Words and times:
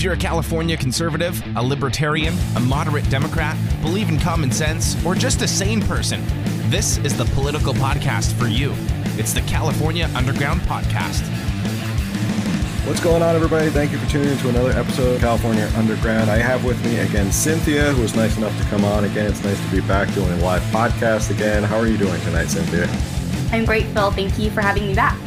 If 0.00 0.04
you're 0.04 0.14
a 0.14 0.16
California 0.16 0.78
conservative, 0.78 1.42
a 1.56 1.62
libertarian, 1.62 2.34
a 2.56 2.60
moderate 2.60 3.06
Democrat, 3.10 3.54
believe 3.82 4.08
in 4.08 4.18
common 4.18 4.50
sense, 4.50 4.96
or 5.04 5.14
just 5.14 5.42
a 5.42 5.46
sane 5.46 5.82
person, 5.82 6.22
this 6.70 6.96
is 7.04 7.14
the 7.18 7.26
political 7.34 7.74
podcast 7.74 8.32
for 8.32 8.46
you. 8.46 8.72
It's 9.18 9.34
the 9.34 9.42
California 9.42 10.08
Underground 10.14 10.62
Podcast. 10.62 11.20
What's 12.86 13.00
going 13.00 13.22
on, 13.22 13.36
everybody? 13.36 13.68
Thank 13.68 13.92
you 13.92 13.98
for 13.98 14.08
tuning 14.08 14.30
in 14.30 14.38
to 14.38 14.48
another 14.48 14.70
episode 14.70 15.16
of 15.16 15.20
California 15.20 15.70
Underground. 15.76 16.30
I 16.30 16.38
have 16.38 16.64
with 16.64 16.82
me 16.82 17.00
again 17.00 17.30
Cynthia, 17.30 17.92
who 17.92 18.00
was 18.00 18.16
nice 18.16 18.38
enough 18.38 18.58
to 18.58 18.64
come 18.70 18.86
on 18.86 19.04
again. 19.04 19.26
It's 19.26 19.44
nice 19.44 19.62
to 19.62 19.70
be 19.70 19.86
back 19.86 20.10
doing 20.14 20.32
a 20.32 20.36
live 20.36 20.62
podcast 20.72 21.30
again. 21.30 21.62
How 21.62 21.76
are 21.76 21.86
you 21.86 21.98
doing 21.98 22.18
tonight, 22.22 22.46
Cynthia? 22.46 22.88
I'm 23.52 23.66
great, 23.66 23.84
Phil. 23.88 24.10
Thank 24.12 24.38
you 24.38 24.50
for 24.50 24.62
having 24.62 24.86
me 24.86 24.94
back. 24.94 25.18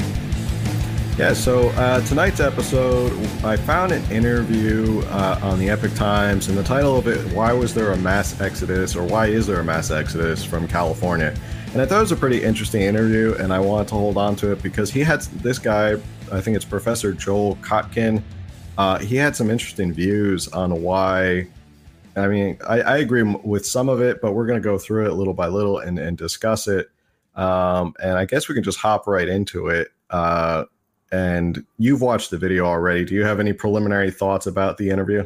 Yeah, 1.16 1.34
so 1.34 1.70
uh, 1.70 2.02
tonight's 2.08 2.40
episode, 2.40 3.14
I 3.46 3.56
found 3.56 3.92
an 3.92 4.04
interview 4.12 5.04
uh, 5.10 5.40
on 5.44 5.60
the 5.60 5.70
Epoch 5.70 5.94
Times, 5.94 6.48
and 6.48 6.58
the 6.58 6.64
title 6.64 6.98
of 6.98 7.08
it, 7.08 7.20
Why 7.36 7.54
Was 7.54 7.72
There 7.76 7.92
a 7.92 7.98
Mass 7.98 8.42
Exodus, 8.42 8.96
or 8.96 9.04
Why 9.04 9.28
Is 9.28 9.46
There 9.46 9.60
a 9.60 9.64
Mass 9.64 9.92
Exodus 9.92 10.44
from 10.44 10.68
California? 10.68 11.36
And 11.72 11.82
I 11.84 11.86
thought 11.86 11.98
it 11.98 12.02
was 12.02 12.12
a 12.12 12.16
pretty 12.16 12.42
interesting 12.42 12.82
interview, 12.82 13.36
and 13.36 13.54
I 13.54 13.60
wanted 13.60 13.90
to 13.90 13.94
hold 13.94 14.18
on 14.18 14.36
to 14.38 14.54
it 14.54 14.64
because 14.64 14.90
he 14.90 15.02
had 15.02 15.22
this 15.22 15.60
guy, 15.60 15.98
I 16.32 16.42
think 16.42 16.56
it's 16.56 16.66
Professor 16.66 17.14
Joel 17.14 17.58
Kotkin, 17.58 18.24
uh, 18.80 18.98
he 18.98 19.16
had 19.16 19.36
some 19.36 19.52
interesting 19.52 19.94
views 19.94 20.48
on 20.48 20.82
why. 20.82 21.48
I 22.16 22.28
mean, 22.28 22.58
I, 22.68 22.82
I 22.82 22.98
agree 22.98 23.22
with 23.22 23.68
some 23.68 23.88
of 23.88 24.02
it, 24.02 24.20
but 24.20 24.34
we're 24.34 24.48
going 24.48 24.60
to 24.60 24.68
go 24.68 24.80
through 24.80 25.08
it 25.10 25.14
little 25.14 25.36
by 25.36 25.46
little 25.46 25.78
and, 25.78 26.00
and 26.00 26.18
discuss 26.18 26.68
it. 26.68 26.90
Um, 27.36 27.94
and 28.02 28.18
I 28.18 28.26
guess 28.26 28.50
we 28.50 28.56
can 28.56 28.64
just 28.64 28.80
hop 28.80 29.06
right 29.06 29.28
into 29.28 29.68
it. 29.68 29.90
Uh, 30.10 30.66
and 31.14 31.64
you've 31.78 32.02
watched 32.02 32.32
the 32.32 32.38
video 32.40 32.66
already. 32.66 33.06
Do 33.06 33.14
you 33.14 33.24
have 33.24 33.40
any 33.40 33.54
preliminary 33.54 34.10
thoughts 34.10 34.48
about 34.48 34.78
the 34.78 34.90
interview? 34.90 35.26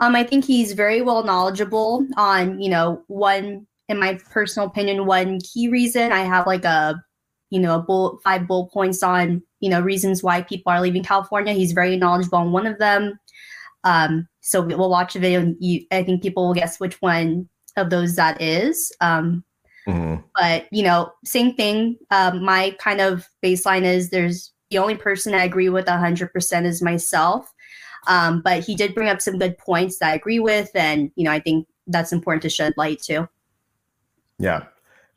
Um, 0.00 0.14
I 0.14 0.22
think 0.22 0.44
he's 0.44 0.72
very 0.72 1.02
well 1.02 1.24
knowledgeable 1.24 2.06
on, 2.16 2.60
you 2.60 2.70
know, 2.70 3.02
one, 3.08 3.66
in 3.88 3.98
my 3.98 4.14
personal 4.30 4.68
opinion, 4.68 5.06
one 5.06 5.40
key 5.40 5.68
reason. 5.68 6.12
I 6.12 6.20
have 6.20 6.46
like 6.46 6.64
a, 6.64 7.02
you 7.50 7.58
know, 7.58 7.74
a 7.74 7.82
bullet, 7.82 8.22
five 8.22 8.46
bullet 8.46 8.70
points 8.70 9.02
on, 9.02 9.42
you 9.58 9.68
know, 9.68 9.80
reasons 9.80 10.22
why 10.22 10.42
people 10.42 10.70
are 10.70 10.80
leaving 10.80 11.02
California. 11.02 11.52
He's 11.52 11.72
very 11.72 11.96
knowledgeable 11.96 12.38
on 12.38 12.52
one 12.52 12.66
of 12.66 12.78
them. 12.78 13.18
Um, 13.82 14.28
so 14.40 14.62
we'll 14.62 14.88
watch 14.88 15.14
the 15.14 15.18
video 15.18 15.40
and 15.40 15.56
you, 15.58 15.84
I 15.90 16.04
think 16.04 16.22
people 16.22 16.46
will 16.46 16.54
guess 16.54 16.78
which 16.78 16.94
one 17.02 17.48
of 17.76 17.90
those 17.90 18.14
that 18.14 18.40
is. 18.40 18.92
Um, 19.00 19.42
Mm-hmm. 19.88 20.22
But 20.34 20.66
you 20.70 20.82
know, 20.82 21.12
same 21.24 21.54
thing. 21.54 21.96
Um, 22.10 22.44
my 22.44 22.76
kind 22.78 23.00
of 23.00 23.28
baseline 23.42 23.82
is 23.82 24.10
there's 24.10 24.52
the 24.70 24.78
only 24.78 24.96
person 24.96 25.34
I 25.34 25.44
agree 25.44 25.70
with 25.70 25.86
100% 25.86 26.64
is 26.66 26.82
myself. 26.82 27.50
Um, 28.06 28.42
but 28.42 28.62
he 28.62 28.74
did 28.74 28.94
bring 28.94 29.08
up 29.08 29.20
some 29.20 29.38
good 29.38 29.56
points 29.58 29.98
that 29.98 30.10
I 30.10 30.14
agree 30.14 30.38
with, 30.38 30.70
and 30.74 31.10
you 31.16 31.24
know, 31.24 31.32
I 31.32 31.40
think 31.40 31.66
that's 31.86 32.12
important 32.12 32.42
to 32.42 32.50
shed 32.50 32.74
light 32.76 33.00
to. 33.02 33.28
Yeah. 34.38 34.64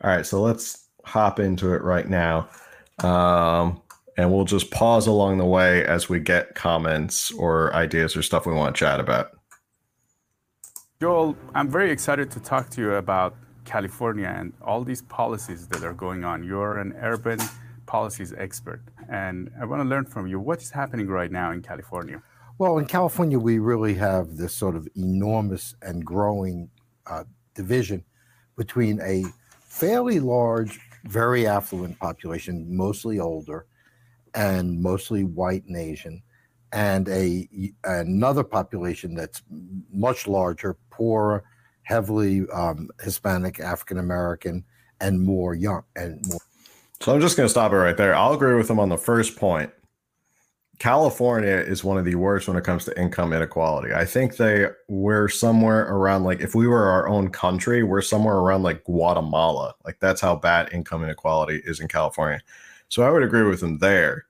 All 0.03 0.09
right. 0.09 0.25
So 0.25 0.41
let's 0.41 0.87
hop 1.03 1.39
into 1.39 1.73
it 1.73 1.81
right 1.83 2.09
now. 2.09 2.49
Um, 3.03 3.81
and 4.17 4.31
we'll 4.31 4.45
just 4.45 4.71
pause 4.71 5.07
along 5.07 5.37
the 5.37 5.45
way 5.45 5.85
as 5.85 6.09
we 6.09 6.19
get 6.19 6.55
comments 6.55 7.31
or 7.31 7.73
ideas 7.73 8.15
or 8.15 8.21
stuff 8.21 8.45
we 8.45 8.53
want 8.53 8.75
to 8.75 8.79
chat 8.79 8.99
about. 8.99 9.37
Joel, 10.99 11.35
I'm 11.55 11.69
very 11.69 11.91
excited 11.91 12.29
to 12.31 12.39
talk 12.39 12.69
to 12.71 12.81
you 12.81 12.93
about 12.93 13.35
California 13.65 14.33
and 14.35 14.53
all 14.61 14.83
these 14.83 15.01
policies 15.03 15.67
that 15.67 15.83
are 15.83 15.93
going 15.93 16.23
on. 16.23 16.43
You're 16.43 16.77
an 16.79 16.93
urban 17.01 17.39
policies 17.85 18.33
expert, 18.37 18.81
and 19.09 19.51
I 19.59 19.65
want 19.65 19.81
to 19.81 19.87
learn 19.87 20.05
from 20.05 20.27
you 20.27 20.39
what 20.39 20.61
is 20.61 20.71
happening 20.71 21.07
right 21.07 21.31
now 21.31 21.51
in 21.51 21.61
California. 21.61 22.21
Well, 22.57 22.77
in 22.77 22.85
California, 22.85 23.39
we 23.39 23.59
really 23.59 23.95
have 23.95 24.37
this 24.37 24.53
sort 24.53 24.75
of 24.75 24.87
enormous 24.95 25.75
and 25.81 26.05
growing 26.05 26.69
uh, 27.07 27.23
division 27.55 28.03
between 28.55 29.01
a 29.01 29.25
fairly 29.63 30.19
large, 30.19 30.79
very 31.05 31.47
affluent 31.47 31.97
population, 31.99 32.75
mostly 32.75 33.19
older 33.19 33.65
and 34.35 34.81
mostly 34.81 35.23
white 35.23 35.65
and 35.65 35.75
Asian, 35.75 36.21
and 36.71 37.09
a 37.09 37.47
another 37.83 38.43
population 38.43 39.15
that's 39.15 39.41
much 39.91 40.27
larger, 40.27 40.77
poorer, 40.89 41.43
heavily 41.83 42.47
um, 42.53 42.89
Hispanic, 43.01 43.59
African 43.59 43.97
American, 43.97 44.63
and 44.99 45.21
more 45.21 45.55
young 45.55 45.83
and 45.95 46.23
more. 46.27 46.39
So 47.01 47.13
I'm 47.13 47.21
just 47.21 47.35
going 47.35 47.45
to 47.45 47.49
stop 47.49 47.71
it 47.71 47.77
right 47.77 47.97
there. 47.97 48.15
I'll 48.15 48.33
agree 48.33 48.55
with 48.55 48.69
him 48.69 48.79
on 48.79 48.89
the 48.89 48.97
first 48.97 49.35
point. 49.35 49.71
California 50.81 51.57
is 51.57 51.83
one 51.83 51.99
of 51.99 52.05
the 52.05 52.15
worst 52.15 52.47
when 52.47 52.57
it 52.57 52.63
comes 52.63 52.85
to 52.85 52.99
income 52.99 53.33
inequality. 53.33 53.93
I 53.93 54.03
think 54.03 54.37
they 54.37 54.67
we're 54.87 55.27
somewhere 55.27 55.81
around 55.81 56.23
like 56.23 56.39
if 56.41 56.55
we 56.55 56.67
were 56.67 56.85
our 56.85 57.07
own 57.07 57.29
country, 57.29 57.83
we're 57.83 58.01
somewhere 58.01 58.37
around 58.37 58.63
like 58.63 58.83
Guatemala. 58.85 59.75
Like 59.85 59.99
that's 59.99 60.21
how 60.21 60.35
bad 60.35 60.73
income 60.73 61.03
inequality 61.03 61.61
is 61.65 61.79
in 61.79 61.87
California. 61.87 62.41
So 62.89 63.03
I 63.03 63.11
would 63.11 63.21
agree 63.21 63.43
with 63.43 63.61
him 63.61 63.77
there, 63.77 64.25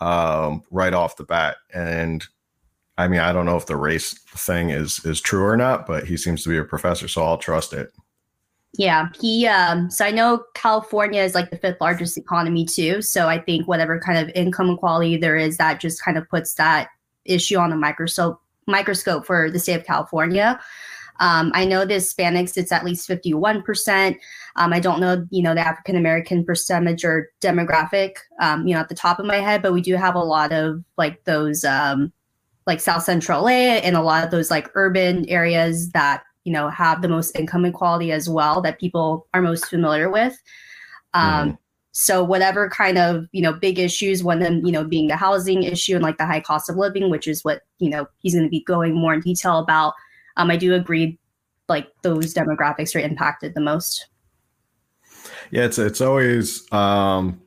um, 0.00 0.64
right 0.72 0.92
off 0.92 1.16
the 1.16 1.24
bat. 1.24 1.58
And 1.72 2.26
I 3.02 3.08
mean, 3.08 3.20
I 3.20 3.32
don't 3.32 3.46
know 3.46 3.56
if 3.56 3.66
the 3.66 3.76
race 3.76 4.12
thing 4.12 4.70
is 4.70 5.04
is 5.04 5.20
true 5.20 5.44
or 5.44 5.56
not, 5.56 5.86
but 5.86 6.06
he 6.06 6.16
seems 6.16 6.44
to 6.44 6.48
be 6.48 6.56
a 6.56 6.64
professor, 6.64 7.08
so 7.08 7.24
I'll 7.24 7.36
trust 7.36 7.72
it. 7.72 7.92
Yeah, 8.78 9.08
he. 9.18 9.46
Um, 9.48 9.90
so 9.90 10.04
I 10.04 10.12
know 10.12 10.44
California 10.54 11.20
is 11.20 11.34
like 11.34 11.50
the 11.50 11.58
fifth 11.58 11.80
largest 11.80 12.16
economy 12.16 12.64
too. 12.64 13.02
So 13.02 13.28
I 13.28 13.38
think 13.38 13.66
whatever 13.66 13.98
kind 13.98 14.18
of 14.18 14.34
income 14.36 14.70
equality 14.70 15.16
there 15.16 15.36
is, 15.36 15.56
that 15.58 15.80
just 15.80 16.02
kind 16.02 16.16
of 16.16 16.28
puts 16.28 16.54
that 16.54 16.88
issue 17.24 17.58
on 17.58 17.70
the 17.70 17.76
microscope 17.76 18.40
microscope 18.68 19.26
for 19.26 19.50
the 19.50 19.58
state 19.58 19.74
of 19.74 19.84
California. 19.84 20.60
Um, 21.20 21.50
I 21.54 21.64
know 21.64 21.84
the 21.84 21.94
Hispanics, 21.94 22.56
it's 22.56 22.72
at 22.72 22.84
least 22.84 23.08
51%. 23.08 24.16
Um, 24.56 24.72
I 24.72 24.80
don't 24.80 25.00
know, 25.00 25.26
you 25.30 25.42
know, 25.42 25.54
the 25.54 25.66
African 25.66 25.96
American 25.96 26.44
percentage 26.44 27.04
or 27.04 27.30
demographic, 27.40 28.14
um, 28.40 28.66
you 28.66 28.74
know, 28.74 28.80
at 28.80 28.88
the 28.88 28.94
top 28.94 29.18
of 29.18 29.26
my 29.26 29.36
head, 29.36 29.60
but 29.60 29.72
we 29.72 29.82
do 29.82 29.96
have 29.96 30.14
a 30.14 30.20
lot 30.20 30.52
of 30.52 30.82
like 30.96 31.22
those 31.24 31.64
um, 31.64 32.12
like 32.66 32.80
South 32.80 33.02
Central 33.02 33.42
LA 33.42 33.78
and 33.80 33.96
a 33.96 34.02
lot 34.02 34.24
of 34.24 34.30
those 34.30 34.50
like 34.50 34.70
urban 34.74 35.28
areas 35.28 35.90
that 35.90 36.22
you 36.44 36.52
know 36.52 36.68
have 36.68 37.02
the 37.02 37.08
most 37.08 37.36
income 37.38 37.64
inequality 37.64 38.12
as 38.12 38.28
well 38.28 38.60
that 38.62 38.80
people 38.80 39.26
are 39.34 39.42
most 39.42 39.66
familiar 39.66 40.10
with. 40.10 40.36
Um, 41.14 41.50
mm. 41.50 41.58
So 41.92 42.24
whatever 42.24 42.68
kind 42.70 42.98
of 42.98 43.26
you 43.32 43.42
know 43.42 43.52
big 43.52 43.78
issues, 43.78 44.24
one 44.24 44.38
of 44.38 44.44
them 44.44 44.64
you 44.64 44.72
know 44.72 44.84
being 44.84 45.08
the 45.08 45.16
housing 45.16 45.62
issue 45.62 45.94
and 45.94 46.02
like 46.02 46.18
the 46.18 46.26
high 46.26 46.40
cost 46.40 46.70
of 46.70 46.76
living, 46.76 47.10
which 47.10 47.26
is 47.26 47.44
what 47.44 47.62
you 47.78 47.90
know 47.90 48.06
he's 48.18 48.34
going 48.34 48.46
to 48.46 48.50
be 48.50 48.62
going 48.64 48.94
more 48.94 49.14
in 49.14 49.20
detail 49.20 49.58
about. 49.58 49.94
Um, 50.36 50.50
I 50.50 50.56
do 50.56 50.74
agree, 50.74 51.18
like 51.68 51.88
those 52.02 52.32
demographics 52.32 52.96
are 52.96 53.00
impacted 53.00 53.54
the 53.54 53.60
most. 53.60 54.06
Yeah, 55.50 55.64
it's 55.64 55.78
it's 55.78 56.00
always 56.00 56.70
um, 56.72 57.41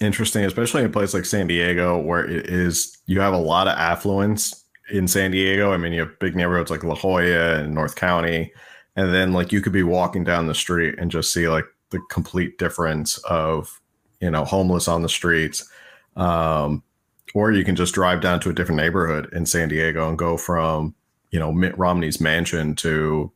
interesting, 0.00 0.44
especially 0.44 0.82
in 0.82 0.88
a 0.88 0.92
place 0.92 1.14
like 1.14 1.24
San 1.24 1.46
Diego, 1.46 1.98
where 1.98 2.24
it 2.24 2.46
is 2.46 2.96
you 3.06 3.20
have 3.20 3.34
a 3.34 3.38
lot 3.38 3.68
of 3.68 3.76
affluence 3.76 4.64
in 4.90 5.08
San 5.08 5.30
Diego. 5.30 5.72
I 5.72 5.76
mean, 5.76 5.92
you 5.92 6.00
have 6.00 6.18
big 6.18 6.36
neighborhoods 6.36 6.70
like 6.70 6.84
La 6.84 6.94
Jolla 6.94 7.58
and 7.58 7.74
North 7.74 7.96
County, 7.96 8.52
and 8.96 9.12
then 9.14 9.32
like 9.32 9.52
you 9.52 9.60
could 9.60 9.72
be 9.72 9.82
walking 9.82 10.24
down 10.24 10.46
the 10.46 10.54
street 10.54 10.96
and 10.98 11.10
just 11.10 11.32
see 11.32 11.48
like 11.48 11.66
the 11.90 12.00
complete 12.10 12.58
difference 12.58 13.18
of 13.18 13.80
you 14.20 14.30
know 14.30 14.44
homeless 14.44 14.88
on 14.88 15.02
the 15.02 15.08
streets, 15.08 15.68
um, 16.16 16.82
or 17.34 17.52
you 17.52 17.64
can 17.64 17.76
just 17.76 17.94
drive 17.94 18.20
down 18.20 18.40
to 18.40 18.50
a 18.50 18.54
different 18.54 18.80
neighborhood 18.80 19.32
in 19.32 19.46
San 19.46 19.68
Diego 19.68 20.08
and 20.08 20.18
go 20.18 20.36
from 20.36 20.94
you 21.30 21.38
know 21.38 21.52
Mitt 21.52 21.76
Romney's 21.78 22.20
mansion 22.20 22.74
to 22.76 23.32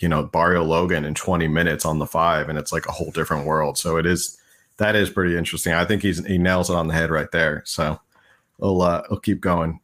you 0.00 0.08
know 0.08 0.24
Barrio 0.24 0.64
Logan 0.64 1.04
in 1.04 1.14
20 1.14 1.48
minutes 1.48 1.84
on 1.84 1.98
the 1.98 2.06
five, 2.06 2.48
and 2.48 2.58
it's 2.58 2.72
like 2.72 2.86
a 2.86 2.92
whole 2.92 3.10
different 3.10 3.46
world. 3.46 3.76
So 3.78 3.96
it 3.96 4.06
is 4.06 4.37
that 4.78 4.96
is 4.96 5.10
pretty 5.10 5.36
interesting. 5.36 5.74
I 5.74 5.84
think 5.84 6.02
he's 6.02 6.24
he 6.26 6.38
nails 6.38 6.70
it 6.70 6.74
on 6.74 6.88
the 6.88 6.94
head 6.94 7.10
right 7.10 7.30
there. 7.30 7.62
So 7.66 8.00
we'll 8.58 8.80
uh, 8.82 9.02
we'll 9.10 9.20
keep 9.20 9.40
going. 9.40 9.80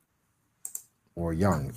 Or 1.17 1.32
young, 1.32 1.73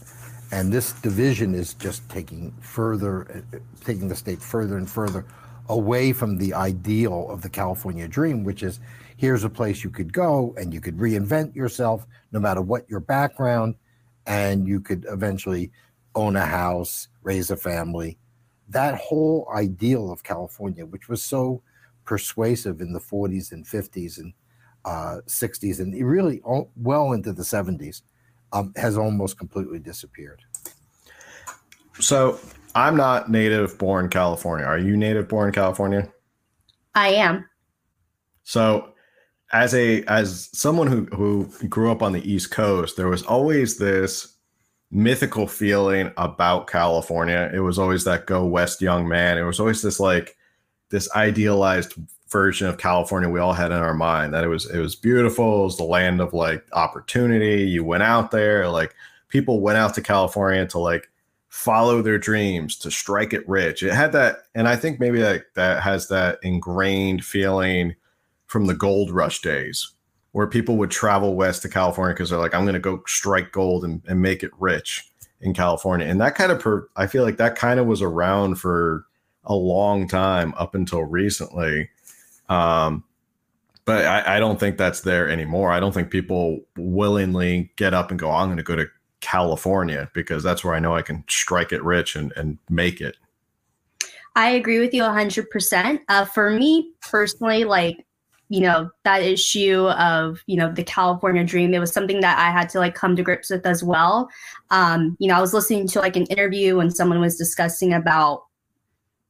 and 0.51 0.71
this 0.71 0.93
division 0.93 1.53
is 1.53 1.73
just 1.75 2.07
taking 2.09 2.51
further, 2.59 3.43
taking 3.83 4.07
the 4.07 4.15
state 4.15 4.41
further 4.41 4.77
and 4.77 4.89
further 4.89 5.25
away 5.69 6.13
from 6.13 6.37
the 6.37 6.53
ideal 6.53 7.29
of 7.29 7.41
the 7.41 7.49
California 7.49 8.07
dream, 8.07 8.43
which 8.43 8.63
is 8.63 8.79
here's 9.17 9.43
a 9.43 9.49
place 9.49 9.83
you 9.83 9.89
could 9.89 10.13
go 10.13 10.55
and 10.57 10.73
you 10.73 10.79
could 10.79 10.97
reinvent 10.97 11.53
yourself 11.55 12.07
no 12.31 12.39
matter 12.39 12.61
what 12.61 12.89
your 12.89 12.99
background, 12.99 13.75
and 14.25 14.67
you 14.67 14.79
could 14.79 15.05
eventually 15.09 15.71
own 16.15 16.35
a 16.35 16.45
house, 16.45 17.09
raise 17.21 17.51
a 17.51 17.57
family. 17.57 18.17
That 18.69 18.95
whole 18.95 19.47
ideal 19.53 20.11
of 20.11 20.23
California, 20.23 20.85
which 20.85 21.09
was 21.09 21.21
so 21.21 21.61
persuasive 22.07 22.81
in 22.81 22.93
the 22.93 22.99
40s 22.99 23.51
and 23.51 23.65
50s 23.65 24.17
and 24.17 24.33
uh, 24.85 25.17
60s 25.27 25.79
and 25.79 25.93
really 26.03 26.41
well 26.75 27.11
into 27.11 27.33
the 27.33 27.43
70s 27.43 28.01
um, 28.53 28.73
has 28.77 28.97
almost 28.97 29.37
completely 29.37 29.79
disappeared. 29.79 30.41
So 31.99 32.39
I'm 32.73 32.95
not 32.95 33.29
native 33.29 33.77
born 33.77 34.09
California. 34.09 34.65
Are 34.65 34.77
you 34.77 34.95
native 34.95 35.27
born 35.27 35.51
California? 35.51 36.09
I 36.95 37.09
am. 37.09 37.45
So 38.43 38.93
as 39.51 39.73
a 39.73 40.03
as 40.03 40.49
someone 40.53 40.87
who 40.87 41.05
who 41.05 41.49
grew 41.67 41.91
up 41.91 42.01
on 42.01 42.13
the 42.13 42.31
East 42.31 42.51
Coast, 42.51 42.95
there 42.95 43.07
was 43.09 43.23
always 43.23 43.77
this 43.77 44.35
mythical 44.89 45.47
feeling 45.47 46.11
about 46.17 46.67
California. 46.67 47.51
It 47.53 47.59
was 47.59 47.77
always 47.77 48.05
that 48.05 48.25
go 48.25 48.45
west 48.45 48.81
young 48.81 49.07
man. 49.07 49.37
It 49.37 49.43
was 49.43 49.59
always 49.59 49.81
this 49.81 49.99
like 49.99 50.36
this 50.89 51.09
idealized 51.15 51.93
version 52.29 52.67
of 52.67 52.77
California 52.77 53.29
we 53.29 53.39
all 53.39 53.53
had 53.53 53.71
in 53.71 53.77
our 53.77 53.93
mind 53.93 54.33
that 54.33 54.43
it 54.43 54.47
was 54.47 54.69
it 54.69 54.79
was 54.79 54.95
beautiful, 54.95 55.61
it 55.61 55.65
was 55.65 55.77
the 55.77 55.83
land 55.83 56.21
of 56.21 56.33
like 56.33 56.65
opportunity. 56.73 57.63
You 57.63 57.83
went 57.83 58.03
out 58.03 58.31
there, 58.31 58.67
like 58.69 58.95
people 59.29 59.61
went 59.61 59.77
out 59.77 59.93
to 59.95 60.01
California 60.01 60.65
to 60.67 60.79
like 60.79 61.09
follow 61.49 62.01
their 62.01 62.19
dreams, 62.19 62.77
to 62.77 62.91
strike 62.91 63.33
it 63.33 63.47
rich. 63.47 63.81
It 63.81 63.93
had 63.93 64.11
that, 64.11 64.43
and 64.53 64.67
I 64.67 64.75
think 64.75 64.99
maybe 64.99 65.19
that 65.19 65.45
that 65.55 65.81
has 65.81 66.07
that 66.09 66.39
ingrained 66.43 67.25
feeling 67.25 67.95
from 68.45 68.67
the 68.67 68.75
gold 68.75 69.11
rush 69.11 69.41
days 69.41 69.93
where 70.31 70.47
people 70.47 70.77
would 70.77 70.91
travel 70.91 71.35
west 71.35 71.63
to 71.63 71.69
California 71.69 72.13
because 72.13 72.29
they're 72.29 72.39
like, 72.39 72.53
I'm 72.53 72.65
gonna 72.65 72.79
go 72.79 73.01
strike 73.07 73.51
gold 73.51 73.83
and, 73.83 74.03
and 74.07 74.21
make 74.21 74.43
it 74.43 74.51
rich 74.59 75.09
in 75.41 75.53
California. 75.53 76.05
And 76.05 76.21
that 76.21 76.35
kind 76.35 76.51
of 76.51 76.59
per, 76.59 76.87
I 76.95 77.07
feel 77.07 77.23
like 77.23 77.37
that 77.37 77.55
kind 77.55 77.79
of 77.79 77.87
was 77.87 78.01
around 78.01 78.55
for 78.55 79.06
a 79.47 79.55
long 79.55 80.07
time 80.07 80.53
up 80.57 80.75
until 80.75 81.01
recently 81.01 81.89
um, 82.49 83.03
but 83.87 84.05
I, 84.05 84.35
I, 84.35 84.39
don't 84.39 84.59
think 84.59 84.77
that's 84.77 85.01
there 85.01 85.29
anymore. 85.29 85.71
I 85.71 85.79
don't 85.79 85.93
think 85.93 86.11
people 86.11 86.59
willingly 86.77 87.71
get 87.77 87.93
up 87.93 88.11
and 88.11 88.19
go, 88.19 88.29
I'm 88.29 88.47
going 88.47 88.57
to 88.57 88.63
go 88.63 88.75
to 88.75 88.87
California 89.21 90.09
because 90.13 90.43
that's 90.43 90.61
where 90.61 90.73
I 90.73 90.79
know 90.79 90.93
I 90.93 91.01
can 91.01 91.23
strike 91.29 91.71
it 91.71 91.81
rich 91.83 92.15
and, 92.15 92.33
and 92.35 92.57
make 92.69 92.99
it. 92.99 93.15
I 94.35 94.49
agree 94.49 94.79
with 94.79 94.93
you 94.93 95.03
100%. 95.03 95.99
Uh, 96.09 96.25
for 96.25 96.51
me 96.51 96.91
personally, 97.01 97.63
like, 97.63 98.05
you 98.49 98.59
know, 98.59 98.89
that 99.05 99.23
issue 99.23 99.87
of, 99.87 100.41
you 100.47 100.57
know, 100.57 100.69
the 100.69 100.83
California 100.83 101.45
dream, 101.45 101.73
it 101.73 101.79
was 101.79 101.91
something 101.91 102.19
that 102.19 102.37
I 102.37 102.51
had 102.51 102.67
to 102.69 102.79
like 102.79 102.93
come 102.93 103.15
to 103.15 103.23
grips 103.23 103.49
with 103.49 103.65
as 103.65 103.85
well. 103.85 104.29
Um, 104.69 105.15
you 105.19 105.29
know, 105.29 105.35
I 105.35 105.41
was 105.41 105.53
listening 105.53 105.87
to 105.87 105.99
like 105.99 106.17
an 106.17 106.25
interview 106.25 106.75
when 106.75 106.91
someone 106.91 107.21
was 107.21 107.37
discussing 107.37 107.93
about 107.93 108.43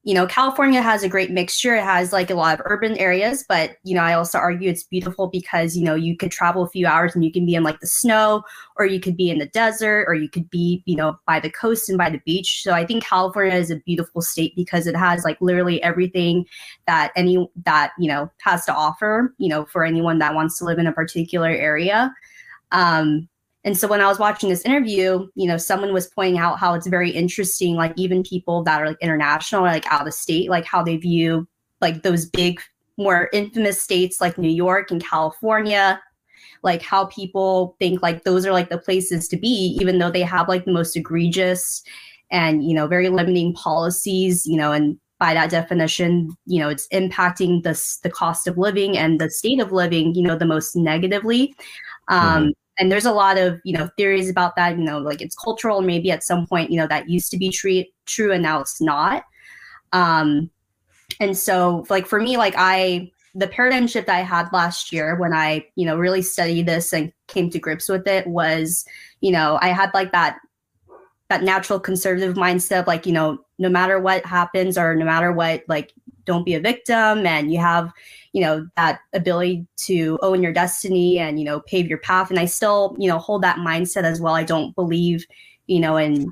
you 0.08 0.14
know, 0.14 0.26
California 0.26 0.82
has 0.82 1.04
a 1.04 1.10
great 1.10 1.32
mixture. 1.32 1.76
It 1.76 1.84
has 1.84 2.14
like 2.14 2.30
a 2.30 2.34
lot 2.34 2.58
of 2.58 2.66
urban 2.66 2.96
areas, 2.96 3.44
but 3.50 3.76
you 3.84 3.94
know, 3.94 4.04
I 4.04 4.14
also 4.14 4.38
argue 4.38 4.70
it's 4.70 4.84
beautiful 4.84 5.28
because 5.28 5.76
you 5.76 5.84
know 5.84 5.96
you 5.96 6.16
could 6.16 6.32
travel 6.32 6.64
a 6.64 6.70
few 6.70 6.88
hours 6.88 7.14
and 7.14 7.26
you 7.26 7.32
can 7.32 7.46
be 7.46 7.56
in 7.56 7.64
like 7.64 7.82
the 7.82 7.88
snow, 7.88 8.44
or 8.78 8.86
you 8.86 9.02
could 9.02 9.18
be 9.18 9.30
in 9.30 9.38
the 9.38 9.48
desert, 9.48 10.06
or 10.08 10.14
you 10.14 10.30
could 10.30 10.50
be 10.50 10.82
you 10.86 10.96
know 10.96 11.20
by 11.28 11.42
the 11.42 11.50
coast 11.50 11.90
and 11.90 11.98
by 11.98 12.10
the 12.10 12.22
beach. 12.26 12.64
So 12.64 12.72
I 12.72 12.86
think 12.86 13.04
California 13.04 13.54
is 13.56 13.70
a 13.70 13.82
beautiful 13.86 14.22
state 14.22 14.56
because 14.56 14.88
it 14.88 14.96
has 14.96 15.26
like 15.26 15.42
literally 15.42 15.84
everything 15.84 16.46
that 16.86 17.12
any 17.18 17.46
that 17.66 17.92
you 18.00 18.08
know 18.08 18.32
has 18.44 18.64
to 18.68 18.74
offer. 18.74 19.36
You 19.40 19.50
know, 19.50 19.66
for 19.66 19.84
anyone 19.84 20.20
that 20.20 20.36
wants 20.36 20.58
to 20.60 20.64
live 20.64 20.80
in 20.80 20.88
a 20.88 20.94
particular 20.94 21.50
area. 21.50 22.16
Um, 22.72 23.28
and 23.64 23.78
so 23.78 23.88
when 23.88 24.02
I 24.02 24.08
was 24.08 24.20
watching 24.20 24.50
this 24.50 24.64
interview, 24.64 25.28
you 25.36 25.48
know, 25.48 25.58
someone 25.58 25.94
was 25.94 26.08
pointing 26.08 26.40
out 26.40 26.60
how 26.60 26.74
it's 26.74 26.88
very 26.88 27.12
interesting, 27.12 27.76
like 27.76 27.94
even 27.98 28.24
people 28.24 28.64
that 28.64 28.82
are 28.82 28.88
like 28.88 28.98
international, 29.02 29.66
or, 29.66 29.68
like 29.68 29.92
out 29.92 30.08
of 30.08 30.14
state, 30.14 30.50
like 30.50 30.66
how 30.66 30.84
they 30.84 30.98
view 30.98 31.48
like 31.82 32.04
those 32.04 32.26
big, 32.28 32.62
more 32.98 33.30
infamous 33.34 33.82
states 33.82 34.22
like 34.22 34.38
New 34.38 34.50
York 34.50 34.90
and 34.90 35.04
California, 35.04 36.02
like 36.64 36.82
how 36.82 37.06
people 37.08 37.76
think 37.80 38.02
like 38.02 38.24
those 38.24 38.46
are 38.46 38.54
like 38.54 38.70
the 38.70 38.78
places 38.78 39.28
to 39.28 39.38
be, 39.38 39.78
even 39.80 40.00
though 40.00 40.12
they 40.12 40.22
have 40.22 40.48
like 40.48 40.66
the 40.66 40.72
most 40.72 40.96
egregious 40.96 41.84
and 42.32 42.64
you 42.64 42.74
know 42.74 42.88
very 42.88 43.10
limiting 43.10 43.54
policies, 43.54 44.46
you 44.46 44.58
know, 44.58 44.72
and 44.72 44.98
by 45.20 45.34
that 45.34 45.50
definition, 45.50 46.30
you 46.46 46.60
know, 46.60 46.70
it's 46.70 46.88
impacting 46.90 47.64
the 47.64 47.98
the 48.04 48.10
cost 48.10 48.48
of 48.48 48.58
living 48.58 48.98
and 48.98 49.20
the 49.20 49.30
state 49.30 49.60
of 49.60 49.72
living, 49.72 50.16
you 50.16 50.24
know, 50.24 50.38
the 50.38 50.46
most 50.46 50.76
negatively. 50.76 51.54
Um, 52.08 52.44
mm-hmm 52.44 52.50
and 52.78 52.92
there's 52.92 53.06
a 53.06 53.12
lot 53.12 53.38
of 53.38 53.60
you 53.64 53.78
know 53.78 53.90
theories 53.98 54.30
about 54.30 54.56
that 54.56 54.78
you 54.78 54.84
know 54.84 55.00
like 55.00 55.22
it's 55.22 55.36
cultural 55.36 55.82
maybe 55.82 56.12
at 56.12 56.24
some 56.24 56.46
point 56.46 56.72
you 56.72 56.78
know 56.78 56.88
that 56.88 57.10
used 57.10 57.32
to 57.32 57.38
be 57.38 57.50
true 57.50 57.84
true 58.06 58.32
and 58.32 58.44
now 58.44 58.60
it's 58.60 58.82
not. 58.82 59.24
Um 59.94 60.50
and 61.20 61.38
so 61.38 61.86
like 61.90 62.06
for 62.06 62.20
me 62.20 62.38
like 62.38 62.54
i 62.58 63.10
the 63.36 63.48
paradigm 63.48 63.88
shift 63.88 64.10
i 64.10 64.20
had 64.20 64.52
last 64.52 64.92
year 64.92 65.16
when 65.16 65.34
i 65.34 65.66
you 65.76 65.86
know 65.86 65.98
really 65.98 66.22
studied 66.22 66.66
this 66.66 66.94
and 66.94 67.12
came 67.28 67.50
to 67.50 67.60
grips 67.60 67.88
with 67.88 68.08
it 68.08 68.26
was 68.28 68.86
you 69.22 69.32
know 69.32 69.58
i 69.62 69.70
had 69.70 69.94
like 69.94 70.12
that 70.12 70.38
that 71.30 71.44
natural 71.44 71.80
conservative 71.80 72.36
mindset 72.36 72.88
like 72.88 73.06
you 73.06 73.12
know 73.12 73.38
no 73.60 73.70
matter 73.70 74.00
what 74.00 74.26
happens 74.26 74.78
or 74.78 74.96
no 74.96 75.06
matter 75.06 75.32
what 75.32 75.64
like 75.68 75.94
don't 76.26 76.46
be 76.46 76.56
a 76.56 76.60
victim 76.60 77.26
and 77.26 77.52
you 77.52 77.60
have 77.60 77.92
you 78.38 78.44
know 78.44 78.68
that 78.76 79.00
ability 79.14 79.66
to 79.78 80.20
own 80.22 80.44
your 80.44 80.54
destiny 80.54 81.18
and 81.18 81.40
you 81.40 81.46
know 81.46 81.62
pave 81.62 81.88
your 81.88 81.98
path. 81.98 82.30
And 82.30 82.38
i 82.38 82.46
still 82.46 82.96
you 83.00 83.10
know 83.10 83.18
hold 83.18 83.42
that 83.42 83.58
mindset 83.58 84.04
as 84.04 84.22
well. 84.22 84.36
I 84.36 84.44
don't 84.44 84.76
believe 84.76 85.26
you 85.66 85.80
know 85.80 85.98
in 85.98 86.32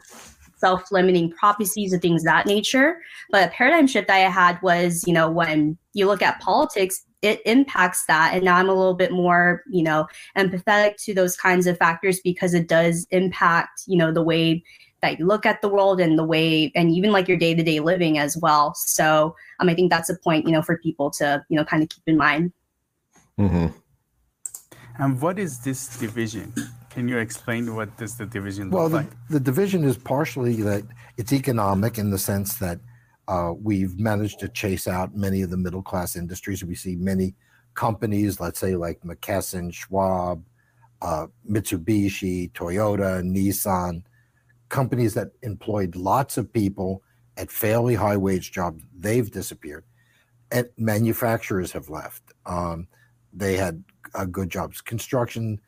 self-limiting 0.57 1.31
prophecies 1.31 1.93
and 1.93 2.01
things 2.03 2.23
that 2.23 2.45
nature. 2.45 2.99
But 3.31 3.47
a 3.47 3.51
paradigm 3.51 3.87
shift 3.87 4.07
that 4.07 4.17
i 4.17 4.29
had 4.29 4.61
was 4.61 5.03
you 5.07 5.13
know 5.13 5.31
when 5.31 5.79
you 5.93 6.05
look 6.05 6.21
at 6.21 6.39
politics 6.39 7.03
it 7.23 7.41
impacts 7.47 8.05
that. 8.05 8.35
And 8.35 8.45
now 8.45 8.57
i'm 8.57 8.69
a 8.69 8.75
little 8.75 8.93
bit 8.93 9.11
more 9.11 9.63
you 9.67 9.81
know 9.81 10.05
empathetic 10.37 11.03
to 11.05 11.15
those 11.15 11.35
kinds 11.35 11.65
of 11.65 11.75
factors 11.79 12.19
because 12.23 12.53
it 12.53 12.67
does 12.67 13.07
impact 13.09 13.81
you 13.87 13.97
know 13.97 14.11
the 14.11 14.21
way 14.21 14.63
that 15.05 15.19
you 15.19 15.25
look 15.25 15.45
at 15.45 15.61
the 15.61 15.69
world 15.69 16.01
and 16.01 16.17
the 16.17 16.23
way 16.23 16.71
and 16.75 16.91
even 16.91 17.11
like 17.11 17.27
your 17.27 17.37
day-to-day 17.37 17.79
living 17.79 18.17
as 18.17 18.37
well 18.37 18.73
so 18.75 19.35
um, 19.59 19.69
i 19.69 19.73
think 19.73 19.89
that's 19.89 20.09
a 20.09 20.17
point 20.19 20.45
you 20.45 20.51
know 20.51 20.61
for 20.61 20.77
people 20.79 21.09
to 21.09 21.43
you 21.49 21.55
know 21.57 21.65
kind 21.65 21.83
of 21.83 21.89
keep 21.89 22.03
in 22.07 22.17
mind 22.17 22.51
mm-hmm. 23.39 23.67
and 24.99 25.21
what 25.21 25.37
is 25.39 25.59
this 25.59 25.97
division 25.97 26.53
can 26.89 27.07
you 27.07 27.17
explain 27.17 27.75
what 27.75 27.95
does 27.97 28.15
the 28.17 28.25
division 28.25 28.69
well, 28.69 28.83
look 28.83 28.91
the, 28.91 28.97
like 28.97 29.29
the 29.29 29.39
division 29.39 29.83
is 29.83 29.97
partially 29.97 30.55
that 30.61 30.83
it's 31.17 31.33
economic 31.33 31.97
in 31.97 32.09
the 32.09 32.17
sense 32.17 32.55
that 32.55 32.79
uh, 33.27 33.53
we've 33.61 33.99
managed 33.99 34.39
to 34.39 34.49
chase 34.49 34.87
out 34.87 35.15
many 35.15 35.41
of 35.41 35.49
the 35.49 35.57
middle 35.57 35.81
class 35.81 36.15
industries. 36.15 36.63
We 36.63 36.75
see 36.75 36.95
many 36.95 37.35
companies, 37.73 38.39
let's 38.39 38.59
say 38.59 38.75
like 38.75 39.01
McKesson, 39.01 39.73
Schwab, 39.73 40.43
uh, 41.01 41.27
Mitsubishi, 41.49 42.51
Toyota, 42.51 43.23
Nissan, 43.23 44.03
companies 44.69 45.13
that 45.13 45.31
employed 45.41 45.95
lots 45.95 46.37
of 46.37 46.51
people 46.51 47.03
at 47.37 47.51
fairly 47.51 47.95
high 47.95 48.17
wage 48.17 48.51
jobs, 48.51 48.83
they've 48.97 49.29
disappeared. 49.29 49.85
And 50.51 50.69
manufacturers 50.77 51.71
have 51.71 51.89
left. 51.89 52.23
Um, 52.45 52.87
they 53.33 53.57
had 53.57 53.83
uh, 54.13 54.25
good 54.25 54.49
jobs. 54.49 54.81
Construction 54.81 55.59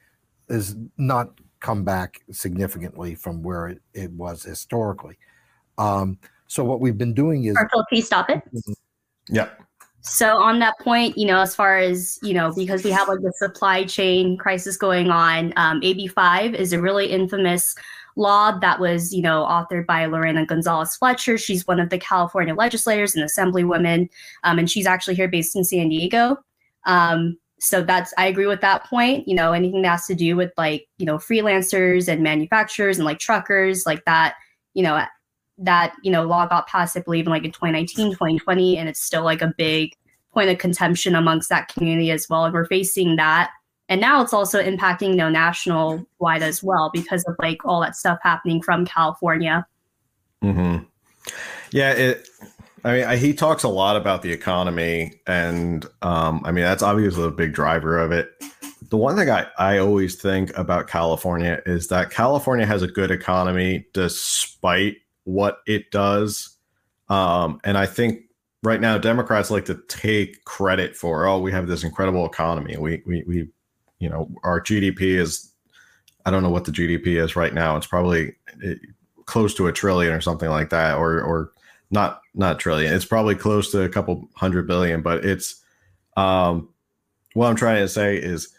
has 0.49 0.75
not 0.97 1.39
come 1.59 1.83
back 1.83 2.21
significantly 2.31 3.15
from 3.15 3.41
where 3.41 3.67
it, 3.67 3.81
it 3.93 4.11
was 4.11 4.43
historically. 4.43 5.17
Um, 5.77 6.17
so 6.47 6.63
what 6.63 6.79
we've 6.79 6.97
been 6.97 7.13
doing 7.13 7.45
is. 7.45 7.57
Arthur, 7.57 7.83
please 7.89 8.05
stop 8.05 8.29
it. 8.29 8.41
Yeah. 9.29 9.49
So 10.01 10.37
on 10.37 10.59
that 10.59 10.79
point, 10.79 11.17
you 11.17 11.27
know, 11.27 11.41
as 11.41 11.53
far 11.53 11.77
as 11.77 12.17
you 12.21 12.33
know, 12.33 12.53
because 12.55 12.83
we 12.83 12.91
have 12.91 13.09
like 13.09 13.19
the 13.19 13.33
supply 13.33 13.83
chain 13.83 14.37
crisis 14.37 14.77
going 14.77 15.11
on, 15.11 15.51
um, 15.57 15.81
AB5 15.81 16.53
is 16.53 16.71
a 16.71 16.79
really 16.81 17.07
infamous 17.07 17.75
law 18.17 18.57
that 18.59 18.79
was, 18.79 19.13
you 19.13 19.21
know, 19.21 19.43
authored 19.43 19.85
by 19.85 20.05
Lorena 20.05 20.45
Gonzalez 20.45 20.95
Fletcher. 20.95 21.37
She's 21.37 21.65
one 21.67 21.79
of 21.79 21.89
the 21.89 21.99
California 21.99 22.53
legislators 22.53 23.15
and 23.15 23.23
assemblywomen, 23.23 24.09
um, 24.43 24.59
and 24.59 24.69
she's 24.69 24.87
actually 24.87 25.15
here 25.15 25.27
based 25.27 25.55
in 25.55 25.63
San 25.63 25.89
Diego. 25.89 26.37
Um, 26.85 27.37
so 27.59 27.81
that's 27.81 28.13
I 28.17 28.27
agree 28.27 28.47
with 28.47 28.61
that 28.61 28.85
point. 28.85 29.27
You 29.27 29.35
know, 29.35 29.53
anything 29.53 29.83
that 29.83 29.89
has 29.89 30.07
to 30.07 30.15
do 30.15 30.35
with 30.35 30.51
like 30.57 30.87
you 30.97 31.05
know 31.05 31.17
freelancers 31.17 32.07
and 32.07 32.21
manufacturers 32.21 32.97
and 32.97 33.05
like 33.05 33.19
truckers 33.19 33.85
like 33.85 34.03
that. 34.05 34.35
You 34.73 34.83
know, 34.83 35.03
that 35.59 35.93
you 36.03 36.11
know 36.11 36.23
law 36.23 36.45
got 36.47 36.67
passed, 36.67 36.97
I 36.97 37.01
believe, 37.01 37.25
in 37.25 37.31
like 37.31 37.45
in 37.45 37.51
2019, 37.51 38.11
2020, 38.11 38.77
and 38.77 38.89
it's 38.89 39.01
still 39.01 39.23
like 39.23 39.41
a 39.41 39.53
big 39.57 39.93
point 40.33 40.49
of 40.49 40.57
contention 40.57 41.15
amongst 41.15 41.49
that 41.49 41.67
community 41.69 42.11
as 42.11 42.27
well. 42.29 42.45
And 42.45 42.53
we're 42.53 42.65
facing 42.65 43.15
that 43.15 43.51
and 43.89 44.01
now 44.01 44.21
it's 44.21 44.33
also 44.33 44.61
impacting 44.61 45.09
you 45.09 45.15
know 45.15 45.29
national 45.29 46.05
wide 46.19 46.43
as 46.43 46.61
well 46.63 46.89
because 46.93 47.23
of 47.25 47.35
like 47.39 47.63
all 47.65 47.81
that 47.81 47.95
stuff 47.95 48.19
happening 48.21 48.61
from 48.61 48.85
california. 48.85 49.65
Mm-hmm. 50.43 50.83
yeah 51.71 51.93
it 51.93 52.29
i 52.83 52.93
mean 52.93 53.03
I, 53.05 53.17
he 53.17 53.33
talks 53.33 53.63
a 53.63 53.69
lot 53.69 53.95
about 53.95 54.21
the 54.21 54.31
economy 54.31 55.13
and 55.25 55.85
um, 56.01 56.41
i 56.45 56.51
mean 56.51 56.63
that's 56.63 56.83
obviously 56.83 57.23
a 57.25 57.31
big 57.31 57.53
driver 57.53 57.97
of 57.97 58.11
it. 58.11 58.31
The 58.89 58.95
one 58.95 59.17
thing 59.17 59.29
I, 59.29 59.47
I 59.57 59.79
always 59.79 60.15
think 60.15 60.55
about 60.57 60.87
california 60.87 61.61
is 61.65 61.87
that 61.87 62.11
california 62.11 62.65
has 62.65 62.83
a 62.83 62.87
good 62.87 63.11
economy 63.11 63.87
despite 63.93 64.97
what 65.23 65.59
it 65.65 65.91
does. 65.91 66.55
Um, 67.09 67.59
and 67.63 67.77
i 67.77 67.85
think 67.85 68.21
right 68.63 68.79
now 68.81 68.97
democrats 68.97 69.49
like 69.49 69.65
to 69.65 69.81
take 69.87 70.43
credit 70.45 70.95
for 70.95 71.25
oh 71.25 71.39
we 71.39 71.51
have 71.51 71.67
this 71.67 71.83
incredible 71.83 72.25
economy. 72.25 72.75
We 72.77 73.01
we, 73.05 73.23
we 73.27 73.47
you 73.99 74.09
know, 74.09 74.29
our 74.43 74.61
GDP 74.61 75.17
is, 75.19 75.51
I 76.25 76.31
don't 76.31 76.43
know 76.43 76.49
what 76.49 76.65
the 76.65 76.71
GDP 76.71 77.21
is 77.21 77.35
right 77.35 77.53
now. 77.53 77.77
It's 77.77 77.87
probably 77.87 78.35
eh, 78.63 78.75
close 79.25 79.53
to 79.55 79.67
a 79.67 79.73
trillion 79.73 80.13
or 80.13 80.21
something 80.21 80.49
like 80.49 80.69
that, 80.69 80.97
or 80.97 81.21
or 81.21 81.51
not 81.89 82.21
not 82.33 82.59
trillion. 82.59 82.93
It's 82.93 83.05
probably 83.05 83.35
close 83.35 83.71
to 83.71 83.83
a 83.83 83.89
couple 83.89 84.29
hundred 84.35 84.67
billion, 84.67 85.01
but 85.01 85.23
it's 85.23 85.63
um, 86.17 86.69
what 87.33 87.47
I'm 87.47 87.55
trying 87.55 87.81
to 87.81 87.87
say 87.87 88.17
is 88.17 88.53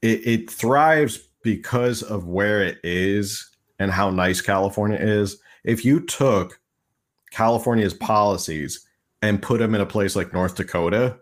it, 0.00 0.26
it 0.26 0.50
thrives 0.50 1.18
because 1.42 2.02
of 2.02 2.26
where 2.26 2.62
it 2.62 2.78
is 2.82 3.48
and 3.78 3.90
how 3.90 4.10
nice 4.10 4.40
California 4.40 4.98
is, 4.98 5.38
if 5.64 5.84
you 5.84 6.00
took 6.00 6.60
California's 7.30 7.94
policies 7.94 8.86
and 9.22 9.42
put 9.42 9.58
them 9.58 9.74
in 9.74 9.80
a 9.80 9.86
place 9.86 10.16
like 10.16 10.32
North 10.32 10.54
Dakota, 10.56 11.18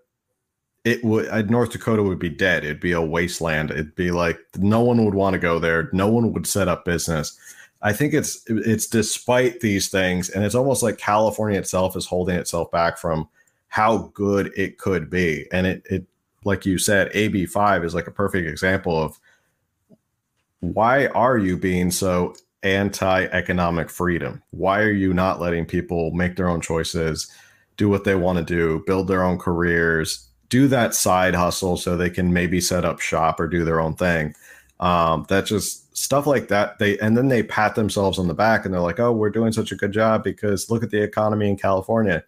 it 0.85 1.05
would 1.05 1.29
uh, 1.29 1.43
North 1.43 1.71
Dakota 1.71 2.03
would 2.03 2.19
be 2.19 2.31
dead. 2.31 2.65
It'd 2.65 2.81
be 2.81 2.93
a 2.93 3.01
wasteland. 3.01 3.71
It'd 3.71 3.95
be 3.95 4.11
like 4.11 4.39
no 4.59 4.83
one 4.83 5.05
would 5.05 5.15
want 5.15 5.35
to 5.35 5.39
go 5.39 5.59
there. 5.59 5.91
No 5.93 6.09
one 6.09 6.33
would 6.33 6.47
set 6.47 6.69
up 6.69 6.85
business. 6.85 7.39
I 7.83 7.93
think 7.93 8.15
it's 8.15 8.43
it's 8.47 8.87
despite 8.87 9.61
these 9.61 9.89
things, 9.89 10.31
and 10.31 10.45
it's 10.45 10.55
almost 10.55 10.83
like 10.83 10.99
California 10.99 11.59
itself 11.59 11.97
is 11.97 12.07
holding 12.07 12.37
itself 12.37 12.71
back 12.71 12.99
from 12.99 13.29
how 13.69 14.11
good 14.15 14.53
it 14.57 14.79
could 14.79 15.11
be. 15.11 15.47
And 15.53 15.67
it 15.67 15.83
it 15.91 16.07
like 16.45 16.65
you 16.65 16.79
said, 16.79 17.11
AB 17.15 17.47
five 17.47 17.85
is 17.85 17.95
like 17.95 18.07
a 18.07 18.13
perfect 18.13 18.49
example 18.49 19.01
of 19.01 19.19
why 20.61 21.07
are 21.09 21.39
you 21.39 21.57
being 21.57 21.91
so 21.91 22.35
anti-economic 22.63 23.89
freedom? 23.91 24.43
Why 24.51 24.81
are 24.81 24.93
you 24.93 25.15
not 25.15 25.41
letting 25.41 25.65
people 25.65 26.11
make 26.13 26.37
their 26.37 26.49
own 26.49 26.61
choices, 26.61 27.31
do 27.77 27.89
what 27.89 28.05
they 28.05 28.15
want 28.15 28.39
to 28.39 28.45
do, 28.45 28.83
build 28.87 29.09
their 29.09 29.23
own 29.23 29.39
careers, 29.39 30.30
do 30.51 30.69
that 30.69 30.95
side 30.95 31.35
hustle 31.35 31.77
so 31.77 31.97
they 31.97 32.11
can 32.11 32.33
maybe 32.33 32.61
set 32.61 32.85
up 32.85 33.01
shop 33.01 33.41
or 33.41 33.49
do 33.49 33.65
their 33.65 33.81
own 33.81 33.95
thing? 33.95 34.35
Um, 34.79 35.25
that 35.29 35.47
just 35.47 35.97
stuff 35.97 36.27
like 36.27 36.49
that. 36.49 36.79
They 36.79 36.99
and 36.99 37.17
then 37.17 37.29
they 37.29 37.43
pat 37.43 37.75
themselves 37.75 38.19
on 38.19 38.29
the 38.29 38.35
back 38.35 38.65
and 38.65 38.75
they're 38.75 38.81
like, 38.81 39.01
"Oh, 39.01 39.13
we're 39.13 39.31
doing 39.31 39.53
such 39.53 39.73
a 39.73 39.77
good 39.77 39.93
job 39.93 40.23
because 40.23 40.71
look 40.71 40.83
at 40.83 40.91
the 40.91 41.03
economy 41.03 41.49
in 41.49 41.57
California." 41.57 42.23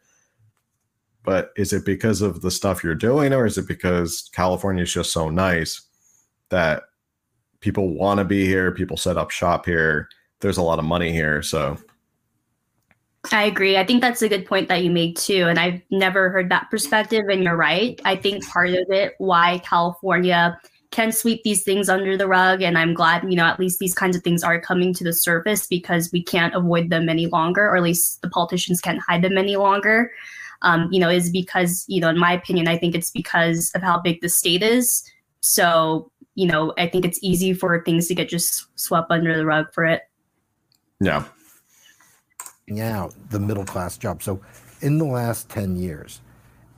But 1.25 1.52
is 1.57 1.73
it 1.73 1.85
because 1.85 2.23
of 2.23 2.41
the 2.41 2.50
stuff 2.50 2.83
you're 2.83 2.95
doing, 2.95 3.33
or 3.33 3.47
is 3.47 3.59
it 3.59 3.69
because 3.69 4.31
California 4.33 4.83
is 4.83 4.93
just 4.93 5.12
so 5.12 5.31
nice 5.31 5.83
that 6.49 6.85
people 7.61 7.95
want 7.95 8.19
to 8.19 8.25
be 8.25 8.47
here? 8.47 8.73
People 8.73 8.97
set 8.97 9.17
up 9.17 9.31
shop 9.31 9.67
here 9.67 10.09
there's 10.43 10.59
a 10.59 10.62
lot 10.62 10.79
of 10.79 10.85
money 10.85 11.12
here. 11.12 11.41
So 11.41 11.79
I 13.31 13.45
agree. 13.45 13.76
I 13.76 13.87
think 13.87 14.00
that's 14.00 14.23
a 14.23 14.29
good 14.29 14.47
point 14.47 14.69
that 14.69 14.83
you 14.83 14.91
made 14.91 15.17
too. 15.17 15.47
And 15.49 15.59
I've 15.59 15.81
never 15.91 16.31
heard 16.31 16.50
that 16.50 16.71
perspective. 16.71 17.25
And 17.31 17.45
you're 17.45 17.57
right. 17.57 18.00
I 18.05 18.17
think 18.17 18.47
part 18.49 18.71
of 18.71 18.87
it, 18.88 19.14
why 19.19 19.59
California 19.59 20.59
can 20.91 21.12
sweep 21.12 21.43
these 21.45 21.62
things 21.62 21.88
under 21.88 22.17
the 22.17 22.26
rug. 22.26 22.62
And 22.62 22.76
I'm 22.76 22.95
glad, 22.95 23.25
you 23.29 23.37
know, 23.37 23.45
at 23.45 23.61
least 23.61 23.79
these 23.79 23.95
kinds 23.95 24.17
of 24.17 24.23
things 24.23 24.43
are 24.43 24.61
coming 24.61 24.93
to 24.95 25.05
the 25.05 25.12
surface 25.12 25.67
because 25.67 26.11
we 26.12 26.23
can't 26.23 26.55
avoid 26.55 26.91
them 26.91 27.09
any 27.09 27.26
longer, 27.26 27.64
or 27.64 27.76
at 27.76 27.83
least 27.83 28.21
the 28.23 28.29
politicians 28.29 28.81
can't 28.81 29.00
hide 29.00 29.23
them 29.23 29.38
any 29.38 29.57
longer. 29.57 30.11
Um, 30.62 30.88
you 30.93 31.00
know, 31.00 31.09
is 31.09 31.31
because, 31.31 31.85
you 31.88 32.00
know, 32.00 32.09
in 32.09 32.19
my 32.19 32.33
opinion, 32.33 32.69
I 32.69 32.76
think 32.76 32.95
it's 32.95 33.11
because 33.11 33.73
of 33.75 33.83
how 33.83 34.00
big 34.00 34.21
the 34.21 34.29
state 34.29 34.62
is. 34.62 35.02
So, 35.41 36.11
you 36.35 36.47
know, 36.47 36.73
I 36.79 36.87
think 36.88 37.05
it's 37.05 37.19
easy 37.21 37.52
for 37.52 37.83
things 37.83 38.07
to 38.09 38.14
get 38.14 38.29
just 38.29 38.67
swept 38.79 39.11
under 39.11 39.37
the 39.37 39.45
rug 39.45 39.73
for 39.73 39.85
it. 39.85 40.02
Yeah. 41.00 41.25
Yeah, 42.66 43.09
the 43.31 43.40
middle 43.40 43.64
class 43.64 43.99
job. 43.99 44.23
So 44.23 44.40
in 44.81 44.99
the 44.99 45.04
last 45.04 45.49
10 45.49 45.76
years, 45.76 46.21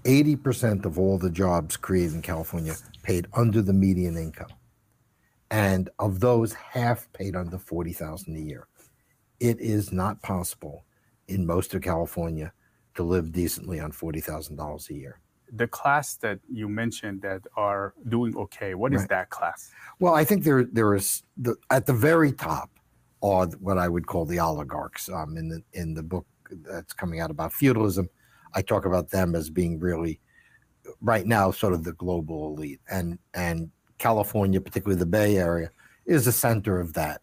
80% 0.05 0.85
of 0.85 0.99
all 0.99 1.19
the 1.19 1.31
jobs 1.31 1.77
created 1.77 2.15
in 2.15 2.23
California 2.23 2.75
paid 3.03 3.27
under 3.33 3.63
the 3.63 3.73
median 3.73 4.17
income. 4.17 4.51
And 5.51 5.89
of 5.99 6.21
those, 6.21 6.53
half 6.53 7.11
paid 7.13 7.37
under 7.37 7.59
40,000 7.59 8.37
a 8.37 8.41
year. 8.41 8.67
It 9.41 9.61
is 9.61 9.93
not 9.93 10.23
possible 10.23 10.85
in 11.29 11.47
most 11.47 11.75
of 11.75 11.83
California 11.83 12.53
to 12.95 13.03
live 13.03 13.33
decently 13.33 13.81
on 13.81 13.93
$40,000 13.93 14.91
a 14.91 14.95
year. 14.95 15.21
The 15.53 15.69
class 15.69 16.17
that 16.17 16.41
you 16.51 16.69
mentioned 16.69 17.23
that 17.23 17.43
are 17.57 17.95
doing 18.09 18.37
okay, 18.37 18.75
what 18.75 18.93
is 18.93 19.01
right. 19.01 19.09
that 19.11 19.31
class? 19.31 19.71
Well, 20.01 20.15
I 20.15 20.25
think 20.25 20.43
there 20.43 20.65
there 20.65 20.95
is 20.95 21.23
the 21.37 21.55
at 21.71 21.87
the 21.87 21.93
very 21.93 22.33
top 22.33 22.71
are 23.25 23.47
what 23.59 23.79
I 23.79 23.89
would 23.89 24.07
call 24.07 24.27
the 24.27 24.39
oligarchs. 24.39 25.09
Um, 25.09 25.37
in 25.39 25.49
the 25.49 25.63
in 25.73 25.95
the 25.95 26.03
book 26.03 26.27
that's 26.51 26.93
coming 26.93 27.21
out 27.21 27.31
about 27.31 27.53
feudalism, 27.53 28.09
I 28.55 28.61
talk 28.61 28.85
about 28.85 29.11
them 29.11 29.35
as 29.35 29.49
being 29.49 29.81
really 29.81 30.21
right 31.01 31.27
now 31.27 31.51
sort 31.51 31.73
of 31.73 31.85
the 31.85 31.95
global 31.95 32.55
elite, 32.55 32.81
and 32.91 33.19
and 33.33 33.71
California, 33.99 34.61
particularly 34.61 34.99
the 34.99 35.07
Bay 35.07 35.39
Area, 35.39 35.71
is 36.05 36.27
the 36.27 36.33
center 36.33 36.79
of 36.79 36.93
that. 36.93 37.23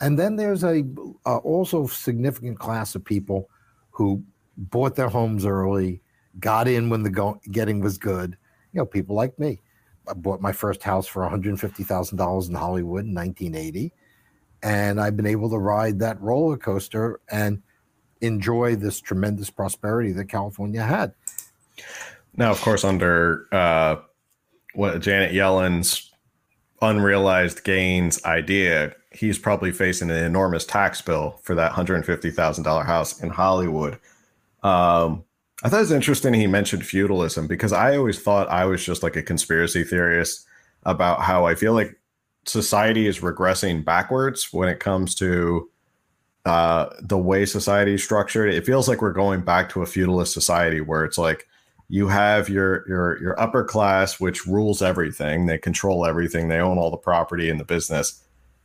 And 0.00 0.18
then 0.18 0.36
there's 0.36 0.62
a 0.62 0.84
also 1.24 1.86
significant 1.86 2.58
class 2.60 2.94
of 2.94 3.04
people 3.04 3.50
who 3.90 4.22
bought 4.56 4.94
their 4.94 5.08
homes 5.08 5.44
early, 5.44 6.02
got 6.38 6.68
in 6.68 6.88
when 6.88 7.02
the 7.02 7.10
go- 7.10 7.40
getting 7.50 7.80
was 7.80 7.98
good. 7.98 8.36
You 8.72 8.78
know, 8.80 8.86
people 8.86 9.16
like 9.16 9.36
me. 9.38 9.60
I 10.06 10.12
bought 10.12 10.40
my 10.40 10.52
first 10.52 10.82
house 10.82 11.06
for 11.06 11.22
$150,000 11.22 12.48
in 12.48 12.54
Hollywood 12.54 13.06
in 13.06 13.14
1980 13.14 13.92
and 14.62 15.00
I've 15.00 15.16
been 15.16 15.26
able 15.26 15.50
to 15.50 15.58
ride 15.58 15.98
that 16.00 16.20
roller 16.20 16.56
coaster 16.56 17.20
and 17.30 17.62
enjoy 18.20 18.76
this 18.76 19.00
tremendous 19.00 19.50
prosperity 19.50 20.12
that 20.12 20.26
California 20.26 20.82
had. 20.82 21.12
Now, 22.36 22.50
of 22.50 22.60
course, 22.60 22.84
under 22.84 23.46
uh, 23.52 23.96
what 24.74 25.00
Janet 25.00 25.32
Yellen's 25.32 26.10
unrealized 26.82 27.64
gains 27.64 28.22
idea, 28.24 28.94
he's 29.12 29.38
probably 29.38 29.72
facing 29.72 30.10
an 30.10 30.24
enormous 30.24 30.64
tax 30.64 31.00
bill 31.00 31.40
for 31.42 31.54
that 31.54 31.72
hundred 31.72 32.04
fifty 32.04 32.30
thousand 32.30 32.64
dollar 32.64 32.84
house 32.84 33.20
in 33.22 33.30
Hollywood. 33.30 33.94
Um, 34.62 35.24
I 35.62 35.68
thought 35.68 35.78
it 35.78 35.80
was 35.80 35.92
interesting 35.92 36.34
he 36.34 36.46
mentioned 36.46 36.84
feudalism 36.84 37.46
because 37.46 37.72
I 37.72 37.96
always 37.96 38.20
thought 38.20 38.48
I 38.48 38.66
was 38.66 38.84
just 38.84 39.02
like 39.02 39.16
a 39.16 39.22
conspiracy 39.22 39.84
theorist 39.84 40.46
about 40.84 41.22
how 41.22 41.46
I 41.46 41.54
feel 41.54 41.72
like 41.72 41.98
society 42.46 43.06
is 43.06 43.20
regressing 43.20 43.84
backwards 43.84 44.52
when 44.52 44.68
it 44.68 44.80
comes 44.80 45.14
to 45.16 45.68
uh, 46.44 46.90
the 47.00 47.18
way 47.18 47.44
society 47.44 47.94
is 47.94 48.04
structured. 48.04 48.54
It 48.54 48.64
feels 48.64 48.88
like 48.88 49.02
we're 49.02 49.12
going 49.12 49.42
back 49.42 49.68
to 49.70 49.82
a 49.82 49.86
feudalist 49.86 50.32
society 50.32 50.80
where 50.80 51.04
it's 51.04 51.18
like 51.18 51.46
you 51.88 52.08
have 52.08 52.48
your 52.48 52.88
your 52.88 53.20
your 53.20 53.40
upper 53.40 53.64
class, 53.64 54.20
which 54.20 54.46
rules 54.46 54.82
everything. 54.82 55.46
They 55.46 55.58
control 55.58 56.06
everything. 56.06 56.48
They 56.48 56.58
own 56.58 56.78
all 56.78 56.90
the 56.90 56.96
property 56.96 57.50
and 57.50 57.58
the 57.58 57.64
business. 57.64 58.22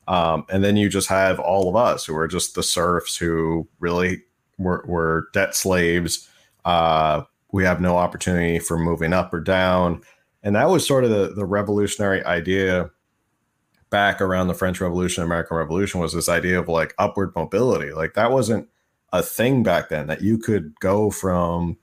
Um, 0.07 0.45
and 0.49 0.63
then 0.63 0.77
you 0.77 0.89
just 0.89 1.07
have 1.09 1.39
all 1.39 1.69
of 1.69 1.75
us 1.75 2.05
who 2.05 2.15
are 2.17 2.27
just 2.27 2.55
the 2.55 2.63
serfs 2.63 3.15
who 3.15 3.67
really 3.79 4.23
were, 4.57 4.83
were 4.87 5.27
debt 5.33 5.55
slaves. 5.55 6.27
Uh, 6.65 7.23
we 7.51 7.63
have 7.63 7.81
no 7.81 7.97
opportunity 7.97 8.59
for 8.59 8.77
moving 8.77 9.13
up 9.13 9.33
or 9.33 9.39
down. 9.39 10.01
And 10.43 10.55
that 10.55 10.69
was 10.69 10.85
sort 10.85 11.03
of 11.03 11.11
the, 11.11 11.33
the 11.35 11.45
revolutionary 11.45 12.23
idea 12.25 12.89
back 13.91 14.21
around 14.21 14.47
the 14.47 14.55
French 14.55 14.81
Revolution, 14.81 15.23
American 15.23 15.57
Revolution 15.57 15.99
was 15.99 16.13
this 16.13 16.29
idea 16.29 16.59
of 16.59 16.67
like 16.67 16.95
upward 16.97 17.33
mobility. 17.35 17.93
Like 17.93 18.15
that 18.15 18.31
wasn't 18.31 18.67
a 19.13 19.21
thing 19.21 19.61
back 19.61 19.89
then 19.89 20.07
that 20.07 20.21
you 20.21 20.39
could 20.39 20.73
go 20.79 21.11
from 21.11 21.77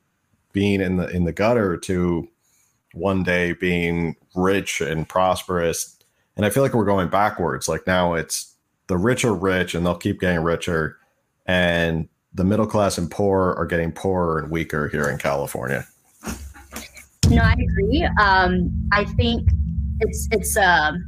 being 0.52 0.80
in 0.80 0.96
the 0.96 1.06
in 1.08 1.24
the 1.24 1.32
gutter 1.32 1.76
to 1.76 2.26
one 2.94 3.22
day 3.22 3.52
being 3.52 4.16
rich 4.34 4.80
and 4.80 5.08
prosperous. 5.08 5.96
And 6.36 6.44
I 6.44 6.50
feel 6.50 6.62
like 6.62 6.74
we're 6.74 6.84
going 6.84 7.08
backwards. 7.08 7.68
Like 7.68 7.86
now 7.86 8.14
it's 8.14 8.54
the 8.88 8.96
rich 8.96 9.24
are 9.24 9.34
rich 9.34 9.74
and 9.74 9.84
they'll 9.84 9.94
keep 9.94 10.20
getting 10.20 10.42
richer 10.42 10.98
and 11.46 12.08
the 12.34 12.44
middle 12.44 12.66
class 12.66 12.98
and 12.98 13.10
poor 13.10 13.54
are 13.58 13.66
getting 13.66 13.92
poorer 13.92 14.38
and 14.38 14.50
weaker 14.50 14.88
here 14.88 15.08
in 15.08 15.18
California. 15.18 15.86
No, 17.28 17.42
I 17.42 17.52
agree. 17.52 18.08
Um, 18.20 18.88
I 18.92 19.04
think 19.04 19.50
it's 20.00 20.28
it's 20.30 20.56
um 20.56 21.04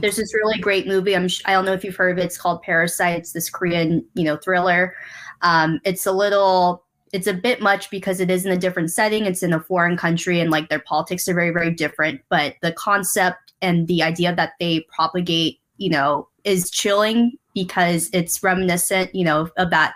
there's 0.00 0.16
this 0.16 0.34
really 0.34 0.58
great 0.58 0.86
movie. 0.86 1.16
I'm 1.16 1.28
I 1.44 1.52
don't 1.52 1.64
know 1.64 1.72
if 1.72 1.84
you've 1.84 1.96
heard 1.96 2.12
of 2.12 2.18
it. 2.18 2.26
It's 2.26 2.38
called 2.38 2.62
Parasites. 2.62 3.32
This 3.32 3.50
Korean 3.50 4.04
you 4.14 4.24
know 4.24 4.36
thriller. 4.36 4.94
Um, 5.42 5.80
it's 5.84 6.06
a 6.06 6.12
little 6.12 6.84
it's 7.12 7.26
a 7.26 7.34
bit 7.34 7.60
much 7.60 7.90
because 7.90 8.20
it 8.20 8.30
is 8.30 8.44
in 8.44 8.52
a 8.52 8.58
different 8.58 8.90
setting. 8.90 9.24
It's 9.24 9.42
in 9.42 9.52
a 9.52 9.60
foreign 9.60 9.96
country 9.96 10.40
and 10.40 10.50
like 10.50 10.68
their 10.68 10.80
politics 10.80 11.28
are 11.28 11.34
very 11.34 11.50
very 11.50 11.70
different. 11.70 12.20
But 12.28 12.56
the 12.62 12.72
concept 12.72 13.52
and 13.62 13.86
the 13.86 14.02
idea 14.02 14.34
that 14.34 14.52
they 14.60 14.86
propagate 14.94 15.60
you 15.78 15.90
know 15.90 16.28
is 16.44 16.70
chilling 16.70 17.32
because 17.54 18.10
it's 18.12 18.42
reminiscent 18.42 19.14
you 19.14 19.24
know 19.24 19.48
of 19.56 19.70
that 19.70 19.94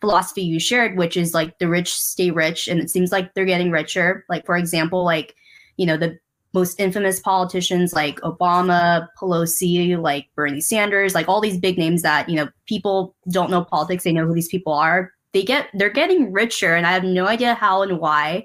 philosophy 0.00 0.42
you 0.42 0.58
shared, 0.58 0.96
which 0.96 1.16
is 1.16 1.32
like 1.32 1.58
the 1.58 1.68
rich 1.68 1.94
stay 1.94 2.30
rich, 2.30 2.68
and 2.68 2.80
it 2.80 2.90
seems 2.90 3.12
like 3.12 3.34
they're 3.34 3.44
getting 3.44 3.70
richer. 3.70 4.24
Like 4.28 4.44
for 4.44 4.56
example, 4.56 5.04
like 5.04 5.34
you 5.76 5.86
know 5.86 5.96
the 5.96 6.18
most 6.54 6.78
infamous 6.78 7.20
politicians 7.20 7.92
like 7.92 8.20
Obama, 8.20 9.08
Pelosi, 9.18 9.98
like 9.98 10.28
Bernie 10.34 10.60
Sanders, 10.60 11.14
like 11.14 11.28
all 11.28 11.40
these 11.40 11.58
big 11.58 11.78
names 11.78 12.02
that, 12.02 12.28
you 12.28 12.36
know, 12.36 12.48
people 12.66 13.14
don't 13.30 13.50
know 13.50 13.64
politics, 13.64 14.04
they 14.04 14.12
know 14.12 14.26
who 14.26 14.34
these 14.34 14.48
people 14.48 14.72
are. 14.72 15.12
They 15.32 15.42
get 15.42 15.68
they're 15.72 15.88
getting 15.90 16.30
richer 16.30 16.74
and 16.74 16.86
I 16.86 16.92
have 16.92 17.04
no 17.04 17.26
idea 17.26 17.54
how 17.54 17.82
and 17.82 17.98
why. 17.98 18.44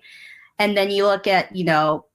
And 0.57 0.77
then 0.77 0.89
you 0.89 1.05
look 1.05 1.27
at, 1.27 1.53
you 1.53 1.65
know, 1.65 2.05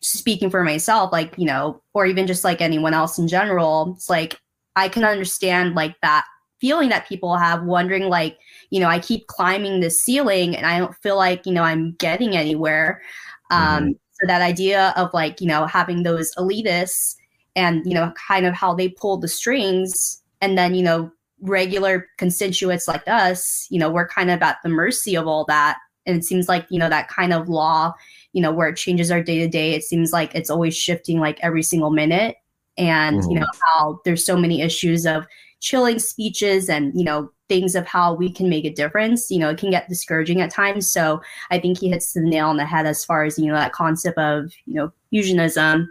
speaking 0.00 0.50
for 0.50 0.62
myself, 0.62 1.12
like, 1.12 1.34
you 1.36 1.46
know, 1.46 1.82
or 1.94 2.06
even 2.06 2.26
just 2.26 2.44
like 2.44 2.60
anyone 2.60 2.94
else 2.94 3.18
in 3.18 3.26
general, 3.26 3.94
it's 3.96 4.08
like 4.08 4.38
I 4.76 4.88
can 4.88 5.04
understand 5.04 5.74
like 5.74 5.96
that 6.02 6.24
feeling 6.60 6.90
that 6.90 7.08
people 7.08 7.36
have 7.36 7.64
wondering 7.64 8.04
like, 8.04 8.38
you 8.70 8.78
know, 8.78 8.86
I 8.86 9.00
keep 9.00 9.26
climbing 9.26 9.80
this 9.80 10.00
ceiling 10.00 10.56
and 10.56 10.64
I 10.64 10.78
don't 10.78 10.94
feel 10.94 11.16
like, 11.16 11.44
you 11.44 11.52
know, 11.52 11.64
I'm 11.64 11.96
getting 11.98 12.36
anywhere. 12.36 13.02
Um, 13.50 13.60
mm-hmm 13.60 13.90
so 14.22 14.26
that 14.28 14.42
idea 14.42 14.94
of 14.96 15.12
like, 15.12 15.40
you 15.40 15.48
know, 15.48 15.66
having 15.66 16.04
those 16.04 16.32
elitists 16.36 17.16
and, 17.56 17.84
you 17.84 17.94
know, 17.94 18.12
kind 18.28 18.46
of 18.46 18.54
how 18.54 18.72
they 18.72 18.88
pull 18.88 19.16
the 19.16 19.28
strings 19.28 20.22
and 20.40 20.56
then, 20.56 20.74
you 20.74 20.82
know, 20.82 21.10
regular 21.40 22.06
constituents 22.18 22.86
like 22.86 23.06
us, 23.08 23.66
you 23.68 23.78
know, 23.78 23.90
we're 23.90 24.06
kind 24.06 24.30
of 24.30 24.40
at 24.42 24.58
the 24.62 24.68
mercy 24.68 25.16
of 25.16 25.26
all 25.26 25.44
that. 25.46 25.78
And 26.06 26.16
it 26.16 26.24
seems 26.24 26.48
like, 26.48 26.66
you 26.70 26.78
know, 26.78 26.88
that 26.88 27.08
kind 27.08 27.32
of 27.32 27.48
law, 27.48 27.92
you 28.32 28.40
know, 28.40 28.52
where 28.52 28.68
it 28.68 28.76
changes 28.76 29.10
our 29.10 29.22
day 29.22 29.38
to 29.40 29.48
day, 29.48 29.72
it 29.72 29.82
seems 29.82 30.12
like 30.12 30.34
it's 30.34 30.50
always 30.50 30.76
shifting 30.76 31.18
like 31.18 31.38
every 31.42 31.62
single 31.62 31.90
minute. 31.90 32.36
And, 32.78 33.20
mm-hmm. 33.20 33.30
you 33.30 33.40
know, 33.40 33.46
how 33.74 34.00
there's 34.04 34.24
so 34.24 34.36
many 34.36 34.62
issues 34.62 35.04
of 35.04 35.26
chilling 35.60 35.98
speeches 35.98 36.68
and, 36.68 36.92
you 36.94 37.04
know, 37.04 37.30
things 37.52 37.74
of 37.74 37.86
how 37.86 38.14
we 38.14 38.32
can 38.32 38.48
make 38.48 38.64
a 38.64 38.72
difference, 38.72 39.30
you 39.30 39.38
know, 39.38 39.50
it 39.50 39.58
can 39.58 39.70
get 39.70 39.86
discouraging 39.86 40.40
at 40.40 40.50
times. 40.50 40.90
So 40.90 41.20
I 41.50 41.58
think 41.58 41.78
he 41.78 41.90
hits 41.90 42.14
the 42.14 42.22
nail 42.22 42.48
on 42.48 42.56
the 42.56 42.64
head 42.64 42.86
as 42.86 43.04
far 43.04 43.24
as, 43.24 43.38
you 43.38 43.46
know, 43.46 43.54
that 43.54 43.74
concept 43.74 44.16
of, 44.16 44.50
you 44.64 44.72
know, 44.72 44.90
fusionism. 45.12 45.86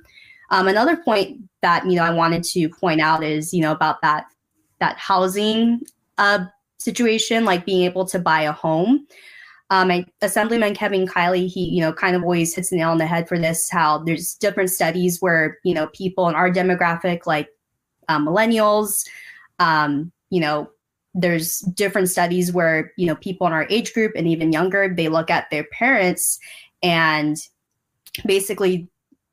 Um, 0.50 0.68
another 0.68 0.98
point 0.98 1.40
that, 1.62 1.86
you 1.86 1.98
know, 1.98 2.04
I 2.04 2.10
wanted 2.10 2.44
to 2.46 2.68
point 2.68 3.00
out 3.00 3.24
is, 3.24 3.54
you 3.54 3.62
know, 3.62 3.72
about 3.72 4.02
that 4.02 4.26
that 4.80 4.98
housing 4.98 5.82
uh, 6.18 6.46
situation, 6.80 7.46
like 7.46 7.64
being 7.64 7.84
able 7.84 8.06
to 8.06 8.18
buy 8.18 8.42
a 8.42 8.52
home. 8.52 9.06
Um, 9.70 9.92
I, 9.92 10.06
Assemblyman 10.24 10.74
Kevin 10.74 11.08
Kiley, 11.08 11.48
he, 11.48 11.66
you 11.66 11.82
know, 11.82 11.94
kind 11.94 12.16
of 12.16 12.24
always 12.24 12.56
hits 12.56 12.72
the 12.72 12.78
nail 12.78 12.90
on 12.90 12.98
the 12.98 13.06
head 13.06 13.30
for 13.30 13.38
this. 13.38 13.70
How 13.70 14.00
there's 14.00 14.34
different 14.34 14.72
studies 14.72 15.22
where 15.22 15.60
you 15.64 15.76
know 15.76 15.88
people 15.94 16.28
in 16.28 16.34
our 16.34 16.50
demographic, 16.50 17.28
like 17.28 17.50
um, 18.10 18.26
millennials, 18.26 19.08
um, 19.60 20.12
you 20.32 20.42
know, 20.42 20.72
there's 21.14 21.60
different 21.60 22.10
studies 22.10 22.52
where 22.52 22.92
you 22.98 23.06
know 23.06 23.16
people 23.16 23.48
in 23.48 23.54
our 23.54 23.68
age 23.70 23.94
group 23.94 24.14
and 24.16 24.28
even 24.28 24.52
younger, 24.52 24.94
they 24.94 25.10
look 25.10 25.30
at 25.30 25.50
their 25.50 25.66
parents 25.66 26.40
and 26.84 27.38
basically 28.26 28.90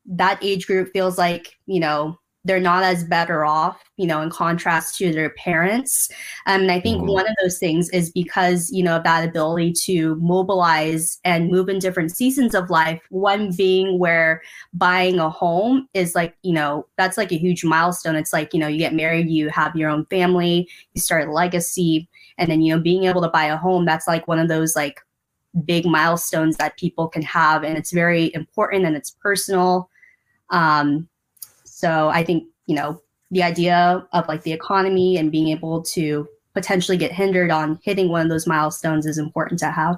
that 0.06 0.38
age 0.42 0.66
group 0.66 0.90
feels 0.92 1.18
like 1.18 1.54
you 1.66 1.80
know 1.80 2.18
they're 2.44 2.60
not 2.60 2.82
as 2.82 3.04
better 3.04 3.44
off, 3.44 3.82
you 3.96 4.06
know, 4.06 4.22
in 4.22 4.30
contrast 4.30 4.96
to 4.96 5.12
their 5.12 5.30
parents. 5.30 6.08
Um, 6.46 6.62
and 6.62 6.72
I 6.72 6.80
think 6.80 6.98
mm-hmm. 6.98 7.12
one 7.12 7.28
of 7.28 7.34
those 7.42 7.58
things 7.58 7.90
is 7.90 8.10
because, 8.10 8.70
you 8.72 8.82
know, 8.82 8.96
of 8.96 9.04
that 9.04 9.28
ability 9.28 9.72
to 9.84 10.14
mobilize 10.16 11.18
and 11.24 11.50
move 11.50 11.68
in 11.68 11.78
different 11.78 12.14
seasons 12.14 12.54
of 12.54 12.70
life. 12.70 13.02
One 13.10 13.52
being 13.56 13.98
where 13.98 14.42
buying 14.72 15.18
a 15.18 15.28
home 15.28 15.88
is 15.94 16.14
like, 16.14 16.36
you 16.42 16.52
know, 16.52 16.86
that's 16.96 17.18
like 17.18 17.32
a 17.32 17.38
huge 17.38 17.64
milestone. 17.64 18.16
It's 18.16 18.32
like, 18.32 18.54
you 18.54 18.60
know, 18.60 18.68
you 18.68 18.78
get 18.78 18.94
married, 18.94 19.28
you 19.28 19.48
have 19.50 19.76
your 19.76 19.90
own 19.90 20.06
family, 20.06 20.68
you 20.94 21.00
start 21.00 21.28
a 21.28 21.32
legacy. 21.32 22.08
And 22.38 22.50
then, 22.50 22.62
you 22.62 22.74
know, 22.74 22.80
being 22.80 23.04
able 23.04 23.22
to 23.22 23.28
buy 23.28 23.46
a 23.46 23.56
home, 23.56 23.84
that's 23.84 24.06
like 24.06 24.28
one 24.28 24.38
of 24.38 24.48
those 24.48 24.76
like 24.76 25.00
big 25.64 25.84
milestones 25.84 26.56
that 26.58 26.78
people 26.78 27.08
can 27.08 27.22
have. 27.22 27.64
And 27.64 27.76
it's 27.76 27.92
very 27.92 28.32
important 28.32 28.86
and 28.86 28.96
it's 28.96 29.10
personal. 29.10 29.90
Um, 30.50 31.07
so 31.78 32.08
I 32.08 32.24
think, 32.24 32.42
you 32.66 32.74
know, 32.74 33.00
the 33.30 33.44
idea 33.44 34.04
of 34.12 34.26
like 34.26 34.42
the 34.42 34.52
economy 34.52 35.16
and 35.16 35.30
being 35.30 35.46
able 35.46 35.80
to 35.82 36.26
potentially 36.52 36.96
get 36.96 37.12
hindered 37.12 37.52
on 37.52 37.78
hitting 37.84 38.08
one 38.08 38.22
of 38.22 38.28
those 38.30 38.48
milestones 38.48 39.06
is 39.06 39.16
important 39.16 39.60
to 39.60 39.70
have. 39.70 39.96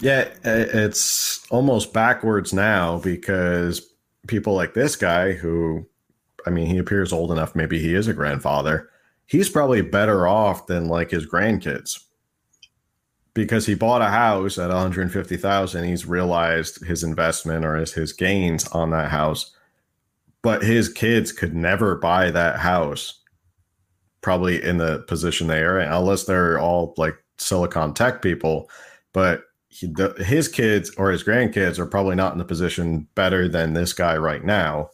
Yeah, 0.00 0.30
it's 0.42 1.46
almost 1.48 1.92
backwards 1.92 2.52
now 2.52 2.98
because 2.98 3.88
people 4.26 4.54
like 4.54 4.74
this 4.74 4.96
guy 4.96 5.30
who 5.30 5.86
I 6.44 6.50
mean, 6.50 6.66
he 6.66 6.78
appears 6.78 7.12
old 7.12 7.30
enough 7.30 7.54
maybe 7.54 7.78
he 7.78 7.94
is 7.94 8.08
a 8.08 8.12
grandfather. 8.12 8.90
He's 9.26 9.48
probably 9.48 9.80
better 9.80 10.26
off 10.26 10.66
than 10.66 10.88
like 10.88 11.12
his 11.12 11.24
grandkids. 11.24 12.00
Because 13.32 13.64
he 13.64 13.76
bought 13.76 14.02
a 14.02 14.10
house 14.10 14.58
at 14.58 14.70
150,000, 14.70 15.84
he's 15.84 16.04
realized 16.04 16.84
his 16.84 17.04
investment 17.04 17.64
or 17.64 17.76
his, 17.76 17.92
his 17.92 18.12
gains 18.12 18.66
on 18.68 18.90
that 18.90 19.12
house 19.12 19.54
but 20.44 20.62
his 20.62 20.90
kids 20.90 21.32
could 21.32 21.56
never 21.56 21.96
buy 21.96 22.30
that 22.30 22.58
house 22.58 23.22
probably 24.20 24.62
in 24.62 24.76
the 24.76 24.98
position 25.08 25.46
they 25.46 25.62
are 25.62 25.80
in 25.80 25.90
unless 25.90 26.24
they're 26.24 26.60
all 26.60 26.92
like 26.98 27.16
silicon 27.38 27.94
tech 27.94 28.20
people. 28.20 28.68
But 29.14 29.44
he, 29.68 29.86
the, 29.86 30.14
his 30.18 30.46
kids 30.48 30.90
or 30.98 31.10
his 31.10 31.24
grandkids 31.24 31.78
are 31.78 31.86
probably 31.86 32.14
not 32.14 32.32
in 32.32 32.38
the 32.38 32.44
position 32.44 33.08
better 33.14 33.48
than 33.48 33.72
this 33.72 33.94
guy 33.94 34.18
right 34.18 34.44
now. 34.44 34.90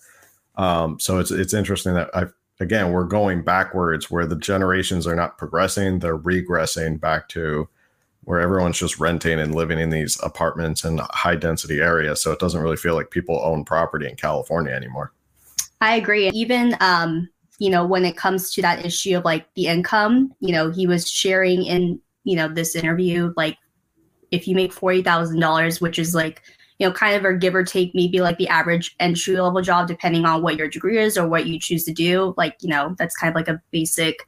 Um, 0.54 1.00
so 1.00 1.18
it's 1.18 1.30
it's 1.32 1.54
interesting 1.54 1.94
that 1.94 2.10
i 2.14 2.26
again 2.60 2.92
we're 2.92 3.04
going 3.04 3.42
backwards 3.42 4.10
where 4.10 4.26
the 4.26 4.36
generations 4.36 5.06
are 5.06 5.14
not 5.16 5.38
progressing 5.38 5.98
they're 5.98 6.18
regressing 6.18 7.00
back 7.00 7.28
to 7.28 7.68
where 8.24 8.40
everyone's 8.40 8.78
just 8.78 9.00
renting 9.00 9.40
and 9.40 9.54
living 9.54 9.78
in 9.78 9.90
these 9.90 10.20
apartments 10.22 10.84
in 10.84 10.98
high 11.10 11.36
density 11.36 11.80
areas. 11.80 12.22
So 12.22 12.30
it 12.30 12.38
doesn't 12.38 12.60
really 12.60 12.76
feel 12.76 12.94
like 12.94 13.10
people 13.10 13.40
own 13.42 13.64
property 13.64 14.08
in 14.08 14.14
california 14.14 14.72
anymore 14.72 15.12
I 15.80 15.96
agree. 15.96 16.28
Even 16.30 16.76
um, 16.80 17.28
you 17.58 17.70
know, 17.70 17.86
when 17.86 18.04
it 18.04 18.16
comes 18.16 18.50
to 18.52 18.62
that 18.62 18.84
issue 18.84 19.16
of 19.16 19.24
like 19.24 19.46
the 19.54 19.66
income, 19.66 20.34
you 20.40 20.52
know, 20.52 20.70
he 20.70 20.86
was 20.86 21.08
sharing 21.08 21.64
in, 21.64 22.00
you 22.24 22.36
know, 22.36 22.48
this 22.48 22.74
interview, 22.74 23.32
like 23.36 23.56
if 24.30 24.48
you 24.48 24.54
make 24.54 24.72
forty 24.72 25.02
thousand 25.02 25.40
dollars, 25.40 25.80
which 25.80 25.98
is 25.98 26.14
like, 26.14 26.42
you 26.78 26.86
know, 26.88 26.92
kind 26.92 27.16
of 27.16 27.24
a 27.24 27.36
give 27.36 27.54
or 27.54 27.64
take 27.64 27.94
maybe 27.94 28.20
like 28.20 28.38
the 28.38 28.48
average 28.48 28.94
entry 29.00 29.38
level 29.38 29.60
job, 29.60 29.88
depending 29.88 30.24
on 30.24 30.42
what 30.42 30.56
your 30.56 30.68
degree 30.68 30.98
is 30.98 31.18
or 31.18 31.28
what 31.28 31.46
you 31.46 31.58
choose 31.58 31.84
to 31.84 31.92
do. 31.92 32.34
Like, 32.36 32.56
you 32.60 32.70
know, 32.70 32.94
that's 32.98 33.16
kind 33.16 33.30
of 33.30 33.34
like 33.34 33.48
a 33.48 33.60
basic, 33.70 34.26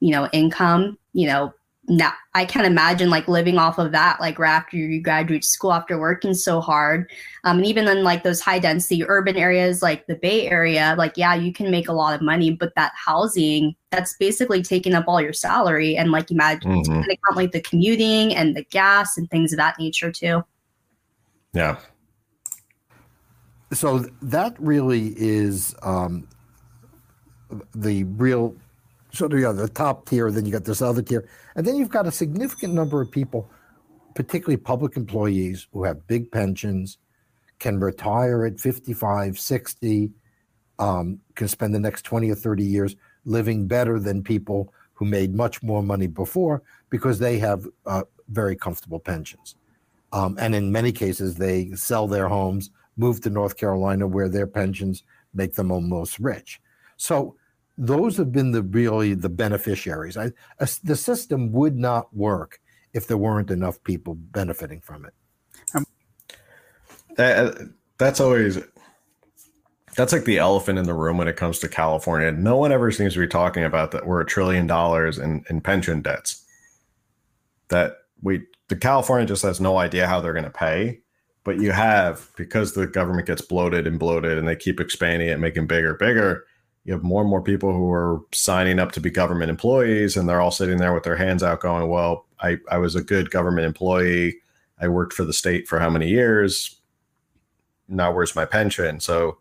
you 0.00 0.10
know, 0.12 0.28
income, 0.32 0.98
you 1.14 1.26
know, 1.26 1.52
now 1.88 2.12
I 2.34 2.44
can't 2.44 2.66
imagine 2.66 3.10
like 3.10 3.26
living 3.26 3.58
off 3.58 3.78
of 3.78 3.92
that 3.92 4.20
like 4.20 4.38
right 4.38 4.50
after 4.50 4.76
you 4.76 5.02
graduate 5.02 5.44
school 5.44 5.72
after 5.72 5.98
working 5.98 6.34
so 6.34 6.60
hard. 6.60 7.10
Um, 7.44 7.58
and 7.58 7.66
even 7.66 7.88
in 7.88 8.04
like 8.04 8.22
those 8.22 8.40
high 8.40 8.58
density 8.58 9.02
urban 9.04 9.36
areas 9.36 9.82
like 9.82 10.06
the 10.06 10.14
Bay 10.14 10.48
Area, 10.48 10.94
like 10.96 11.16
yeah, 11.16 11.34
you 11.34 11.52
can 11.52 11.70
make 11.70 11.88
a 11.88 11.92
lot 11.92 12.14
of 12.14 12.22
money, 12.22 12.50
but 12.50 12.74
that 12.76 12.92
housing 12.94 13.74
that's 13.90 14.14
basically 14.18 14.62
taking 14.62 14.94
up 14.94 15.06
all 15.08 15.20
your 15.20 15.32
salary. 15.32 15.96
And 15.96 16.12
like 16.12 16.30
imagine 16.30 16.70
mm-hmm. 16.70 16.92
count 16.92 17.36
like 17.36 17.52
the 17.52 17.62
commuting 17.62 18.34
and 18.34 18.54
the 18.54 18.64
gas 18.64 19.16
and 19.16 19.28
things 19.30 19.52
of 19.52 19.56
that 19.56 19.78
nature 19.78 20.12
too. 20.12 20.44
Yeah. 21.52 21.78
So 23.72 24.06
that 24.22 24.54
really 24.60 25.14
is 25.16 25.74
um, 25.82 26.28
the 27.74 28.04
real 28.04 28.54
sort 29.12 29.32
of 29.32 29.38
you 29.38 29.44
know, 29.44 29.52
the 29.52 29.68
top 29.68 30.08
tier, 30.08 30.30
then 30.30 30.46
you 30.46 30.52
got 30.52 30.64
this 30.64 30.82
other 30.82 31.02
tier, 31.02 31.28
and 31.56 31.66
then 31.66 31.76
you've 31.76 31.90
got 31.90 32.06
a 32.06 32.12
significant 32.12 32.74
number 32.74 33.00
of 33.00 33.10
people, 33.10 33.50
particularly 34.14 34.56
public 34.56 34.96
employees 34.96 35.66
who 35.72 35.84
have 35.84 36.06
big 36.06 36.30
pensions, 36.30 36.98
can 37.58 37.78
retire 37.78 38.46
at 38.46 38.58
55, 38.58 39.38
60, 39.38 40.10
um, 40.78 41.20
can 41.34 41.46
spend 41.46 41.74
the 41.74 41.80
next 41.80 42.02
20 42.02 42.30
or 42.30 42.34
30 42.34 42.64
years 42.64 42.96
living 43.24 43.66
better 43.66 44.00
than 44.00 44.22
people 44.22 44.72
who 44.94 45.04
made 45.04 45.34
much 45.34 45.62
more 45.62 45.82
money 45.82 46.06
before 46.06 46.62
because 46.88 47.18
they 47.18 47.38
have 47.38 47.66
uh, 47.86 48.02
very 48.28 48.56
comfortable 48.56 48.98
pensions. 48.98 49.56
Um, 50.12 50.36
and 50.40 50.54
in 50.54 50.72
many 50.72 50.90
cases, 50.90 51.36
they 51.36 51.70
sell 51.74 52.08
their 52.08 52.28
homes, 52.28 52.70
move 52.96 53.20
to 53.22 53.30
North 53.30 53.56
Carolina 53.56 54.06
where 54.06 54.28
their 54.28 54.46
pensions 54.46 55.04
make 55.32 55.54
them 55.54 55.70
almost 55.70 56.18
rich. 56.18 56.60
So 56.96 57.36
those 57.78 58.16
have 58.16 58.32
been 58.32 58.52
the 58.52 58.62
really 58.62 59.14
the 59.14 59.28
beneficiaries. 59.28 60.16
I, 60.16 60.32
a, 60.58 60.68
the 60.84 60.96
system 60.96 61.52
would 61.52 61.76
not 61.76 62.14
work 62.14 62.60
if 62.92 63.06
there 63.06 63.16
weren't 63.16 63.50
enough 63.50 63.82
people 63.84 64.14
benefiting 64.14 64.80
from 64.80 65.06
it. 65.06 65.14
Um, 65.74 65.86
that 67.16 67.56
that's 67.98 68.20
always 68.20 68.58
that's 69.96 70.12
like 70.12 70.24
the 70.24 70.38
elephant 70.38 70.78
in 70.78 70.86
the 70.86 70.94
room 70.94 71.18
when 71.18 71.28
it 71.28 71.36
comes 71.36 71.58
to 71.60 71.68
California. 71.68 72.30
No 72.32 72.56
one 72.56 72.72
ever 72.72 72.90
seems 72.90 73.14
to 73.14 73.20
be 73.20 73.26
talking 73.26 73.64
about 73.64 73.90
that 73.92 74.06
we're 74.06 74.20
a 74.20 74.26
trillion 74.26 74.66
dollars 74.66 75.18
in, 75.18 75.44
in 75.50 75.60
pension 75.60 76.02
debts. 76.02 76.44
That 77.68 77.96
we 78.22 78.46
the 78.68 78.76
California 78.76 79.26
just 79.26 79.42
has 79.42 79.60
no 79.60 79.78
idea 79.78 80.06
how 80.06 80.20
they're 80.20 80.32
going 80.32 80.44
to 80.44 80.50
pay, 80.50 81.00
but 81.44 81.58
you 81.60 81.72
have 81.72 82.30
because 82.36 82.74
the 82.74 82.86
government 82.86 83.26
gets 83.26 83.42
bloated 83.42 83.86
and 83.86 83.98
bloated 83.98 84.38
and 84.38 84.46
they 84.46 84.56
keep 84.56 84.80
expanding 84.80 85.28
it, 85.28 85.40
making 85.40 85.66
bigger, 85.66 85.94
bigger 85.94 86.44
you 86.84 86.92
have 86.92 87.02
more 87.02 87.20
and 87.20 87.30
more 87.30 87.42
people 87.42 87.72
who 87.72 87.90
are 87.92 88.20
signing 88.32 88.78
up 88.78 88.92
to 88.92 89.00
be 89.00 89.10
government 89.10 89.50
employees 89.50 90.16
and 90.16 90.28
they're 90.28 90.40
all 90.40 90.50
sitting 90.50 90.78
there 90.78 90.94
with 90.94 91.04
their 91.04 91.16
hands 91.16 91.42
out 91.42 91.60
going 91.60 91.88
well 91.88 92.26
i, 92.40 92.56
I 92.70 92.78
was 92.78 92.94
a 92.94 93.02
good 93.02 93.30
government 93.30 93.66
employee. 93.66 94.36
I 94.80 94.88
worked 94.88 95.12
for 95.12 95.24
the 95.24 95.32
state 95.34 95.68
for 95.68 95.78
how 95.78 95.90
many 95.90 96.08
years? 96.08 96.80
Now 97.86 98.12
where's 98.12 98.34
my 98.34 98.44
pension? 98.44 99.00
So 99.00 99.38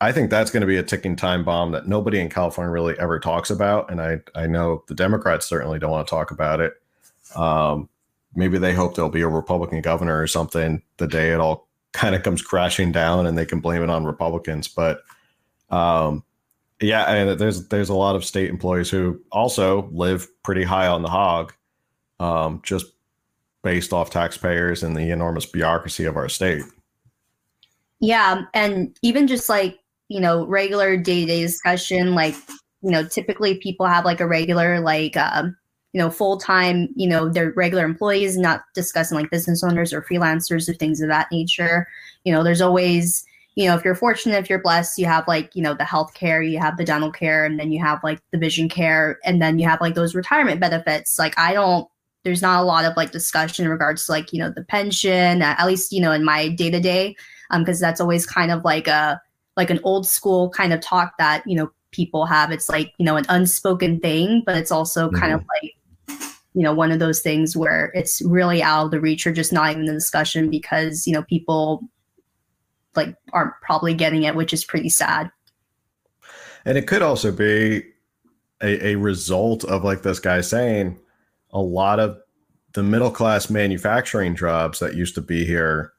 i 0.00 0.12
think 0.12 0.30
that's 0.30 0.50
going 0.50 0.60
to 0.60 0.66
be 0.66 0.76
a 0.76 0.82
ticking 0.82 1.16
time 1.16 1.44
bomb 1.44 1.72
that 1.72 1.88
nobody 1.88 2.20
in 2.20 2.28
california 2.28 2.70
really 2.70 2.98
ever 2.98 3.18
talks 3.18 3.50
about 3.50 3.90
and 3.90 4.00
i, 4.00 4.18
I 4.34 4.46
know 4.46 4.84
the 4.88 4.94
democrats 4.94 5.46
certainly 5.46 5.78
don't 5.78 5.90
want 5.90 6.06
to 6.06 6.10
talk 6.10 6.30
about 6.30 6.60
it. 6.60 6.74
Um, 7.34 7.88
maybe 8.34 8.58
they 8.58 8.74
hope 8.74 8.94
there'll 8.94 9.10
be 9.10 9.22
a 9.22 9.28
republican 9.28 9.80
governor 9.80 10.20
or 10.20 10.26
something 10.26 10.82
the 10.98 11.06
day 11.06 11.30
it 11.30 11.40
all 11.40 11.66
kind 11.92 12.14
of 12.14 12.22
comes 12.22 12.42
crashing 12.42 12.92
down 12.92 13.26
and 13.26 13.38
they 13.38 13.46
can 13.46 13.60
blame 13.60 13.82
it 13.82 13.88
on 13.88 14.04
republicans 14.04 14.68
but 14.68 15.00
um, 15.70 16.22
yeah, 16.80 17.04
and 17.04 17.38
there's 17.38 17.68
there's 17.68 17.88
a 17.88 17.94
lot 17.94 18.16
of 18.16 18.24
state 18.24 18.50
employees 18.50 18.90
who 18.90 19.20
also 19.32 19.88
live 19.92 20.28
pretty 20.42 20.62
high 20.64 20.86
on 20.86 21.02
the 21.02 21.08
hog, 21.08 21.52
um, 22.20 22.60
just 22.62 22.86
based 23.62 23.92
off 23.92 24.10
taxpayers 24.10 24.82
and 24.82 24.96
the 24.96 25.10
enormous 25.10 25.46
bureaucracy 25.46 26.04
of 26.04 26.16
our 26.16 26.28
state. 26.28 26.62
Yeah, 28.00 28.42
and 28.54 28.96
even 29.02 29.26
just 29.26 29.48
like 29.48 29.78
you 30.08 30.20
know 30.20 30.46
regular 30.46 30.96
day 30.96 31.20
to 31.20 31.26
day 31.26 31.40
discussion, 31.40 32.14
like 32.14 32.36
you 32.86 32.92
know, 32.92 33.04
typically 33.04 33.58
people 33.58 33.84
have 33.84 34.04
like 34.04 34.20
a 34.20 34.26
regular, 34.28 34.78
like, 34.78 35.16
um, 35.16 35.56
you 35.92 36.00
know, 36.00 36.08
full 36.08 36.38
time, 36.38 36.88
you 36.94 37.08
know, 37.08 37.28
they're 37.28 37.52
regular 37.56 37.84
employees, 37.84 38.36
not 38.36 38.62
discussing 38.74 39.18
like 39.18 39.28
business 39.30 39.64
owners 39.64 39.92
or 39.92 40.02
freelancers 40.02 40.68
or 40.68 40.74
things 40.74 41.00
of 41.00 41.08
that 41.08 41.26
nature. 41.32 41.88
You 42.22 42.32
know, 42.32 42.44
there's 42.44 42.60
always, 42.60 43.26
you 43.56 43.66
know, 43.66 43.74
if 43.74 43.84
you're 43.84 43.94
fortunate, 43.94 44.38
if 44.38 44.50
you're 44.50 44.62
blessed, 44.62 44.98
you 44.98 45.06
have 45.06 45.26
like, 45.26 45.56
you 45.56 45.62
know, 45.62 45.72
the 45.72 45.84
health 45.84 46.12
care, 46.12 46.42
you 46.42 46.58
have 46.58 46.76
the 46.76 46.84
dental 46.84 47.10
care, 47.10 47.44
and 47.44 47.58
then 47.58 47.72
you 47.72 47.80
have 47.82 47.98
like 48.04 48.20
the 48.30 48.38
vision 48.38 48.68
care, 48.68 49.18
and 49.24 49.40
then 49.40 49.58
you 49.58 49.66
have 49.66 49.80
like 49.80 49.94
those 49.94 50.14
retirement 50.14 50.60
benefits. 50.60 51.18
Like, 51.18 51.36
I 51.38 51.54
don't, 51.54 51.88
there's 52.22 52.42
not 52.42 52.60
a 52.60 52.66
lot 52.66 52.84
of 52.84 52.96
like 52.96 53.12
discussion 53.12 53.64
in 53.64 53.70
regards 53.70 54.04
to 54.06 54.12
like, 54.12 54.32
you 54.32 54.40
know, 54.40 54.50
the 54.50 54.64
pension, 54.64 55.40
at 55.40 55.66
least, 55.66 55.90
you 55.90 56.02
know, 56.02 56.12
in 56.12 56.22
my 56.22 56.48
day 56.48 56.70
to 56.70 56.80
day, 56.80 57.16
um, 57.50 57.62
because 57.62 57.80
that's 57.80 58.00
always 58.00 58.26
kind 58.26 58.50
of 58.50 58.62
like 58.62 58.88
a, 58.88 59.20
like 59.56 59.70
an 59.70 59.80
old 59.84 60.06
school 60.06 60.50
kind 60.50 60.74
of 60.74 60.80
talk 60.80 61.16
that, 61.18 61.42
you 61.46 61.56
know, 61.56 61.70
people 61.92 62.26
have. 62.26 62.52
It's 62.52 62.68
like, 62.68 62.92
you 62.98 63.06
know, 63.06 63.16
an 63.16 63.24
unspoken 63.30 64.00
thing, 64.00 64.42
but 64.44 64.56
it's 64.56 64.70
also 64.70 65.06
mm-hmm. 65.06 65.16
kind 65.16 65.32
of 65.32 65.42
like, 65.62 65.72
you 66.52 66.62
know, 66.62 66.74
one 66.74 66.92
of 66.92 66.98
those 66.98 67.20
things 67.20 67.56
where 67.56 67.90
it's 67.94 68.20
really 68.20 68.62
out 68.62 68.86
of 68.86 68.90
the 68.90 69.00
reach 69.00 69.26
or 69.26 69.32
just 69.32 69.52
not 69.52 69.70
even 69.70 69.86
the 69.86 69.92
discussion 69.92 70.50
because, 70.50 71.06
you 71.06 71.14
know, 71.14 71.22
people 71.22 71.88
like 72.96 73.16
aren't 73.32 73.54
probably 73.62 73.94
getting 73.94 74.22
it, 74.22 74.34
which 74.34 74.52
is 74.52 74.64
pretty 74.64 74.88
sad. 74.88 75.30
And 76.64 76.76
it 76.76 76.86
could 76.86 77.02
also 77.02 77.30
be 77.30 77.84
a, 78.62 78.88
a 78.88 78.96
result 78.96 79.64
of 79.64 79.84
like 79.84 80.02
this 80.02 80.18
guy 80.18 80.40
saying 80.40 80.98
a 81.50 81.60
lot 81.60 82.00
of 82.00 82.18
the 82.72 82.82
middle 82.82 83.10
class 83.10 83.48
manufacturing 83.48 84.36
jobs 84.36 84.78
that 84.80 84.94
used 84.94 85.14
to 85.14 85.22
be 85.22 85.44
here 85.44 85.92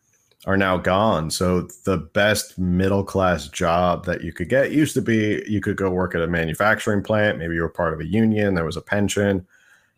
are 0.45 0.57
now 0.57 0.77
gone. 0.77 1.31
So 1.31 1.67
the 1.85 1.97
best 1.97 2.57
middle 2.59 3.03
class 3.03 3.47
job 3.47 4.05
that 4.05 4.23
you 4.23 4.31
could 4.31 4.49
get 4.49 4.71
used 4.71 4.93
to 4.93 5.01
be 5.01 5.43
you 5.47 5.59
could 5.61 5.77
go 5.77 5.89
work 5.89 6.15
at 6.15 6.21
a 6.21 6.27
manufacturing 6.27 7.03
plant, 7.03 7.37
maybe 7.37 7.55
you 7.55 7.61
were 7.61 7.69
part 7.69 7.93
of 7.93 7.99
a 7.99 8.05
union, 8.05 8.53
there 8.53 8.65
was 8.65 8.77
a 8.77 8.81
pension, 8.81 9.45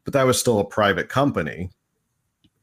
but 0.06 0.14
that 0.14 0.26
was 0.26 0.40
still 0.40 0.60
a 0.60 0.66
private 0.66 1.10
company 1.10 1.70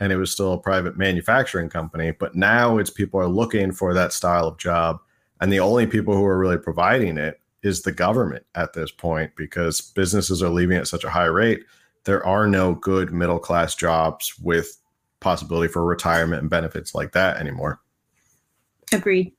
and 0.01 0.13
it 0.13 0.17
was 0.17 0.31
still 0.31 0.53
a 0.53 0.59
private 0.59 0.97
manufacturing 0.97 1.69
company. 1.69 2.11
But 2.11 2.35
now 2.35 2.79
it's 2.79 2.91
people 2.91 3.21
are 3.21 3.29
looking 3.29 3.73
for 3.73 3.95
that 3.95 4.13
style 4.13 4.47
of 4.47 4.59
job. 4.59 4.99
And 5.41 5.53
the 5.53 5.61
only 5.61 5.87
people 5.87 6.15
who 6.15 6.25
are 6.25 6.39
really 6.39 6.59
providing 6.59 7.19
it 7.19 7.41
is 7.63 7.83
the 7.83 7.93
government 7.93 8.45
at 8.55 8.73
this 8.73 8.91
point 8.91 9.33
because 9.37 9.81
businesses 9.81 10.43
are 10.43 10.49
leaving 10.49 10.77
at 10.77 10.87
such 10.87 11.05
a 11.05 11.11
high 11.11 11.25
rate. 11.25 11.65
There 12.05 12.25
are 12.25 12.47
no 12.47 12.75
good 12.75 13.13
middle 13.13 13.39
class 13.39 13.75
jobs 13.75 14.35
with 14.41 14.79
possibility 15.21 15.73
for 15.73 15.85
retirement 15.85 16.43
and 16.43 16.51
benefits 16.51 16.95
like 16.95 17.13
that 17.13 17.39
anymore. 17.39 17.81
Agreed. 18.93 19.33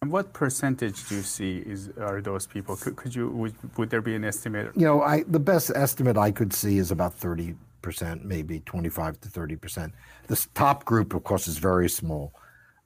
And 0.00 0.12
what 0.12 0.32
percentage 0.32 1.08
do 1.08 1.16
you 1.16 1.22
see 1.22 1.58
is 1.58 1.90
are 1.98 2.20
those 2.20 2.46
people? 2.46 2.76
Could, 2.76 2.96
could 2.96 3.14
you 3.14 3.28
would, 3.30 3.54
would 3.76 3.90
there 3.90 4.00
be 4.00 4.14
an 4.14 4.24
estimate? 4.24 4.70
You 4.74 4.86
know, 4.86 5.02
I 5.02 5.24
the 5.24 5.40
best 5.40 5.72
estimate 5.74 6.16
I 6.16 6.30
could 6.30 6.52
see 6.52 6.78
is 6.78 6.90
about 6.90 7.14
thirty 7.14 7.56
percent, 7.82 8.24
maybe 8.24 8.60
25 8.60 9.20
to 9.20 9.28
30 9.28 9.56
percent. 9.56 9.92
This 10.26 10.46
top 10.54 10.84
group, 10.84 11.14
of 11.14 11.24
course, 11.24 11.48
is 11.48 11.58
very 11.58 11.88
small, 11.88 12.32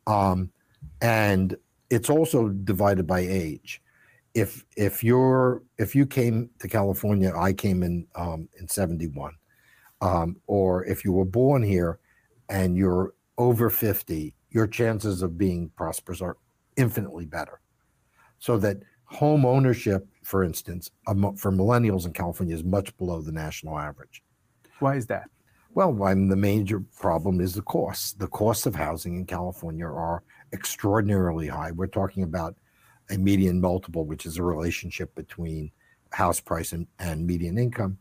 um, 0.07 0.50
and 1.00 1.57
it's 1.90 2.11
also 2.11 2.48
divided 2.48 3.07
by 3.07 3.20
age. 3.20 3.83
If 4.35 4.64
if 4.76 5.05
you're 5.05 5.62
if 5.78 5.94
you 5.94 6.07
came 6.07 6.50
to 6.61 6.68
California, 6.68 7.33
I 7.37 7.52
came 7.52 7.83
in 7.83 8.07
um, 8.14 8.48
in 8.59 8.68
71, 8.68 9.35
um, 10.00 10.37
or 10.46 10.85
if 10.85 11.05
you 11.05 11.12
were 11.12 11.24
born 11.24 11.62
here 11.62 11.98
and 12.48 12.76
you're 12.76 13.14
over 13.38 13.70
50, 13.70 14.35
your 14.50 14.66
chances 14.66 15.22
of 15.22 15.38
being 15.38 15.70
prosperous 15.76 16.20
are 16.20 16.37
infinitely 16.76 17.26
better. 17.26 17.61
So 18.38 18.59
that 18.59 18.78
home 19.05 19.44
ownership, 19.44 20.07
for 20.22 20.42
instance, 20.42 20.90
for 21.07 21.52
millennials 21.52 22.07
in 22.07 22.12
California 22.12 22.55
is 22.55 22.64
much 22.64 22.96
below 22.96 23.20
the 23.20 23.33
national 23.33 23.78
average. 23.78 24.22
Why 24.82 24.96
is 24.96 25.06
that? 25.06 25.30
Well, 25.74 25.92
one, 25.92 26.28
the 26.28 26.36
major 26.36 26.80
problem 26.98 27.40
is 27.40 27.54
the 27.54 27.62
cost. 27.62 28.18
The 28.18 28.26
costs 28.26 28.66
of 28.66 28.74
housing 28.74 29.16
in 29.16 29.24
California 29.24 29.86
are 29.86 30.22
extraordinarily 30.52 31.46
high. 31.46 31.70
We're 31.70 31.86
talking 31.86 32.24
about 32.24 32.56
a 33.10 33.16
median 33.16 33.60
multiple, 33.60 34.04
which 34.04 34.26
is 34.26 34.36
a 34.36 34.42
relationship 34.42 35.14
between 35.14 35.70
house 36.10 36.40
price 36.40 36.72
and, 36.72 36.86
and 36.98 37.26
median 37.26 37.56
income, 37.56 37.96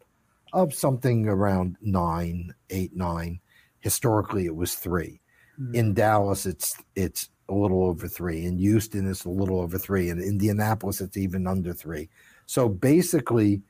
of 0.53 0.73
something 0.73 1.27
around 1.27 1.77
nine, 1.81 2.53
eight, 2.71 2.95
nine. 2.95 3.39
Historically, 3.79 4.45
it 4.45 4.55
was 4.55 4.75
3 4.75 5.21
mm-hmm. 5.59 5.75
In 5.75 5.93
Dallas, 5.93 6.45
it's 6.45 6.77
it's 6.95 7.29
a 7.47 7.53
little 7.53 7.83
over 7.83 8.07
three. 8.07 8.45
In 8.45 8.57
Houston, 8.57 9.09
it's 9.09 9.25
a 9.25 9.29
little 9.29 9.59
over 9.59 9.77
three. 9.77 10.09
In 10.09 10.21
Indianapolis, 10.21 11.01
it's 11.01 11.17
even 11.17 11.47
under 11.47 11.73
three. 11.73 12.09
So 12.45 12.69
basically, 12.69 13.61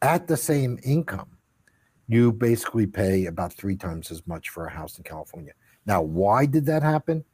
at 0.00 0.26
the 0.26 0.36
same 0.36 0.78
income, 0.82 1.35
you 2.08 2.32
basically 2.32 2.86
pay 2.86 3.26
about 3.26 3.52
three 3.52 3.76
times 3.76 4.10
as 4.10 4.26
much 4.26 4.50
for 4.50 4.66
a 4.66 4.70
house 4.70 4.96
in 4.98 5.04
California. 5.04 5.52
Now, 5.86 6.02
why 6.02 6.46
did 6.46 6.66
that 6.66 6.82
happen? 6.82 7.24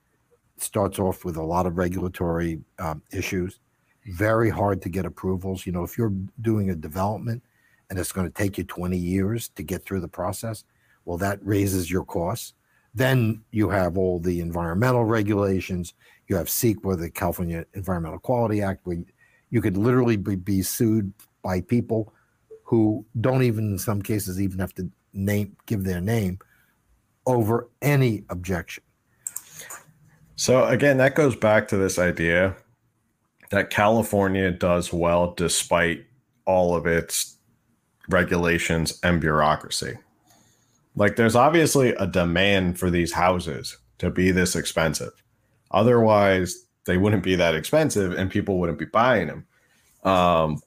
It 0.56 0.62
starts 0.62 0.98
off 0.98 1.24
with 1.24 1.37
a 1.37 1.42
lot 1.42 1.66
of 1.66 1.76
regulatory 1.76 2.61
um, 2.78 3.02
issues, 3.12 3.58
very 4.06 4.50
hard 4.50 4.82
to 4.82 4.88
get 4.88 5.04
approvals. 5.04 5.66
You 5.66 5.72
know, 5.72 5.85
if 5.85 5.96
you're 5.96 6.12
doing 6.40 6.70
a 6.70 6.74
development 6.74 7.42
and 7.90 7.98
it's 7.98 8.12
going 8.12 8.26
to 8.26 8.32
take 8.32 8.58
you 8.58 8.64
20 8.64 8.96
years 8.96 9.48
to 9.50 9.62
get 9.62 9.85
through 9.85 10.00
the 10.00 10.08
process, 10.08 10.64
well, 11.04 11.18
that 11.18 11.38
raises 11.42 11.90
your 11.90 12.04
costs. 12.04 12.54
Then 12.94 13.42
you 13.50 13.70
have 13.70 13.96
all 13.96 14.18
the 14.18 14.40
environmental 14.40 15.04
regulations. 15.04 15.94
You 16.28 16.37
have 16.37 16.46
CEQA, 16.46 16.98
the 16.98 17.11
California 17.11 17.64
Environmental 17.74 18.18
Quality 18.18 18.62
Act, 18.62 18.80
where 18.85 18.98
you 19.50 19.61
could 19.61 19.76
literally 19.76 20.16
be, 20.16 20.37
be 20.37 20.62
sued 20.62 21.12
by 21.42 21.61
people 21.61 22.12
who 22.72 23.04
don't 23.20 23.42
even 23.42 23.72
in 23.72 23.78
some 23.78 24.00
cases 24.00 24.40
even 24.40 24.58
have 24.58 24.72
to 24.72 24.90
name 25.12 25.54
give 25.66 25.85
their 25.85 26.00
name 26.00 26.38
over 27.26 27.68
any 27.82 28.24
objection. 28.30 28.82
So 30.37 30.64
again, 30.64 30.96
that 30.96 31.14
goes 31.14 31.37
back 31.37 31.68
to 31.68 31.76
this 31.76 31.98
idea 31.98 32.56
that 33.50 33.68
California 33.68 34.50
does 34.50 34.90
well 34.90 35.35
despite 35.35 36.06
all 36.46 36.74
of 36.74 36.87
its 36.87 37.37
regulations 38.08 38.98
and 39.02 39.20
bureaucracy. 39.20 39.98
Like 40.96 41.16
there's 41.16 41.37
obviously 41.37 41.90
a 41.96 42.06
demand 42.06 42.78
for 42.78 42.90
these 42.90 43.12
houses 43.12 43.76
to 43.98 44.08
be 44.08 44.30
this 44.30 44.56
expensive. 44.56 45.12
Otherwise, 45.72 46.56
they 46.87 46.96
wouldn't 46.96 47.22
be 47.22 47.37
that 47.37 47.54
expensive 47.54 48.12
and 48.12 48.30
people 48.30 48.58
wouldn't 48.58 48.78
be 48.78 48.87
buying 48.87 49.26
them. 49.26 49.46
Um, 50.11 50.62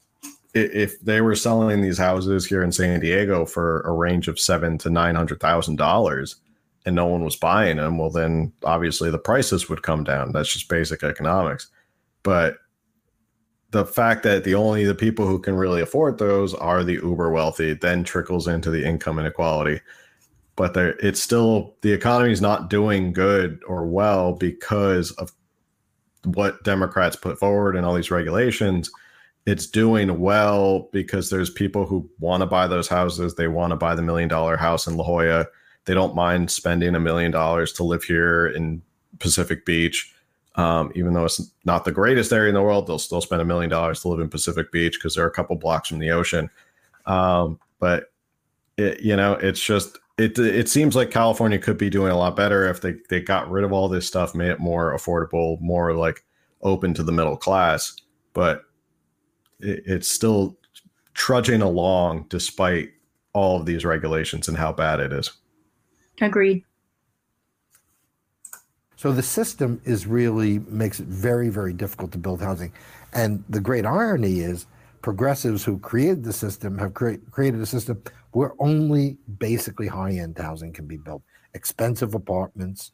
if 0.56 1.00
they 1.02 1.20
were 1.20 1.36
selling 1.36 1.82
these 1.82 1.98
houses 1.98 2.46
here 2.46 2.64
in 2.64 2.72
San 2.72 3.02
Diego 3.02 3.46
for 3.46 3.82
a 3.82 3.92
range 3.92 4.30
of 4.30 4.40
seven 4.40 4.78
to 4.80 4.90
nine 4.90 5.14
hundred 5.14 5.42
thousand 5.42 5.76
dollars, 5.76 6.38
and 6.86 6.96
no 6.96 7.06
one 7.06 7.24
was 7.24 7.36
buying 7.36 7.78
them, 7.78 7.98
well, 7.98 8.10
then 8.10 8.54
obviously 8.64 9.12
the 9.12 9.20
prices 9.20 9.70
would 9.70 9.84
come 9.84 10.04
down. 10.04 10.32
That's 10.32 10.52
just 10.52 10.70
basic 10.70 11.04
economics. 11.04 11.68
But 12.24 12.58
the 13.72 13.86
fact 13.86 14.24
that 14.24 14.46
the 14.46 14.56
only 14.56 14.86
the 14.86 14.96
people 14.96 15.28
who 15.28 15.40
can 15.40 15.56
really 15.56 15.82
afford 15.82 16.18
those 16.18 16.54
are 16.54 16.84
the 16.84 16.94
uber 16.94 17.32
wealthy 17.32 17.74
then 17.74 18.06
trickles 18.06 18.48
into 18.48 18.72
the 18.72 18.86
income 18.86 19.20
inequality. 19.20 19.82
But 20.56 20.74
there, 20.74 20.96
it's 21.00 21.22
still 21.22 21.76
the 21.82 21.92
economy 21.92 22.32
is 22.32 22.42
not 22.42 22.70
doing 22.70 23.12
good 23.12 23.62
or 23.68 23.86
well 23.86 24.32
because 24.32 25.12
of 25.12 25.34
what 26.24 26.64
Democrats 26.64 27.18
put 27.18 27.38
forward 27.38 27.76
and 27.76 27.86
all 27.86 27.94
these 27.94 28.10
regulations 28.10 28.90
it's 29.46 29.68
doing 29.68 30.20
well 30.20 30.90
because 30.92 31.30
there's 31.30 31.50
people 31.50 31.86
who 31.86 32.10
want 32.20 32.42
to 32.42 32.48
buy 32.48 32.68
those 32.68 32.88
houses. 32.88 33.36
They 33.36 33.48
want 33.48 33.72
to 33.72 33.76
buy 33.76 33.94
the 33.94 34.02
million 34.02 34.28
dollar 34.28 34.58
house 34.58 34.88
in 34.88 34.98
La 34.98 35.04
Jolla. 35.04 35.46
They 35.86 35.94
don't 35.94 36.16
mind 36.16 36.50
spending 36.50 36.96
a 36.96 37.00
million 37.00 37.32
dollars 37.32 37.72
to 37.74 37.84
live 37.84 38.04
here 38.04 38.48
in 38.48 38.82
Pacific 39.20 39.66
Beach. 39.66 40.12
Um, 40.56 40.92
even 40.96 41.14
though 41.14 41.26
it's 41.26 41.52
not 41.66 41.86
the 41.86 41.92
greatest 41.92 42.32
area 42.32 42.50
in 42.50 42.56
the 42.56 42.62
world, 42.62 42.88
they'll 42.88 42.98
still 42.98 43.22
spend 43.22 43.42
a 43.42 43.46
million 43.46 43.70
dollars 43.70 44.02
to 44.02 44.08
live 44.08 44.20
in 44.20 44.30
Pacific 44.30 44.72
Beach 44.72 44.94
because 44.94 45.14
they're 45.14 45.28
a 45.28 45.32
couple 45.32 45.56
blocks 45.58 45.90
from 45.90 46.00
the 46.00 46.12
ocean. 46.12 46.50
Um, 47.06 47.60
but 47.80 48.12
it, 48.78 49.02
you 49.02 49.16
know, 49.16 49.34
it's 49.34 49.64
just 49.64 50.00
it. 50.18 50.40
It 50.40 50.70
seems 50.70 50.96
like 50.96 51.12
California 51.12 51.60
could 51.60 51.78
be 51.78 51.90
doing 51.90 52.12
a 52.12 52.18
lot 52.18 52.36
better 52.36 52.68
if 52.68 52.82
they 52.82 52.96
they 53.10 53.22
got 53.22 53.52
rid 53.52 53.64
of 53.64 53.72
all 53.72 53.90
this 53.90 54.08
stuff, 54.08 54.34
made 54.34 54.50
it 54.50 54.60
more 54.60 54.96
affordable, 54.96 55.60
more 55.62 55.94
like 55.94 56.24
open 56.62 56.94
to 56.96 57.04
the 57.04 57.12
middle 57.12 57.38
class. 57.38 57.96
But 58.34 58.64
it's 59.60 60.12
still 60.12 60.58
trudging 61.14 61.62
along 61.62 62.26
despite 62.30 62.92
all 63.34 63.60
of 63.60 63.66
these 63.66 63.86
regulations 63.86 64.48
and 64.48 64.58
how 64.58 64.72
bad 64.72 65.00
it 65.00 65.12
is. 65.12 65.32
Agreed. 66.22 66.64
So 68.96 69.12
the 69.12 69.24
system 69.24 69.82
is 69.86 70.08
really 70.08 70.60
makes 70.60 71.00
it 71.00 71.08
very, 71.08 71.50
very 71.50 71.74
difficult 71.74 72.12
to 72.14 72.18
build 72.18 72.42
housing. 72.42 72.74
And 73.14 73.44
the 73.50 73.60
great 73.60 73.86
irony 73.86 74.40
is 74.40 74.68
progressives 75.02 75.64
who 75.64 75.78
created 75.80 76.24
the 76.24 76.34
system 76.34 76.78
have 76.80 76.94
create, 76.94 77.20
created 77.30 77.62
a 77.62 77.66
system 77.66 78.02
where 78.32 78.54
only 78.60 79.18
basically 79.38 79.88
high-end 79.88 80.38
housing 80.38 80.74
can 80.74 80.88
be 80.88 80.98
built. 80.98 81.22
Expensive 81.54 82.16
apartments, 82.16 82.92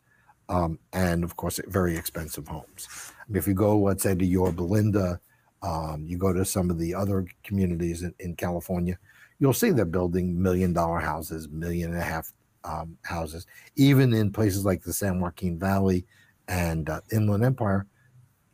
um, 0.49 0.77
and 0.93 1.23
of 1.23 1.35
course, 1.37 1.59
very 1.67 1.95
expensive 1.95 2.47
homes. 2.47 2.87
I 3.19 3.31
mean, 3.31 3.37
if 3.37 3.47
you 3.47 3.53
go, 3.53 3.77
let's 3.77 4.03
say, 4.03 4.13
to 4.13 4.25
Yorba 4.25 4.61
Linda 4.61 5.19
Um, 5.61 6.05
you 6.07 6.17
go 6.17 6.33
to 6.33 6.43
some 6.43 6.69
of 6.69 6.79
the 6.79 6.93
other 6.93 7.25
communities 7.43 8.01
in, 8.01 8.13
in, 8.19 8.35
California, 8.35 8.97
you'll 9.39 9.53
see 9.53 9.69
they're 9.69 9.85
building 9.85 10.41
million 10.41 10.73
dollar 10.73 10.99
houses, 10.99 11.47
million 11.49 11.91
and 11.91 12.01
a 12.01 12.03
half 12.03 12.33
um, 12.63 12.97
houses. 13.03 13.45
Even 13.75 14.13
in 14.13 14.31
places 14.31 14.65
like 14.65 14.81
the 14.81 14.93
San 14.93 15.19
Joaquin 15.19 15.59
Valley 15.59 16.05
and 16.47 16.89
uh, 16.89 17.01
Inland 17.11 17.45
Empire, 17.45 17.85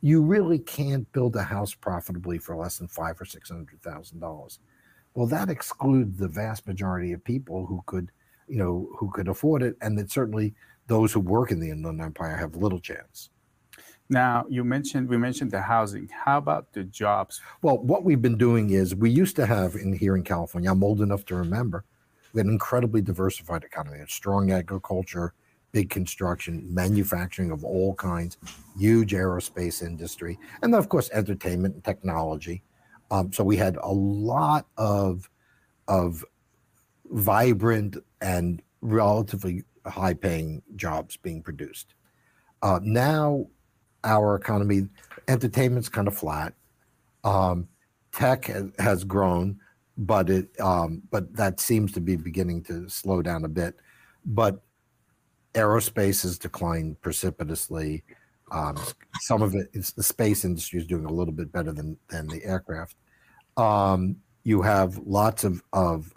you 0.02 0.22
really 0.22 0.60
can't 0.60 1.12
build 1.14 1.36
a 1.36 1.44
house 1.44 1.74
profitably 1.74 2.38
for 2.38 2.56
less 2.56 2.78
than 2.78 2.88
five 2.88 3.20
or 3.20 3.26
six 3.26 3.50
hundred 3.50 3.82
thousand 3.82 4.20
dollars. 4.20 4.60
Well, 5.14 5.28
that 5.28 5.50
excludes 5.50 6.18
the 6.18 6.28
vast 6.28 6.68
majority 6.68 7.14
of 7.14 7.24
people 7.24 7.66
who 7.66 7.82
could, 7.88 8.12
you 8.48 8.58
know, 8.58 8.90
who 8.98 9.10
could 9.12 9.28
afford 9.28 9.64
it, 9.64 9.76
and 9.82 9.98
that 9.98 10.12
certainly 10.12 10.54
those 10.88 11.12
who 11.12 11.20
work 11.20 11.52
in 11.52 11.60
the 11.60 11.72
Inland 11.72 12.02
Empire 12.02 12.36
have 12.36 12.56
little 12.56 12.80
chance. 12.80 13.30
Now, 14.10 14.46
you 14.50 14.64
mentioned 14.64 15.10
we 15.10 15.18
mentioned 15.18 15.52
the 15.52 15.62
housing. 15.62 16.10
How 16.26 16.38
about 16.38 16.72
the 16.72 16.84
jobs? 16.84 17.42
Well, 17.62 17.78
what 17.80 18.04
we've 18.04 18.22
been 18.22 18.38
doing 18.38 18.70
is 18.70 18.96
we 18.96 19.10
used 19.10 19.36
to 19.36 19.46
have 19.46 19.76
in 19.76 19.92
here 19.94 20.16
in 20.16 20.24
California. 20.24 20.72
I'm 20.72 20.84
old 20.84 21.02
enough 21.02 21.26
to 21.26 21.36
remember. 21.36 21.84
We 22.34 22.40
had 22.40 22.46
an 22.46 22.54
incredibly 22.54 23.02
diversified 23.02 23.64
economy, 23.64 24.00
a 24.00 24.08
strong 24.08 24.52
agriculture, 24.52 25.34
big 25.72 25.90
construction, 25.90 26.66
manufacturing 26.74 27.52
of 27.52 27.66
all 27.66 27.96
kinds, 27.96 28.38
huge 28.78 29.12
aerospace 29.12 29.82
industry, 29.84 30.40
and 30.62 30.74
then 30.74 30.80
of 30.80 30.88
course 30.88 31.10
entertainment 31.12 31.76
and 31.76 31.84
technology. 31.84 32.64
Um, 33.12 33.34
so 33.34 33.44
we 33.44 33.58
had 33.58 33.78
a 33.78 33.92
lot 33.92 34.68
of 34.78 35.30
of 35.88 36.24
vibrant 37.12 37.98
and 38.22 38.62
relatively 38.82 39.64
high-paying 39.86 40.62
jobs 40.76 41.16
being 41.18 41.42
produced. 41.42 41.94
Uh, 42.62 42.80
now 42.84 43.48
our 44.08 44.36
economy. 44.36 44.88
Entertainment's 45.28 45.90
kind 45.90 46.08
of 46.08 46.18
flat. 46.18 46.54
Um, 47.24 47.68
tech 48.14 48.46
has, 48.80 49.04
grown, 49.04 49.60
but 49.98 50.30
it 50.30 50.50
um, 50.60 51.02
but 51.12 51.36
that 51.36 51.60
seems 51.60 51.92
to 51.94 52.02
be 52.02 52.16
beginning 52.16 52.64
to 52.64 52.90
slow 52.90 53.22
down 53.22 53.44
a 53.46 53.50
bit. 53.50 53.76
But 54.26 54.62
aerospace 55.54 56.24
has 56.24 56.38
declined 56.38 57.02
precipitously. 57.02 58.04
Um, 58.52 58.78
some 59.20 59.42
of 59.42 59.56
it 59.56 59.68
is 59.74 59.92
the 59.92 60.04
space 60.04 60.46
industry 60.46 60.80
is 60.80 60.88
doing 60.88 61.06
a 61.06 61.12
little 61.12 61.34
bit 61.34 61.52
better 61.52 61.74
than 61.74 61.98
than 62.08 62.28
the 62.28 62.44
aircraft. 62.46 62.96
Um, 63.58 64.16
you 64.44 64.62
have 64.62 64.98
lots 65.00 65.44
of 65.44 65.62
of 65.74 66.14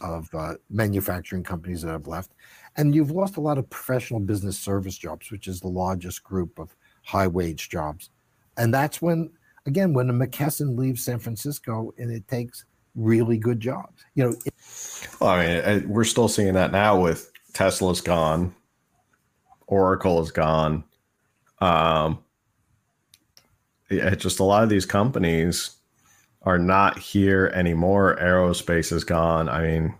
of 0.00 0.28
uh, 0.34 0.54
manufacturing 0.70 1.42
companies 1.42 1.82
that 1.82 1.92
have 1.92 2.06
left, 2.06 2.32
and 2.76 2.94
you've 2.94 3.12
lost 3.12 3.38
a 3.38 3.40
lot 3.40 3.58
of 3.58 3.70
professional 3.70 4.20
business 4.20 4.58
service 4.58 4.98
jobs, 4.98 5.30
which 5.30 5.48
is 5.48 5.60
the 5.60 5.68
largest 5.68 6.22
group 6.22 6.58
of 6.58 6.76
high 7.04 7.28
wage 7.28 7.68
jobs. 7.68 8.10
And 8.56 8.72
that's 8.72 9.00
when, 9.00 9.30
again, 9.66 9.92
when 9.92 10.10
a 10.10 10.12
McKesson 10.12 10.76
leaves 10.76 11.04
San 11.04 11.18
Francisco 11.18 11.92
and 11.98 12.10
it 12.10 12.26
takes 12.28 12.64
really 12.94 13.38
good 13.38 13.60
jobs. 13.60 14.04
You 14.14 14.24
know, 14.24 14.36
it- 14.44 14.54
well, 15.20 15.30
I 15.30 15.46
mean, 15.46 15.88
we're 15.88 16.04
still 16.04 16.28
seeing 16.28 16.54
that 16.54 16.72
now 16.72 17.00
with 17.00 17.30
Tesla's 17.52 18.00
gone, 18.00 18.54
Oracle 19.66 20.20
is 20.22 20.30
gone. 20.30 20.84
Um, 21.60 22.18
yeah, 23.90 24.14
just 24.14 24.40
a 24.40 24.44
lot 24.44 24.62
of 24.62 24.68
these 24.68 24.86
companies 24.86 25.76
are 26.42 26.58
not 26.58 26.98
here 26.98 27.50
anymore. 27.54 28.16
Aerospace 28.20 28.92
is 28.92 29.04
gone. 29.04 29.48
I 29.48 29.62
mean, 29.62 29.94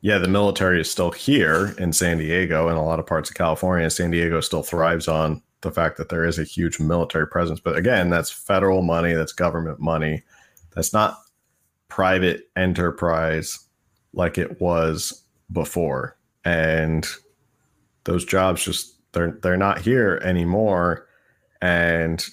yeah, 0.00 0.18
the 0.18 0.28
military 0.28 0.80
is 0.80 0.90
still 0.90 1.10
here 1.10 1.74
in 1.78 1.92
San 1.92 2.18
Diego 2.18 2.68
and 2.68 2.78
a 2.78 2.82
lot 2.82 2.98
of 2.98 3.06
parts 3.06 3.30
of 3.30 3.36
California. 3.36 3.88
San 3.90 4.10
Diego 4.10 4.40
still 4.40 4.62
thrives 4.62 5.08
on 5.08 5.42
the 5.64 5.72
fact 5.72 5.96
that 5.96 6.08
there 6.08 6.24
is 6.24 6.38
a 6.38 6.44
huge 6.44 6.78
military 6.78 7.26
presence. 7.26 7.58
But 7.58 7.76
again, 7.76 8.10
that's 8.10 8.30
federal 8.30 8.82
money, 8.82 9.12
that's 9.14 9.32
government 9.32 9.80
money. 9.80 10.22
That's 10.74 10.92
not 10.92 11.18
private 11.88 12.48
enterprise 12.56 13.58
like 14.12 14.38
it 14.38 14.60
was 14.60 15.24
before. 15.50 16.16
And 16.44 17.06
those 18.04 18.24
jobs 18.24 18.64
just 18.64 18.94
they're 19.12 19.38
they're 19.42 19.56
not 19.56 19.80
here 19.80 20.20
anymore. 20.22 21.06
And 21.60 22.24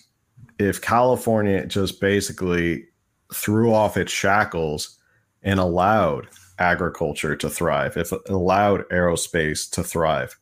if 0.60 0.82
California 0.82 1.66
just 1.66 2.00
basically 2.00 2.86
threw 3.34 3.74
off 3.74 3.98
its 3.98 4.12
shackles 4.12 4.98
and 5.42 5.60
allowed 5.60 6.28
agriculture 6.60 7.36
to 7.36 7.50
thrive, 7.50 7.98
if 7.98 8.12
allowed 8.30 8.88
aerospace 8.90 9.70
to 9.72 9.84
thrive, 9.84 10.38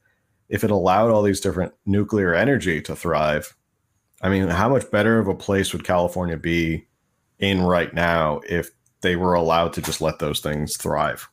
if 0.50 0.64
it 0.64 0.72
allowed 0.72 1.12
all 1.12 1.22
these 1.22 1.40
different 1.40 1.74
nuclear 1.86 2.34
energy 2.34 2.82
to 2.82 2.96
thrive, 2.96 3.56
I 4.22 4.30
mean, 4.30 4.48
how 4.48 4.70
much 4.70 4.90
better 4.92 5.20
of 5.20 5.28
a 5.28 5.36
place 5.36 5.72
would 5.72 5.84
California 5.84 6.38
be 6.38 6.88
in 7.40 7.62
right 7.62 7.94
now 7.94 8.42
if 8.50 8.70
they 9.02 9.16
were 9.16 9.34
allowed 9.34 9.74
to 9.74 9.82
just 9.82 10.02
let 10.02 10.20
those 10.20 10.42
things 10.42 10.76
thrive? 10.76 11.30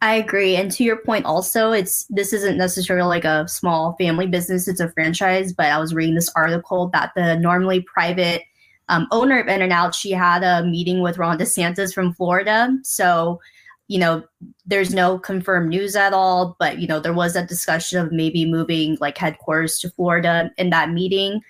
I 0.00 0.14
agree. 0.14 0.54
And 0.54 0.70
to 0.72 0.84
your 0.84 0.98
point 0.98 1.24
also, 1.24 1.72
it's 1.72 2.04
this 2.10 2.32
isn't 2.32 2.56
necessarily 2.56 3.08
like 3.08 3.24
a 3.24 3.48
small 3.48 3.96
family 3.98 4.26
business, 4.26 4.68
it's 4.68 4.80
a 4.80 4.90
franchise, 4.92 5.52
but 5.52 5.66
I 5.66 5.78
was 5.78 5.94
reading 5.94 6.14
this 6.14 6.30
article 6.36 6.88
that 6.92 7.12
the 7.16 7.36
normally 7.36 7.80
private 7.80 8.42
um, 8.88 9.06
owner 9.10 9.40
of 9.40 9.48
In-N-Out, 9.48 9.94
she 9.94 10.12
had 10.12 10.42
a 10.42 10.64
meeting 10.64 11.02
with 11.02 11.18
Ron 11.18 11.38
DeSantis 11.38 11.92
from 11.92 12.14
Florida. 12.14 12.76
So 12.82 13.40
you 13.88 13.98
know, 13.98 14.22
there's 14.66 14.94
no 14.94 15.18
confirmed 15.18 15.70
news 15.70 15.96
at 15.96 16.12
all, 16.12 16.56
but 16.58 16.78
you 16.78 16.86
know, 16.86 17.00
there 17.00 17.14
was 17.14 17.34
a 17.34 17.46
discussion 17.46 17.98
of 17.98 18.12
maybe 18.12 18.44
moving 18.44 18.98
like 19.00 19.16
headquarters 19.16 19.78
to 19.78 19.90
Florida 19.90 20.50
in 20.58 20.70
that 20.70 20.90
meeting. 20.90 21.40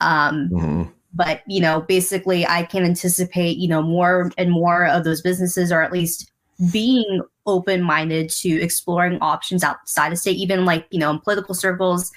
Um, 0.00 0.48
mm-hmm. 0.52 0.82
But 1.12 1.42
you 1.48 1.60
know, 1.60 1.80
basically, 1.80 2.46
I 2.46 2.62
can 2.62 2.84
anticipate 2.84 3.58
you 3.58 3.68
know 3.68 3.82
more 3.82 4.30
and 4.38 4.52
more 4.52 4.86
of 4.86 5.02
those 5.02 5.20
businesses, 5.20 5.72
are 5.72 5.82
at 5.82 5.92
least 5.92 6.30
being 6.72 7.22
open-minded 7.46 8.28
to 8.28 8.62
exploring 8.62 9.18
options 9.20 9.64
outside 9.64 10.12
of 10.12 10.18
state. 10.18 10.36
Even 10.36 10.64
like 10.64 10.86
you 10.90 11.00
know, 11.00 11.10
in 11.10 11.18
political 11.18 11.56
circles, 11.56 12.12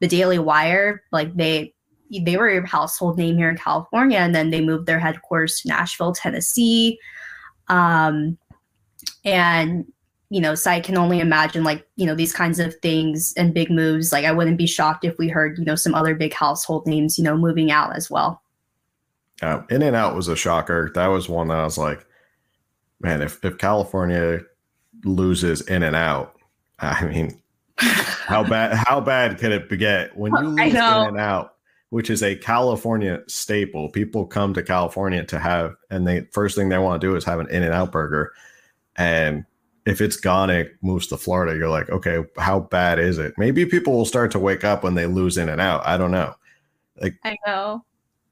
the 0.00 0.08
Daily 0.08 0.38
Wire, 0.38 1.02
like 1.12 1.36
they 1.36 1.74
they 2.10 2.38
were 2.38 2.48
a 2.48 2.66
household 2.66 3.18
name 3.18 3.36
here 3.36 3.50
in 3.50 3.58
California, 3.58 4.18
and 4.18 4.34
then 4.34 4.48
they 4.48 4.62
moved 4.62 4.86
their 4.86 4.98
headquarters 4.98 5.60
to 5.60 5.68
Nashville, 5.68 6.14
Tennessee. 6.14 6.98
Um, 7.68 8.38
and 9.24 9.86
you 10.30 10.40
know 10.40 10.54
so 10.54 10.70
i 10.70 10.80
can 10.80 10.96
only 10.96 11.20
imagine 11.20 11.64
like 11.64 11.86
you 11.96 12.06
know 12.06 12.14
these 12.14 12.32
kinds 12.32 12.58
of 12.58 12.74
things 12.76 13.32
and 13.36 13.54
big 13.54 13.70
moves. 13.70 14.12
Like 14.12 14.24
i 14.24 14.32
wouldn't 14.32 14.58
be 14.58 14.66
shocked 14.66 15.04
if 15.04 15.16
we 15.18 15.28
heard 15.28 15.58
you 15.58 15.64
know 15.64 15.74
some 15.74 15.94
other 15.94 16.14
big 16.14 16.32
household 16.32 16.86
names 16.86 17.18
you 17.18 17.24
know 17.24 17.36
moving 17.36 17.70
out 17.70 17.96
as 17.96 18.10
well. 18.10 18.42
Uh, 19.40 19.62
in 19.70 19.82
and 19.82 19.94
out 19.94 20.16
was 20.16 20.26
a 20.26 20.34
shocker. 20.34 20.90
That 20.94 21.06
was 21.06 21.28
one 21.28 21.48
that 21.48 21.58
i 21.58 21.64
was 21.64 21.78
like 21.78 22.04
man 23.00 23.22
if, 23.22 23.44
if 23.44 23.58
california 23.58 24.40
loses 25.04 25.60
in 25.62 25.82
and 25.82 25.94
out, 25.94 26.34
i 26.80 27.04
mean 27.06 27.40
how 27.78 28.42
bad 28.42 28.74
how 28.74 29.00
bad 29.00 29.38
could 29.38 29.52
it 29.52 29.78
get 29.78 30.16
when 30.16 30.32
you 30.32 30.48
lose 30.48 30.74
in 30.74 30.76
and 30.76 31.18
out, 31.18 31.54
which 31.90 32.10
is 32.10 32.22
a 32.24 32.34
california 32.34 33.20
staple? 33.28 33.88
People 33.88 34.26
come 34.26 34.52
to 34.54 34.62
california 34.62 35.24
to 35.24 35.38
have 35.38 35.76
and 35.90 36.06
the 36.06 36.26
first 36.32 36.56
thing 36.56 36.68
they 36.68 36.78
want 36.78 37.00
to 37.00 37.06
do 37.06 37.14
is 37.14 37.24
have 37.24 37.38
an 37.38 37.48
In-N-Out 37.48 37.92
burger 37.92 38.32
and 38.98 39.44
if 39.86 40.02
it's 40.02 40.16
gone, 40.16 40.50
it 40.50 40.76
moves 40.82 41.06
to 41.06 41.16
Florida. 41.16 41.56
You're 41.56 41.70
like, 41.70 41.88
okay, 41.88 42.22
how 42.36 42.60
bad 42.60 42.98
is 42.98 43.16
it? 43.16 43.32
Maybe 43.38 43.64
people 43.64 43.94
will 43.94 44.04
start 44.04 44.30
to 44.32 44.38
wake 44.38 44.64
up 44.64 44.82
when 44.82 44.94
they 44.94 45.06
lose 45.06 45.38
in 45.38 45.48
and 45.48 45.60
out. 45.60 45.86
I 45.86 45.96
don't 45.96 46.10
know. 46.10 46.34
Like, 47.00 47.14
I 47.24 47.38
know. 47.46 47.84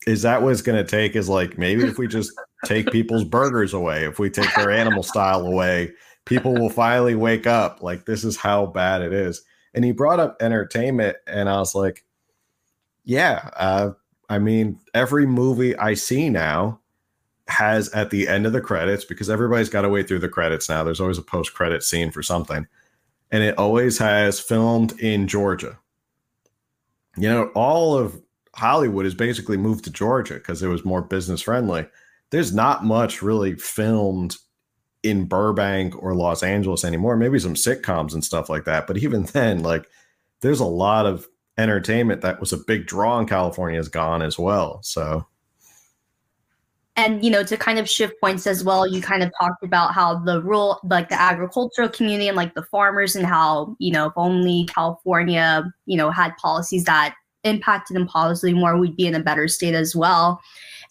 Is 0.06 0.22
that 0.22 0.42
what 0.42 0.52
it's 0.52 0.62
going 0.62 0.84
to 0.84 0.88
take? 0.88 1.16
Is 1.16 1.28
like 1.28 1.56
maybe 1.56 1.84
if 1.84 1.98
we 1.98 2.06
just 2.08 2.32
take 2.64 2.90
people's 2.90 3.24
burgers 3.38 3.72
away, 3.72 4.04
if 4.04 4.18
we 4.18 4.28
take 4.28 4.54
their 4.54 4.70
animal 4.70 5.02
style 5.02 5.46
away, 5.46 5.92
people 6.26 6.52
will 6.52 6.68
finally 6.68 7.14
wake 7.14 7.46
up. 7.46 7.82
Like 7.82 8.04
this 8.04 8.22
is 8.22 8.36
how 8.36 8.66
bad 8.66 9.00
it 9.00 9.12
is. 9.12 9.42
And 9.72 9.84
he 9.84 9.92
brought 9.92 10.20
up 10.20 10.36
entertainment, 10.40 11.16
and 11.26 11.48
I 11.48 11.58
was 11.58 11.74
like, 11.74 12.04
yeah. 13.04 13.50
Uh, 13.56 13.90
I 14.28 14.38
mean, 14.38 14.80
every 14.94 15.26
movie 15.26 15.76
I 15.76 15.94
see 15.94 16.28
now 16.28 16.80
has 17.48 17.88
at 17.90 18.10
the 18.10 18.28
end 18.28 18.46
of 18.46 18.52
the 18.52 18.60
credits 18.60 19.04
because 19.04 19.30
everybody's 19.30 19.68
got 19.68 19.82
to 19.82 19.88
wait 19.88 20.08
through 20.08 20.18
the 20.18 20.28
credits 20.28 20.68
now. 20.68 20.82
There's 20.82 21.00
always 21.00 21.18
a 21.18 21.22
post 21.22 21.54
credit 21.54 21.82
scene 21.82 22.10
for 22.10 22.22
something, 22.22 22.66
and 23.30 23.42
it 23.42 23.56
always 23.58 23.98
has 23.98 24.40
filmed 24.40 24.98
in 25.00 25.28
Georgia. 25.28 25.78
You 27.16 27.28
know, 27.28 27.44
all 27.54 27.96
of 27.96 28.20
Hollywood 28.54 29.04
has 29.04 29.14
basically 29.14 29.56
moved 29.56 29.84
to 29.84 29.90
Georgia 29.90 30.34
because 30.34 30.62
it 30.62 30.68
was 30.68 30.84
more 30.84 31.02
business 31.02 31.42
friendly. 31.42 31.86
There's 32.30 32.54
not 32.54 32.84
much 32.84 33.22
really 33.22 33.54
filmed 33.54 34.36
in 35.02 35.26
Burbank 35.26 36.02
or 36.02 36.14
Los 36.14 36.42
Angeles 36.42 36.84
anymore. 36.84 37.16
Maybe 37.16 37.38
some 37.38 37.54
sitcoms 37.54 38.12
and 38.12 38.24
stuff 38.24 38.48
like 38.48 38.64
that. 38.64 38.86
But 38.86 38.98
even 38.98 39.22
then, 39.32 39.60
like, 39.62 39.88
there's 40.40 40.60
a 40.60 40.66
lot 40.66 41.06
of 41.06 41.26
entertainment 41.58 42.20
that 42.22 42.40
was 42.40 42.52
a 42.52 42.58
big 42.58 42.86
draw 42.86 43.18
in 43.18 43.26
California 43.26 43.78
is 43.78 43.88
gone 43.88 44.20
as 44.20 44.38
well. 44.38 44.82
So 44.82 45.26
and 46.96 47.24
you 47.24 47.30
know 47.30 47.42
to 47.42 47.56
kind 47.56 47.78
of 47.78 47.88
shift 47.88 48.14
points 48.20 48.46
as 48.46 48.64
well 48.64 48.86
you 48.86 49.00
kind 49.02 49.22
of 49.22 49.30
talked 49.40 49.62
about 49.62 49.92
how 49.92 50.18
the 50.18 50.42
rural 50.42 50.80
like 50.84 51.08
the 51.08 51.20
agricultural 51.20 51.88
community 51.88 52.28
and 52.28 52.36
like 52.36 52.54
the 52.54 52.62
farmers 52.64 53.16
and 53.16 53.26
how 53.26 53.76
you 53.78 53.92
know 53.92 54.06
if 54.06 54.12
only 54.16 54.64
california 54.66 55.64
you 55.86 55.96
know 55.96 56.10
had 56.10 56.36
policies 56.36 56.84
that 56.84 57.14
impacted 57.44 57.94
them 57.94 58.06
positively 58.06 58.58
more 58.58 58.78
we'd 58.78 58.96
be 58.96 59.06
in 59.06 59.14
a 59.14 59.22
better 59.22 59.46
state 59.48 59.74
as 59.74 59.94
well 59.94 60.40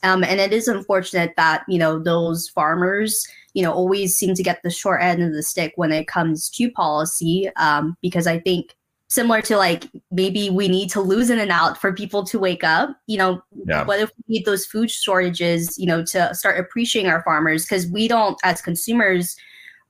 Um, 0.04 0.24
and 0.24 0.39
it 0.39 0.54
is 0.54 0.68
unfortunate 0.68 1.34
that, 1.36 1.63
you 1.68 1.80
know, 1.80 1.98
those 1.98 2.50
farmers, 2.50 3.26
you 3.54 3.63
know, 3.63 3.72
always 3.72 4.15
seem 4.15 4.36
to 4.36 4.44
get 4.44 4.62
the 4.62 4.70
short 4.70 5.02
end 5.02 5.24
of 5.24 5.34
the 5.34 5.41
stick 5.41 5.74
when 5.78 5.91
it 5.91 6.08
comes 6.08 6.50
to 6.52 6.70
policy. 6.72 7.50
Um, 7.56 7.98
because 8.02 8.28
I 8.28 8.39
think 8.39 8.76
similar 9.08 9.41
to 9.44 9.56
like 9.58 9.88
maybe 10.12 10.50
we 10.50 10.68
need 10.68 10.89
to 10.89 11.00
loosen 11.02 11.38
it 11.39 11.50
out 11.50 11.80
for 11.80 11.94
people 11.94 12.24
to 12.26 12.39
wake 12.39 12.63
up, 12.63 12.89
you 13.08 13.18
know, 13.18 13.41
Yeah. 13.65 13.86
what 13.86 14.00
if 14.00 14.12
we 14.28 14.36
need 14.38 14.46
those 14.46 14.65
food 14.65 14.89
shortages, 14.89 15.78
you 15.78 15.86
know, 15.86 16.04
to 16.06 16.34
start 16.34 16.60
appreciating 16.60 17.12
our 17.12 17.22
farmers? 17.24 17.65
Because 17.65 17.88
we 17.88 18.08
don't, 18.08 18.38
as 18.44 18.62
consumers, 18.62 19.36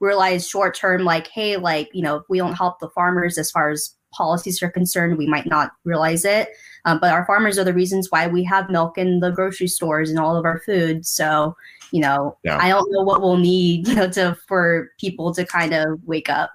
realize 0.02 0.48
short 0.48 0.76
term, 0.76 1.04
like, 1.06 1.28
hey, 1.28 1.56
like, 1.56 1.90
you 1.94 2.02
know, 2.02 2.18
if 2.18 2.24
we 2.30 2.38
don't 2.38 2.54
help 2.56 2.80
the 2.80 2.90
farmers 2.90 3.38
as 3.38 3.50
far 3.50 3.70
as 3.70 3.96
policies 4.14 4.62
are 4.62 4.70
concerned, 4.72 5.18
we 5.18 5.28
might 5.28 5.46
not 5.46 5.72
realize 5.86 6.26
it. 6.26 6.50
Um, 6.84 7.00
but 7.00 7.12
our 7.14 7.26
farmers 7.26 7.58
are 7.58 7.64
the 7.64 7.74
reasons 7.74 8.08
why 8.12 8.28
we 8.28 8.44
have 8.44 8.70
milk 8.70 8.98
in 8.98 9.20
the 9.22 9.32
grocery 9.32 9.68
stores 9.68 10.10
and 10.10 10.20
all 10.20 10.36
of 10.36 10.46
our 10.46 10.60
food. 10.60 11.06
So, 11.06 11.56
you 11.92 12.02
know, 12.02 12.38
Yeah. 12.44 12.58
I 12.62 12.70
don't 12.70 12.92
know 12.92 13.02
what 13.04 13.22
we'll 13.22 13.38
need, 13.38 13.88
you 13.88 13.96
know, 13.96 14.10
to 14.12 14.38
for 14.48 14.90
people 15.00 15.34
to 15.34 15.46
kind 15.46 15.74
of 15.74 16.00
wake 16.06 16.30
up. 16.30 16.52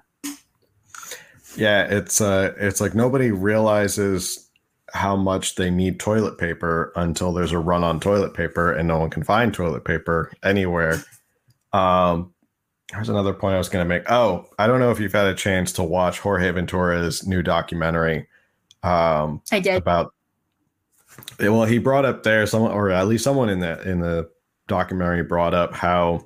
Yeah, 1.55 1.83
it's 1.83 2.21
uh 2.21 2.53
it's 2.57 2.81
like 2.81 2.95
nobody 2.95 3.31
realizes 3.31 4.49
how 4.93 5.15
much 5.15 5.55
they 5.55 5.69
need 5.69 5.99
toilet 5.99 6.37
paper 6.37 6.91
until 6.95 7.31
there's 7.33 7.51
a 7.53 7.59
run 7.59 7.83
on 7.83 7.99
toilet 7.99 8.33
paper 8.33 8.73
and 8.73 8.87
no 8.87 8.99
one 8.99 9.09
can 9.09 9.23
find 9.23 9.53
toilet 9.53 9.85
paper 9.85 10.31
anywhere. 10.43 11.03
Um 11.73 12.33
there's 12.91 13.09
another 13.09 13.33
point 13.33 13.55
I 13.55 13.57
was 13.57 13.69
going 13.69 13.85
to 13.85 13.87
make. 13.87 14.11
Oh, 14.11 14.47
I 14.59 14.67
don't 14.67 14.81
know 14.81 14.91
if 14.91 14.99
you've 14.99 15.13
had 15.13 15.27
a 15.27 15.33
chance 15.33 15.71
to 15.73 15.83
watch 15.83 16.19
Jorge 16.19 16.51
Ventura's 16.51 17.25
new 17.25 17.41
documentary 17.41 18.27
um 18.83 19.41
I 19.51 19.59
did. 19.59 19.77
about 19.77 20.13
well 21.39 21.65
he 21.65 21.77
brought 21.77 22.05
up 22.05 22.23
there 22.23 22.45
someone 22.47 22.71
or 22.71 22.89
at 22.89 23.07
least 23.07 23.23
someone 23.23 23.49
in 23.49 23.59
the 23.59 23.81
in 23.89 23.99
the 23.99 24.29
documentary 24.67 25.23
brought 25.23 25.53
up 25.53 25.73
how 25.73 26.25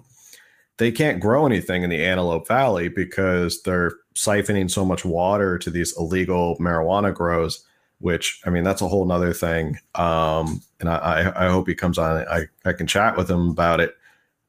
they 0.78 0.92
can't 0.92 1.20
grow 1.20 1.46
anything 1.46 1.84
in 1.84 1.90
the 1.90 2.04
antelope 2.04 2.48
valley 2.48 2.88
because 2.88 3.62
they're 3.64 3.92
siphoning 4.16 4.72
so 4.72 4.86
much 4.86 5.06
water 5.06 5.58
to 5.58 5.70
these 5.70 5.96
illegal 5.98 6.58
marijuana 6.58 7.14
grows 7.14 7.66
which 8.00 8.42
i 8.46 8.50
mean 8.50 8.64
that's 8.64 8.82
a 8.82 8.88
whole 8.88 9.06
nother 9.06 9.34
thing. 9.34 9.78
Um 9.96 10.62
and 10.80 10.90
i 10.90 11.32
i, 11.36 11.48
hope 11.50 11.68
he 11.68 11.76
comes 11.76 11.98
on 11.98 12.28
i 12.28 12.46
i 12.66 12.74
can 12.74 12.88
chat 12.88 13.18
with 13.18 13.30
him 13.30 13.50
about 13.50 13.80
it. 13.80 13.96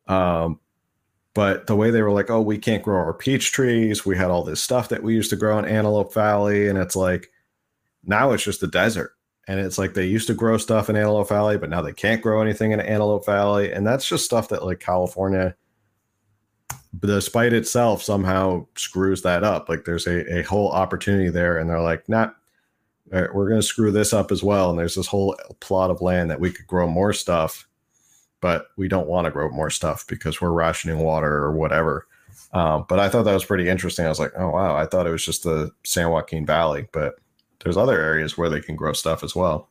Um 0.09 0.61
but 1.35 1.67
the 1.67 1.77
way 1.77 1.91
they 1.91 2.03
were 2.03 2.13
like 2.13 2.31
oh 2.31 2.41
we 2.41 2.59
can't 2.59 2.83
grow 2.83 2.99
our 2.99 3.15
peach 3.15 3.53
trees. 3.53 4.05
We 4.05 4.17
had 4.17 4.31
all 4.31 4.43
this 4.45 4.63
stuff 4.63 4.89
that 4.89 5.03
we 5.03 5.15
used 5.15 5.31
to 5.31 5.37
grow 5.37 5.59
in 5.59 5.65
antelope 5.65 6.13
valley. 6.13 6.69
And 6.69 6.79
it's 6.79 6.97
like 6.97 7.31
now 8.05 8.33
it's 8.33 8.45
just 8.45 8.63
a 8.63 8.69
desert. 8.69 9.13
And 9.49 9.61
it's 9.61 9.79
like 9.79 9.95
they 9.95 10.07
used 10.07 10.27
to 10.27 10.35
grow 10.35 10.59
stuff 10.59 10.91
in 10.91 10.97
antelope 10.97 11.29
valley 11.29 11.57
but 11.57 11.71
now 11.71 11.83
they 11.83 11.93
can't 11.93 12.23
grow 12.23 12.43
anything 12.43 12.73
in 12.73 12.81
antelope 12.81 13.27
valley. 13.27 13.73
And 13.73 13.87
that's 13.87 14.09
just 14.09 14.25
stuff 14.25 14.49
that 14.49 14.65
like 14.65 14.81
california 14.81 15.55
despite 17.01 17.53
itself 17.53 18.03
somehow 18.03 18.67
screws 18.77 19.23
that 19.23 19.45
up. 19.45 19.69
Like 19.69 19.85
there's 19.85 20.07
a, 20.07 20.39
a 20.39 20.43
whole 20.43 20.71
opportunity 20.71 21.31
there 21.31 21.59
and 21.59 21.69
they're 21.69 21.81
like 21.81 22.09
nah 22.09 22.31
uh, 23.13 23.27
we're 23.33 23.49
going 23.49 23.61
to 23.61 23.67
screw 23.67 23.93
this 23.93 24.13
up 24.13 24.33
as 24.33 24.43
well. 24.43 24.71
And 24.71 24.79
there's 24.79 24.97
this 24.97 25.07
whole 25.07 25.37
plot 25.61 25.91
of 25.91 26.03
land 26.03 26.31
that 26.31 26.41
we 26.41 26.51
could 26.51 26.67
grow 26.67 26.89
more 26.89 27.13
stuff 27.13 27.69
but 28.43 28.67
we 28.77 28.87
don't 28.87 29.09
want 29.09 29.25
to 29.25 29.31
grow 29.31 29.49
more 29.49 29.71
stuff 29.71 30.07
because 30.07 30.41
we're 30.41 30.53
rationing 30.53 30.99
water 30.99 31.33
or 31.33 31.53
whatever. 31.53 32.07
Um, 32.53 32.85
but 32.89 33.01
i 33.01 33.09
thought 33.09 33.25
that 33.25 33.35
was 33.35 33.45
pretty 33.45 33.69
interesting. 33.69 34.07
I 34.07 34.09
was 34.09 34.21
like 34.21 34.33
oh 34.37 34.51
wow 34.51 34.77
i 34.77 34.87
thought 34.87 35.07
it 35.07 35.11
was 35.11 35.25
just 35.25 35.43
the 35.43 35.71
san 35.85 36.11
joaquin 36.11 36.47
valley 36.47 36.89
but 36.93 37.17
there's 37.67 37.77
other 37.77 38.01
areas 38.01 38.39
where 38.39 38.49
they 38.49 38.61
can 38.61 38.77
grow 38.77 38.93
stuff 38.93 39.25
as 39.25 39.35
well. 39.35 39.69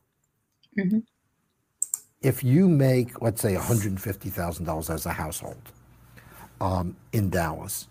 If 2.20 2.44
you 2.44 2.68
make, 2.68 3.22
let's 3.22 3.40
say, 3.40 3.54
$150,000 3.54 4.90
as 4.90 5.06
a 5.06 5.12
household 5.12 5.56
um, 6.60 6.96
in 7.12 7.30
Dallas, 7.30 7.88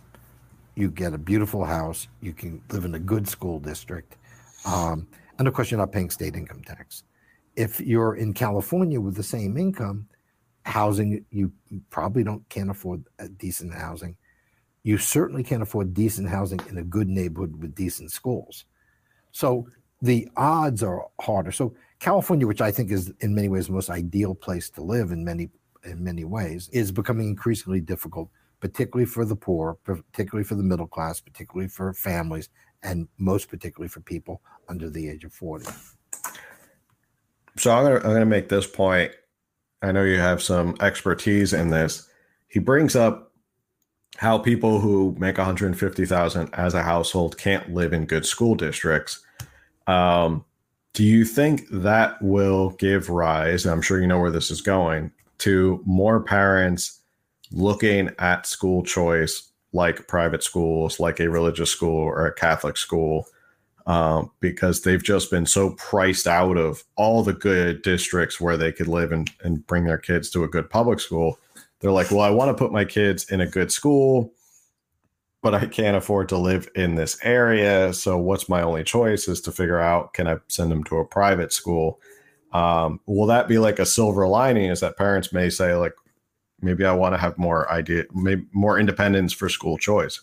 you 0.76 0.90
get 0.90 1.14
a 1.14 1.18
beautiful 1.18 1.64
house, 1.64 2.08
you 2.22 2.34
can 2.34 2.62
live 2.72 2.86
in 2.86 2.96
a 2.96 3.00
good 3.00 3.28
school 3.28 3.60
district, 3.60 4.18
um, 4.66 5.08
and 5.38 5.48
of 5.48 5.54
course, 5.54 5.72
you're 5.72 5.80
not 5.80 5.92
paying 5.92 6.10
state 6.10 6.36
income 6.36 6.62
tax. 6.64 7.04
If 7.56 7.80
you're 7.80 8.16
in 8.16 8.34
California 8.34 9.00
with 9.00 9.16
the 9.16 9.24
same 9.24 9.58
income, 9.58 10.08
housing, 10.66 11.24
you 11.30 11.52
probably 11.90 12.24
don't 12.24 12.48
can't 12.50 12.70
afford 12.70 13.04
decent 13.38 13.74
housing. 13.74 14.16
You 14.84 14.98
certainly 14.98 15.44
can't 15.44 15.64
afford 15.64 15.94
decent 15.94 16.30
housing 16.30 16.60
in 16.70 16.78
a 16.78 16.84
good 16.84 17.08
neighborhood 17.08 17.60
with 17.60 17.76
decent 17.76 18.12
schools. 18.12 18.66
So 19.32 19.68
the 20.02 20.28
odds 20.38 20.84
are 20.84 21.08
harder. 21.22 21.52
So 21.52 21.74
California, 22.00 22.46
which 22.48 22.62
I 22.62 22.72
think 22.72 22.92
is 22.92 23.12
in 23.22 23.34
many 23.34 23.50
ways 23.50 23.68
the 23.68 23.74
most 23.74 23.90
ideal 23.90 24.36
place 24.36 24.70
to 24.72 24.82
live 24.82 25.12
in 25.12 25.24
many 25.24 25.50
in 25.84 26.04
many 26.04 26.24
ways, 26.24 26.70
is 26.74 26.92
becoming 26.92 27.30
increasingly 27.30 27.80
difficult, 27.80 28.30
particularly 28.66 29.06
for 29.06 29.26
the 29.26 29.36
poor, 29.36 29.78
particularly 29.84 30.44
for 30.44 30.56
the 30.56 30.64
middle 30.64 30.88
class, 30.88 31.20
particularly 31.20 31.68
for 31.68 31.94
families, 31.94 32.50
and 32.82 33.08
most 33.20 33.48
particularly 33.48 33.88
for 33.88 34.00
people 34.00 34.42
under 34.68 34.90
the 34.90 35.08
age 35.08 35.24
of 35.24 35.32
40. 35.32 35.66
so 37.58 37.72
I'm 37.72 37.84
gonna 37.84 37.98
I'm 37.98 38.14
gonna 38.14 38.26
make 38.26 38.50
this 38.50 38.66
point. 38.66 39.12
I 39.84 39.92
know 39.92 40.02
you 40.02 40.18
have 40.18 40.42
some 40.42 40.76
expertise 40.80 41.54
in 41.54 41.70
this. 41.70 42.10
He 42.48 42.58
brings 42.58 42.96
up 42.96 43.34
how 44.18 44.40
people 44.40 44.80
who 44.80 45.16
make 45.20 45.38
150,000 45.38 46.50
as 46.54 46.74
a 46.74 46.82
household 46.82 47.38
can't 47.38 47.72
live 47.72 47.94
in 47.94 48.06
good 48.06 48.26
school 48.26 48.56
districts. 48.56 49.24
Um, 49.86 50.44
do 50.94 51.04
you 51.04 51.24
think 51.24 51.68
that 51.70 52.20
will 52.20 52.72
give 52.72 53.10
rise? 53.10 53.64
And 53.64 53.72
I'm 53.72 53.84
sure 53.84 54.02
you 54.02 54.08
know 54.08 54.20
where 54.20 54.32
this 54.32 54.50
is 54.50 54.62
going 54.62 55.12
to 55.40 55.84
more 55.86 56.20
parents 56.24 57.02
looking 57.56 58.12
at 58.20 58.46
school 58.46 58.84
choice 58.84 59.50
like 59.74 60.08
private 60.08 60.44
schools, 60.44 61.00
like 61.00 61.20
a 61.20 61.30
religious 61.30 61.72
school 61.72 61.98
or 61.98 62.28
a 62.28 62.34
Catholic 62.34 62.78
school, 62.78 63.28
um, 63.88 64.32
because 64.40 64.82
they've 64.82 65.04
just 65.04 65.30
been 65.30 65.46
so 65.46 65.72
priced 65.72 66.28
out 66.28 66.58
of 66.58 66.84
all 66.96 67.24
the 67.24 67.34
good 67.34 67.82
districts 67.82 68.40
where 68.40 68.58
they 68.58 68.72
could 68.72 68.88
live 68.88 69.12
and, 69.12 69.30
and 69.44 69.66
bring 69.68 69.86
their 69.86 69.98
kids 69.98 70.30
to 70.32 70.44
a 70.44 70.48
good 70.48 70.70
public 70.70 71.00
school. 71.00 71.40
They're 71.80 71.92
like, 71.92 72.10
well, 72.10 72.22
I 72.22 72.30
want 72.30 72.50
to 72.50 72.64
put 72.64 72.72
my 72.72 72.86
kids 72.86 73.30
in 73.30 73.42
a 73.42 73.48
good 73.48 73.72
school, 73.72 74.34
but 75.42 75.54
I 75.54 75.66
can't 75.66 75.98
afford 75.98 76.30
to 76.30 76.38
live 76.38 76.70
in 76.76 76.96
this 76.96 77.18
area. 77.22 77.94
So, 77.94 78.18
what's 78.18 78.50
my 78.50 78.62
only 78.62 78.84
choice 78.84 79.28
is 79.28 79.42
to 79.42 79.52
figure 79.52 79.80
out 79.80 80.14
can 80.14 80.28
I 80.28 80.38
send 80.48 80.72
them 80.72 80.84
to 80.86 80.98
a 80.98 81.06
private 81.06 81.54
school? 81.54 82.00
Um, 82.54 83.02
will 83.06 83.28
that 83.28 83.48
be 83.48 83.60
like 83.60 83.80
a 83.80 83.86
silver 83.86 84.28
lining? 84.28 84.72
Is 84.72 84.80
that 84.80 84.98
parents 84.98 85.34
may 85.34 85.50
say, 85.50 85.76
like, 85.76 85.94
maybe 86.62 86.86
I 86.86 86.94
want 86.94 87.14
to 87.14 87.18
have 87.18 87.38
more 87.38 87.72
idea, 87.72 88.06
maybe 88.14 88.46
more 88.54 88.80
independence 88.80 89.34
for 89.34 89.50
school 89.50 89.78
choice? 89.78 90.22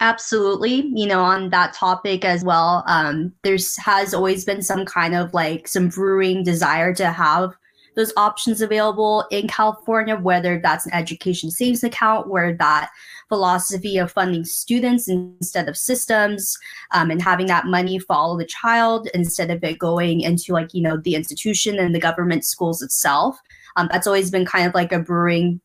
Absolutely. 0.00 0.90
You 0.94 1.06
know, 1.06 1.22
on 1.22 1.50
that 1.50 1.74
topic 1.74 2.24
as 2.24 2.44
well, 2.44 2.84
um, 2.86 3.32
there's 3.42 3.76
has 3.78 4.14
always 4.14 4.44
been 4.44 4.62
some 4.62 4.84
kind 4.84 5.14
of 5.14 5.34
like 5.34 5.66
some 5.66 5.88
brewing 5.88 6.44
desire 6.44 6.94
to 6.94 7.10
have 7.10 7.54
those 7.96 8.12
options 8.16 8.62
available 8.62 9.26
in 9.32 9.48
California, 9.48 10.16
whether 10.16 10.60
that's 10.62 10.86
an 10.86 10.94
education 10.94 11.50
savings 11.50 11.82
account, 11.82 12.28
where 12.28 12.54
that 12.54 12.90
philosophy 13.28 13.98
of 13.98 14.12
funding 14.12 14.44
students 14.44 15.08
instead 15.08 15.68
of 15.68 15.76
systems, 15.76 16.56
um, 16.92 17.10
and 17.10 17.20
having 17.20 17.46
that 17.46 17.66
money 17.66 17.98
follow 17.98 18.38
the 18.38 18.46
child 18.46 19.08
instead 19.14 19.50
of 19.50 19.64
it 19.64 19.80
going 19.80 20.20
into 20.20 20.52
like, 20.52 20.72
you 20.72 20.80
know, 20.80 20.96
the 20.96 21.16
institution 21.16 21.76
and 21.80 21.92
the 21.92 22.00
government 22.00 22.44
schools 22.44 22.82
itself. 22.82 23.40
Um, 23.78 23.88
that's 23.92 24.08
always 24.08 24.30
been 24.30 24.44
kind 24.44 24.66
of 24.66 24.74
like 24.74 24.92
a 24.92 24.98
brewing 24.98 25.60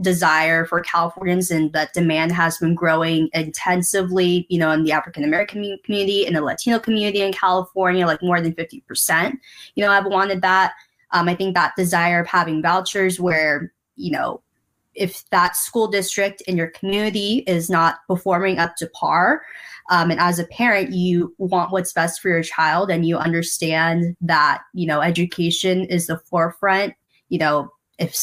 desire 0.00 0.66
for 0.66 0.80
Californians, 0.80 1.50
and 1.50 1.72
that 1.74 1.92
demand 1.92 2.32
has 2.32 2.58
been 2.58 2.74
growing 2.74 3.28
intensively, 3.34 4.46
you 4.50 4.58
know, 4.58 4.72
in 4.72 4.82
the 4.82 4.90
African 4.90 5.22
American 5.22 5.78
community, 5.84 6.26
in 6.26 6.34
the 6.34 6.42
Latino 6.42 6.80
community 6.80 7.22
in 7.22 7.32
California, 7.32 8.04
like 8.04 8.20
more 8.20 8.40
than 8.40 8.52
50%, 8.54 9.38
you 9.76 9.84
know, 9.84 9.92
I've 9.92 10.06
wanted 10.06 10.42
that. 10.42 10.72
Um, 11.12 11.28
I 11.28 11.36
think 11.36 11.54
that 11.54 11.76
desire 11.76 12.20
of 12.20 12.26
having 12.26 12.62
vouchers 12.62 13.20
where, 13.20 13.72
you 13.94 14.10
know, 14.10 14.42
if 14.94 15.28
that 15.30 15.54
school 15.54 15.86
district 15.86 16.40
in 16.42 16.56
your 16.56 16.68
community 16.68 17.44
is 17.46 17.70
not 17.70 17.98
performing 18.08 18.58
up 18.58 18.74
to 18.76 18.88
par, 18.88 19.42
um, 19.88 20.10
and 20.10 20.18
as 20.18 20.38
a 20.38 20.46
parent, 20.46 20.92
you 20.92 21.34
want 21.38 21.70
what's 21.70 21.92
best 21.92 22.20
for 22.20 22.28
your 22.28 22.42
child 22.42 22.90
and 22.90 23.06
you 23.06 23.18
understand 23.18 24.16
that, 24.20 24.62
you 24.74 24.86
know, 24.86 25.00
education 25.00 25.84
is 25.84 26.06
the 26.06 26.18
forefront, 26.18 26.94
you 27.32 27.38
know, 27.38 27.72
if 27.98 28.14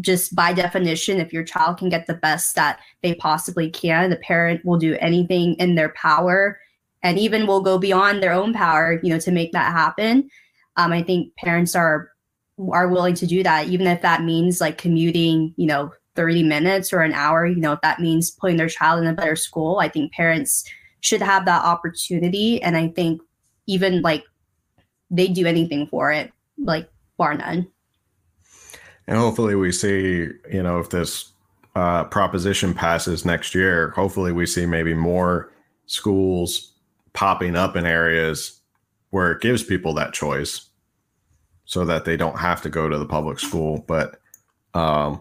just 0.00 0.36
by 0.36 0.52
definition, 0.52 1.18
if 1.18 1.32
your 1.32 1.42
child 1.42 1.78
can 1.78 1.88
get 1.88 2.06
the 2.06 2.14
best 2.14 2.54
that 2.54 2.78
they 3.02 3.14
possibly 3.14 3.70
can, 3.70 4.10
the 4.10 4.16
parent 4.16 4.62
will 4.66 4.76
do 4.76 4.98
anything 5.00 5.54
in 5.54 5.74
their 5.74 5.88
power 5.90 6.60
and 7.02 7.18
even 7.18 7.46
will 7.46 7.62
go 7.62 7.78
beyond 7.78 8.22
their 8.22 8.34
own 8.34 8.52
power, 8.52 9.00
you 9.02 9.10
know, 9.10 9.18
to 9.18 9.32
make 9.32 9.50
that 9.52 9.72
happen. 9.72 10.28
Um, 10.76 10.92
I 10.92 11.02
think 11.02 11.34
parents 11.36 11.74
are 11.74 12.10
are 12.70 12.88
willing 12.88 13.14
to 13.14 13.26
do 13.26 13.42
that, 13.42 13.68
even 13.68 13.86
if 13.86 14.02
that 14.02 14.22
means 14.22 14.60
like 14.60 14.76
commuting, 14.76 15.54
you 15.56 15.66
know, 15.66 15.90
30 16.14 16.42
minutes 16.42 16.92
or 16.92 17.00
an 17.00 17.14
hour, 17.14 17.46
you 17.46 17.56
know, 17.56 17.72
if 17.72 17.80
that 17.80 17.98
means 17.98 18.30
putting 18.30 18.58
their 18.58 18.68
child 18.68 19.00
in 19.00 19.08
a 19.08 19.14
better 19.14 19.36
school. 19.36 19.78
I 19.78 19.88
think 19.88 20.12
parents 20.12 20.68
should 21.00 21.22
have 21.22 21.46
that 21.46 21.64
opportunity. 21.64 22.62
And 22.62 22.76
I 22.76 22.88
think 22.88 23.22
even 23.66 24.02
like 24.02 24.24
they 25.10 25.28
do 25.28 25.46
anything 25.46 25.86
for 25.86 26.12
it, 26.12 26.30
like 26.58 26.90
bar 27.16 27.32
none. 27.32 27.66
And 29.10 29.18
hopefully 29.18 29.56
we 29.56 29.72
see, 29.72 30.28
you 30.52 30.62
know, 30.62 30.78
if 30.78 30.90
this 30.90 31.32
uh, 31.74 32.04
proposition 32.04 32.72
passes 32.72 33.24
next 33.24 33.56
year, 33.56 33.90
hopefully 33.90 34.30
we 34.30 34.46
see 34.46 34.66
maybe 34.66 34.94
more 34.94 35.52
schools 35.86 36.74
popping 37.12 37.56
up 37.56 37.74
in 37.74 37.84
areas 37.84 38.60
where 39.10 39.32
it 39.32 39.42
gives 39.42 39.64
people 39.64 39.92
that 39.94 40.12
choice 40.12 40.68
so 41.64 41.84
that 41.84 42.04
they 42.04 42.16
don't 42.16 42.38
have 42.38 42.62
to 42.62 42.70
go 42.70 42.88
to 42.88 42.98
the 42.98 43.04
public 43.04 43.40
school. 43.40 43.84
But 43.88 44.20
um, 44.74 45.20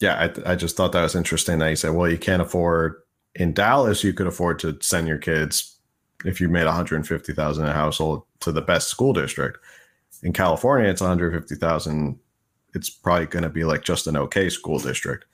yeah, 0.00 0.28
I, 0.46 0.52
I 0.52 0.54
just 0.54 0.76
thought 0.76 0.92
that 0.92 1.02
was 1.02 1.14
interesting 1.14 1.60
that 1.60 1.70
you 1.70 1.76
said, 1.76 1.94
well, 1.94 2.10
you 2.10 2.18
can't 2.18 2.42
afford 2.42 2.96
in 3.34 3.54
Dallas, 3.54 4.04
you 4.04 4.12
could 4.12 4.26
afford 4.26 4.58
to 4.58 4.76
send 4.82 5.08
your 5.08 5.16
kids 5.16 5.78
if 6.26 6.42
you 6.42 6.50
made 6.50 6.66
150,000 6.66 7.64
a 7.64 7.72
household 7.72 8.24
to 8.40 8.52
the 8.52 8.60
best 8.60 8.88
school 8.88 9.14
district. 9.14 9.56
In 10.22 10.34
California, 10.34 10.90
it's 10.90 11.00
150,000. 11.00 12.18
It's 12.74 12.90
probably 12.90 13.26
going 13.26 13.44
to 13.44 13.50
be 13.50 13.64
like 13.64 13.82
just 13.82 14.06
an 14.06 14.16
okay 14.16 14.48
school 14.48 14.78
district. 14.78 15.24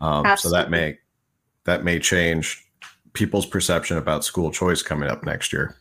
Um, 0.00 0.36
so 0.36 0.50
that 0.50 0.70
may 0.70 0.98
that 1.64 1.84
may 1.84 1.98
change 1.98 2.64
people's 3.12 3.46
perception 3.46 3.96
about 3.96 4.24
school 4.24 4.50
choice 4.50 4.82
coming 4.82 5.08
up 5.08 5.24
next 5.24 5.52
year. 5.52 5.76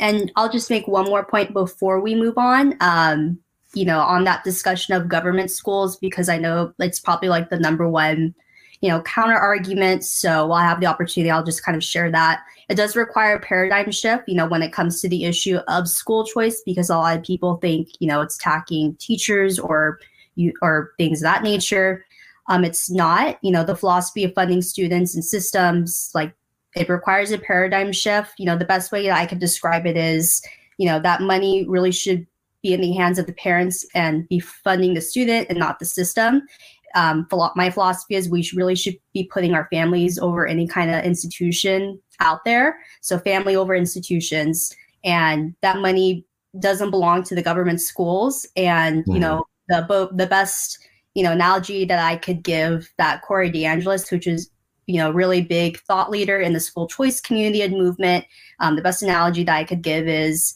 And 0.00 0.32
I'll 0.36 0.50
just 0.50 0.70
make 0.70 0.88
one 0.88 1.06
more 1.06 1.24
point 1.24 1.52
before 1.52 2.00
we 2.00 2.14
move 2.14 2.36
on. 2.36 2.76
Um, 2.80 3.38
you 3.74 3.84
know, 3.84 4.00
on 4.00 4.24
that 4.24 4.44
discussion 4.44 4.94
of 4.94 5.08
government 5.08 5.50
schools, 5.50 5.96
because 5.96 6.28
I 6.28 6.36
know 6.36 6.74
it's 6.78 7.00
probably 7.00 7.28
like 7.28 7.48
the 7.48 7.58
number 7.58 7.88
one, 7.88 8.34
you 8.80 8.90
know, 8.90 9.00
counter 9.02 9.36
argument. 9.36 10.04
So 10.04 10.46
while 10.46 10.62
I 10.62 10.66
have 10.66 10.80
the 10.80 10.86
opportunity, 10.86 11.30
I'll 11.30 11.44
just 11.44 11.64
kind 11.64 11.76
of 11.76 11.82
share 11.82 12.10
that. 12.10 12.42
It 12.72 12.76
does 12.76 12.96
require 12.96 13.36
a 13.36 13.40
paradigm 13.40 13.90
shift, 13.90 14.24
you 14.26 14.34
know, 14.34 14.46
when 14.46 14.62
it 14.62 14.72
comes 14.72 15.02
to 15.02 15.08
the 15.08 15.24
issue 15.24 15.58
of 15.68 15.86
school 15.86 16.24
choice, 16.24 16.62
because 16.64 16.88
a 16.88 16.96
lot 16.96 17.18
of 17.18 17.22
people 17.22 17.56
think, 17.56 17.88
you 18.00 18.08
know, 18.08 18.22
it's 18.22 18.36
attacking 18.36 18.96
teachers 18.96 19.58
or 19.58 20.00
you 20.36 20.54
or 20.62 20.92
things 20.96 21.20
of 21.20 21.24
that 21.24 21.42
nature. 21.42 22.02
Um, 22.48 22.64
it's 22.64 22.90
not, 22.90 23.36
you 23.42 23.52
know, 23.52 23.62
the 23.62 23.76
philosophy 23.76 24.24
of 24.24 24.32
funding 24.32 24.62
students 24.62 25.14
and 25.14 25.22
systems 25.22 26.10
like 26.14 26.32
it 26.74 26.88
requires 26.88 27.30
a 27.30 27.36
paradigm 27.36 27.92
shift. 27.92 28.32
You 28.38 28.46
know, 28.46 28.56
the 28.56 28.64
best 28.64 28.90
way 28.90 29.06
that 29.06 29.18
I 29.18 29.26
could 29.26 29.38
describe 29.38 29.84
it 29.84 29.98
is, 29.98 30.40
you 30.78 30.86
know, 30.86 30.98
that 31.00 31.20
money 31.20 31.66
really 31.68 31.92
should 31.92 32.26
be 32.62 32.72
in 32.72 32.80
the 32.80 32.92
hands 32.92 33.18
of 33.18 33.26
the 33.26 33.34
parents 33.34 33.84
and 33.94 34.26
be 34.28 34.40
funding 34.40 34.94
the 34.94 35.02
student 35.02 35.48
and 35.50 35.58
not 35.58 35.78
the 35.78 35.84
system. 35.84 36.40
Um, 36.94 37.26
my 37.54 37.70
philosophy 37.70 38.14
is 38.14 38.30
we 38.30 38.48
really 38.54 38.76
should 38.76 38.98
be 39.12 39.24
putting 39.24 39.52
our 39.52 39.68
families 39.70 40.18
over 40.18 40.46
any 40.46 40.66
kind 40.66 40.90
of 40.90 41.04
institution 41.04 42.00
out 42.22 42.44
there. 42.44 42.78
So 43.00 43.18
family 43.18 43.56
over 43.56 43.74
institutions, 43.74 44.74
and 45.04 45.54
that 45.60 45.78
money 45.78 46.24
doesn't 46.58 46.90
belong 46.90 47.22
to 47.24 47.34
the 47.34 47.42
government 47.42 47.80
schools. 47.80 48.46
And 48.56 49.02
mm-hmm. 49.02 49.12
you 49.12 49.20
know 49.20 49.46
the 49.68 50.08
the 50.12 50.26
best 50.26 50.78
you 51.14 51.22
know 51.22 51.32
analogy 51.32 51.84
that 51.84 51.98
I 51.98 52.16
could 52.16 52.42
give 52.42 52.92
that 52.98 53.22
Corey 53.22 53.50
DeAngelis, 53.50 54.10
which 54.10 54.26
is 54.26 54.50
you 54.86 54.98
know 54.98 55.10
really 55.10 55.42
big 55.42 55.78
thought 55.80 56.10
leader 56.10 56.38
in 56.38 56.52
the 56.52 56.60
school 56.60 56.86
choice 56.86 57.20
community 57.20 57.62
and 57.62 57.76
movement. 57.76 58.24
Um, 58.60 58.76
the 58.76 58.82
best 58.82 59.02
analogy 59.02 59.44
that 59.44 59.56
I 59.56 59.64
could 59.64 59.82
give 59.82 60.08
is 60.08 60.54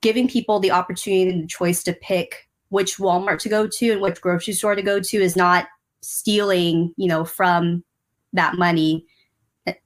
giving 0.00 0.28
people 0.28 0.60
the 0.60 0.72
opportunity 0.72 1.30
and 1.30 1.44
the 1.44 1.48
choice 1.48 1.82
to 1.84 1.92
pick 1.92 2.48
which 2.72 2.96
Walmart 2.96 3.38
to 3.40 3.50
go 3.50 3.66
to 3.66 3.90
and 3.90 4.00
which 4.00 4.20
grocery 4.22 4.54
store 4.54 4.74
to 4.74 4.80
go 4.80 4.98
to 4.98 5.16
is 5.18 5.36
not 5.36 5.66
stealing, 6.00 6.94
you 6.96 7.06
know, 7.06 7.22
from 7.22 7.84
that 8.32 8.56
money. 8.56 9.04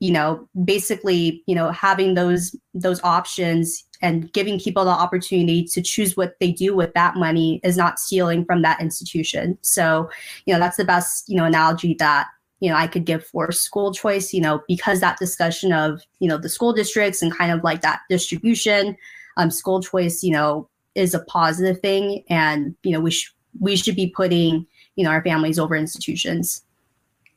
You 0.00 0.12
know, 0.12 0.48
basically, 0.64 1.42
you 1.46 1.54
know, 1.54 1.70
having 1.70 2.14
those 2.14 2.56
those 2.74 3.02
options 3.02 3.84
and 4.02 4.32
giving 4.32 4.58
people 4.58 4.84
the 4.84 4.90
opportunity 4.90 5.64
to 5.64 5.82
choose 5.82 6.16
what 6.16 6.38
they 6.40 6.52
do 6.52 6.74
with 6.74 6.92
that 6.94 7.16
money 7.16 7.60
is 7.62 7.76
not 7.76 7.98
stealing 7.98 8.44
from 8.44 8.62
that 8.62 8.80
institution. 8.80 9.58
So, 9.62 10.10
you 10.46 10.54
know, 10.54 10.60
that's 10.60 10.76
the 10.76 10.84
best, 10.84 11.28
you 11.28 11.36
know, 11.36 11.44
analogy 11.44 11.94
that 11.98 12.28
you 12.60 12.70
know 12.70 12.76
i 12.76 12.86
could 12.86 13.04
give 13.04 13.22
for 13.22 13.52
school 13.52 13.92
choice 13.92 14.32
you 14.32 14.40
know 14.40 14.62
because 14.66 15.00
that 15.00 15.18
discussion 15.18 15.74
of 15.74 16.00
you 16.20 16.26
know 16.26 16.38
the 16.38 16.48
school 16.48 16.72
districts 16.72 17.20
and 17.20 17.36
kind 17.36 17.52
of 17.52 17.62
like 17.62 17.82
that 17.82 18.00
distribution 18.08 18.96
um, 19.36 19.50
school 19.50 19.82
choice, 19.82 20.22
you 20.22 20.32
know, 20.32 20.68
is 20.94 21.14
a 21.14 21.20
positive 21.24 21.80
thing, 21.80 22.24
and 22.28 22.74
you 22.82 22.92
know, 22.92 23.00
we 23.00 23.10
should 23.10 23.32
we 23.60 23.76
should 23.76 23.96
be 23.96 24.08
putting 24.08 24.66
you 24.96 25.04
know 25.04 25.10
our 25.10 25.22
families 25.22 25.58
over 25.58 25.76
institutions. 25.76 26.62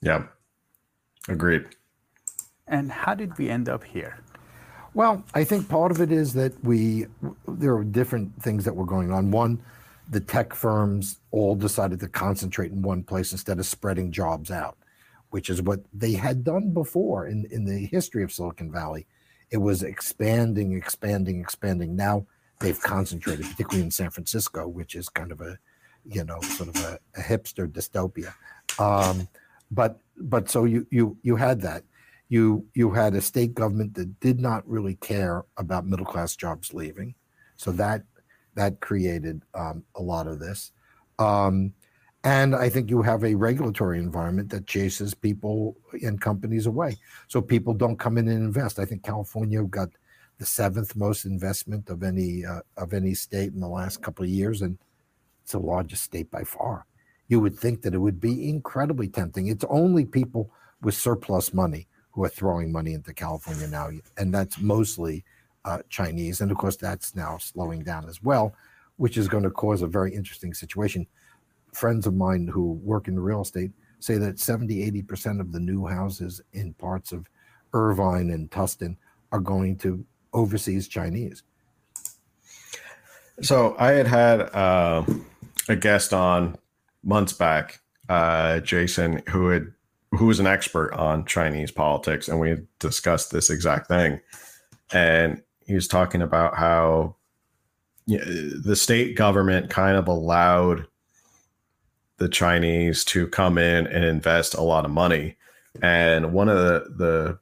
Yeah, 0.01 0.23
agreed. 1.27 1.65
And 2.69 2.91
how 2.91 3.13
did 3.13 3.37
we 3.37 3.49
end 3.49 3.67
up 3.67 3.83
here? 3.83 4.19
Well, 4.93 5.23
I 5.33 5.43
think 5.43 5.67
part 5.67 5.91
of 5.91 6.01
it 6.01 6.11
is 6.11 6.33
that 6.33 6.63
we 6.63 7.07
there 7.47 7.75
are 7.75 7.83
different 7.83 8.41
things 8.41 8.63
that 8.65 8.75
were 8.75 8.85
going 8.85 9.11
on. 9.11 9.31
One, 9.31 9.61
the 10.09 10.19
tech 10.19 10.53
firms 10.53 11.19
all 11.31 11.55
decided 11.55 11.99
to 11.99 12.07
concentrate 12.07 12.71
in 12.71 12.81
one 12.81 13.03
place 13.03 13.31
instead 13.31 13.59
of 13.59 13.65
spreading 13.65 14.11
jobs 14.11 14.49
out, 14.49 14.77
which 15.29 15.49
is 15.49 15.61
what 15.61 15.81
they 15.93 16.13
had 16.13 16.43
done 16.43 16.73
before 16.73 17.27
in, 17.27 17.45
in 17.51 17.65
the 17.65 17.85
history 17.87 18.23
of 18.23 18.31
Silicon 18.31 18.71
Valley 18.71 19.05
it 19.51 19.57
was 19.57 19.83
expanding, 19.83 20.73
expanding, 20.73 21.39
expanding. 21.39 21.95
Now 21.95 22.25
they've 22.59 22.79
concentrated, 22.79 23.45
particularly 23.45 23.83
in 23.83 23.91
San 23.91 24.09
Francisco, 24.11 24.67
which 24.67 24.95
is 24.95 25.09
kind 25.09 25.31
of 25.31 25.41
a, 25.41 25.57
you 26.05 26.23
know, 26.23 26.39
sort 26.41 26.69
of 26.69 26.83
a, 26.83 26.99
a 27.15 27.21
hipster 27.21 27.67
dystopia. 27.67 28.33
Um, 28.79 29.27
but 29.71 29.99
but 30.17 30.49
so 30.49 30.65
you 30.65 30.85
you 30.89 31.17
you 31.21 31.35
had 31.35 31.61
that. 31.61 31.83
You 32.29 32.65
you 32.75 32.91
had 32.91 33.15
a 33.15 33.21
state 33.21 33.53
government 33.55 33.95
that 33.95 34.19
did 34.19 34.39
not 34.39 34.67
really 34.67 34.95
care 34.95 35.43
about 35.57 35.87
middle 35.87 36.05
class 36.05 36.35
jobs 36.35 36.73
leaving, 36.73 37.15
so 37.57 37.71
that 37.73 38.03
that 38.55 38.79
created 38.81 39.43
um, 39.53 39.83
a 39.95 40.01
lot 40.01 40.27
of 40.27 40.39
this. 40.39 40.71
Um, 41.17 41.73
and 42.23 42.53
I 42.53 42.69
think 42.69 42.89
you 42.89 43.01
have 43.01 43.23
a 43.23 43.33
regulatory 43.33 43.97
environment 43.97 44.49
that 44.49 44.67
chases 44.67 45.13
people 45.13 45.77
and 46.03 46.19
companies 46.19 46.65
away. 46.65 46.97
So 47.29 47.41
people 47.41 47.73
don't 47.73 47.97
come 47.97 48.17
in 48.17 48.27
and 48.27 48.43
invest. 48.43 48.77
I 48.77 48.85
think 48.85 49.03
California 49.03 49.63
got 49.63 49.89
the 50.37 50.45
seventh 50.45 50.95
most 50.95 51.25
investment 51.25 51.89
of 51.89 52.03
any 52.03 52.45
uh, 52.45 52.61
of 52.77 52.93
any 52.93 53.13
state 53.13 53.53
in 53.53 53.59
the 53.59 53.67
last 53.67 54.01
couple 54.01 54.23
of 54.23 54.29
years, 54.29 54.61
and 54.61 54.77
it's 55.43 55.53
the 55.53 55.59
largest 55.59 56.03
state 56.03 56.29
by 56.29 56.43
far. 56.43 56.85
You 57.27 57.39
would 57.39 57.57
think 57.57 57.81
that 57.83 57.93
it 57.93 57.99
would 57.99 58.19
be 58.19 58.49
incredibly 58.49 59.07
tempting. 59.07 59.47
It's 59.47 59.65
only 59.69 60.05
people 60.05 60.51
with 60.81 60.95
surplus 60.95 61.53
money 61.53 61.87
who 62.19 62.25
are 62.25 62.29
throwing 62.29 62.69
money 62.69 62.93
into 62.93 63.13
California 63.13 63.65
now, 63.65 63.89
and 64.17 64.33
that's 64.33 64.59
mostly 64.59 65.23
uh, 65.63 65.79
Chinese. 65.87 66.41
And 66.41 66.51
of 66.51 66.57
course, 66.57 66.75
that's 66.75 67.15
now 67.15 67.37
slowing 67.37 67.81
down 67.81 68.09
as 68.09 68.21
well, 68.21 68.53
which 68.97 69.17
is 69.17 69.29
going 69.29 69.43
to 69.43 69.49
cause 69.49 69.81
a 69.81 69.87
very 69.87 70.13
interesting 70.13 70.53
situation 70.53 71.07
friends 71.73 72.05
of 72.07 72.13
mine 72.13 72.45
who 72.47 72.73
work 72.83 73.07
in 73.07 73.17
real 73.17 73.41
estate 73.41 73.71
say 74.01 74.17
that 74.17 74.37
70, 74.37 74.91
80% 75.03 75.39
of 75.39 75.53
the 75.53 75.61
new 75.61 75.85
houses 75.85 76.41
in 76.51 76.73
parts 76.73 77.13
of 77.13 77.29
Irvine 77.73 78.31
and 78.31 78.51
Tustin 78.51 78.97
are 79.31 79.39
going 79.39 79.77
to 79.77 80.03
overseas 80.33 80.89
Chinese. 80.89 81.43
So 83.41 83.77
I 83.79 83.91
had 83.91 84.07
had 84.07 84.41
uh, 84.53 85.05
a 85.69 85.75
guest 85.77 86.13
on 86.13 86.57
months 87.01 87.31
back, 87.31 87.79
uh, 88.09 88.59
Jason, 88.59 89.21
who 89.29 89.49
had 89.49 89.71
who 90.11 90.25
was 90.25 90.39
an 90.39 90.47
expert 90.47 90.93
on 90.93 91.25
Chinese 91.25 91.71
politics, 91.71 92.27
and 92.27 92.39
we 92.39 92.57
discussed 92.79 93.31
this 93.31 93.49
exact 93.49 93.87
thing. 93.87 94.19
And 94.91 95.41
he 95.65 95.75
was 95.75 95.87
talking 95.87 96.21
about 96.21 96.55
how 96.55 97.15
you 98.05 98.17
know, 98.17 98.25
the 98.25 98.75
state 98.75 99.15
government 99.15 99.69
kind 99.69 99.97
of 99.97 100.07
allowed 100.07 100.87
the 102.17 102.27
Chinese 102.27 103.05
to 103.05 103.27
come 103.27 103.57
in 103.57 103.87
and 103.87 104.03
invest 104.03 104.55
a 104.55 104.61
lot 104.61 104.83
of 104.85 104.91
money. 104.91 105.37
And 105.81 106.33
one 106.33 106.49
of 106.49 106.57
the, 106.57 106.85
the 106.97 107.39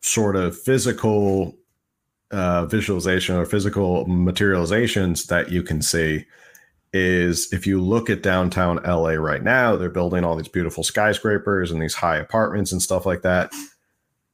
sort 0.00 0.36
of 0.36 0.58
physical 0.58 1.56
uh, 2.30 2.66
visualization 2.66 3.36
or 3.36 3.46
physical 3.46 4.06
materializations 4.06 5.26
that 5.26 5.50
you 5.50 5.62
can 5.62 5.80
see 5.80 6.26
is 6.94 7.52
if 7.52 7.66
you 7.66 7.82
look 7.82 8.08
at 8.08 8.22
downtown 8.22 8.76
LA 8.84 9.14
right 9.14 9.42
now, 9.42 9.74
they're 9.74 9.90
building 9.90 10.22
all 10.22 10.36
these 10.36 10.48
beautiful 10.48 10.84
skyscrapers 10.84 11.72
and 11.72 11.82
these 11.82 11.94
high 11.94 12.16
apartments 12.16 12.70
and 12.70 12.80
stuff 12.80 13.04
like 13.04 13.22
that. 13.22 13.52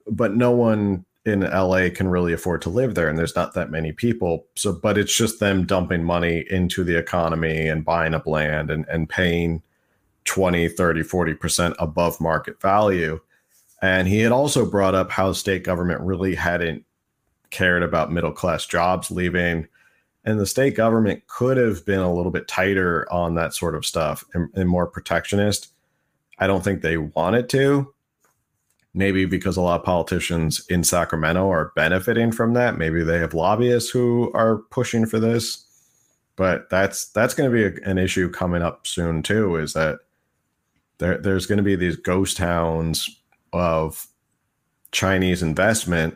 But 0.07 0.37
no 0.37 0.51
one 0.51 1.07
in 1.25 1.41
LA 1.41 1.89
can 1.89 2.09
really 2.09 2.35
afford 2.35 2.61
to 2.63 2.69
live 2.69 2.95
there 2.95 3.09
and 3.09 3.19
there's 3.19 3.35
not 3.35 3.55
that 3.55 3.71
many 3.71 3.93
people. 3.93 4.47
So 4.57 4.75
but 4.75 4.99
it's 4.99 5.17
just 5.17 5.41
them 5.41 5.65
dumping 5.65 6.05
money 6.05 6.45
into 6.51 6.85
the 6.85 6.99
economy 6.99 7.67
and 7.67 7.85
buying 7.85 8.13
up 8.13 8.27
land 8.27 8.71
and, 8.71 8.87
and 8.89 9.09
paying 9.09 9.63
20, 10.27 10.69
30, 10.69 11.03
40% 11.03 11.75
above 11.79 12.21
market 12.21 12.61
value. 12.61 13.21
And 13.81 14.07
he 14.07 14.21
had 14.21 14.33
also 14.33 14.71
brought 14.71 14.95
up 14.95 15.11
how 15.11 15.33
state 15.33 15.65
government 15.65 16.03
really 16.03 16.35
hadn't 16.35 16.85
cared 17.49 17.83
about 17.83 18.13
middle 18.13 18.33
class 18.33 18.67
jobs 18.67 19.11
leaving. 19.11 19.67
And 20.25 20.39
the 20.39 20.47
state 20.47 20.77
government 20.77 21.27
could 21.29 21.57
have 21.57 21.87
been 21.87 22.01
a 22.01 22.13
little 22.13 22.31
bit 22.31 22.47
tighter 22.47 23.11
on 23.11 23.35
that 23.37 23.55
sort 23.55 23.75
of 23.75 23.87
stuff 23.87 24.23
and, 24.35 24.51
and 24.55 24.69
more 24.69 24.87
protectionist. 24.87 25.69
I 26.39 26.47
don't 26.47 26.63
think 26.63 26.83
they 26.83 26.97
wanted 26.99 27.49
to, 27.51 27.93
maybe 28.93 29.25
because 29.25 29.57
a 29.57 29.63
lot 29.63 29.81
of 29.81 29.87
politicians 29.87 30.65
in 30.69 30.85
Sacramento 30.85 31.49
are 31.51 31.73
benefiting 31.75 32.33
from 32.33 32.53
that. 32.55 32.77
Maybe 32.77 33.03
they 33.03 33.19
have 33.19 33.33
lobbyists 33.35 33.91
who 33.91 34.31
are 34.35 34.59
pushing 34.71 35.07
for 35.07 35.19
this. 35.19 35.65
but 36.37 36.71
that's 36.71 37.09
that's 37.11 37.35
going 37.35 37.51
to 37.51 37.55
be 37.55 37.65
a, 37.65 37.89
an 37.91 37.99
issue 37.99 38.31
coming 38.31 38.63
up 38.63 38.87
soon 38.87 39.23
too. 39.23 39.57
Is 39.57 39.75
that 39.75 39.99
there 40.97 41.19
there's 41.19 41.45
going 41.45 41.59
to 41.59 41.63
be 41.63 41.77
these 41.77 41.97
ghost 41.97 42.39
towns 42.39 43.09
of 43.53 44.07
Chinese 44.91 45.43
investment 45.43 46.15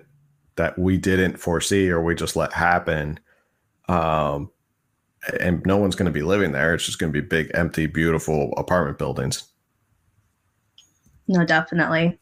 that 0.57 0.79
we 0.79 0.97
didn't 0.97 1.37
foresee 1.39 1.91
or 1.91 2.03
we 2.03 2.15
just 2.15 2.37
let 2.37 2.55
happen. 2.55 3.21
Um, 3.89 4.51
and 5.41 5.65
no 5.65 5.77
one's 5.77 5.95
going 5.95 6.07
to 6.07 6.13
be 6.13 6.23
living 6.23 6.53
there. 6.53 6.75
It's 6.75 6.85
just 6.85 6.99
going 6.99 7.13
to 7.13 7.21
be 7.21 7.27
big, 7.27 7.51
empty, 7.55 7.87
beautiful 7.87 8.53
apartment 8.57 8.99
buildings. 8.99 9.45
No, 11.27 11.45
definitely. 11.45 12.19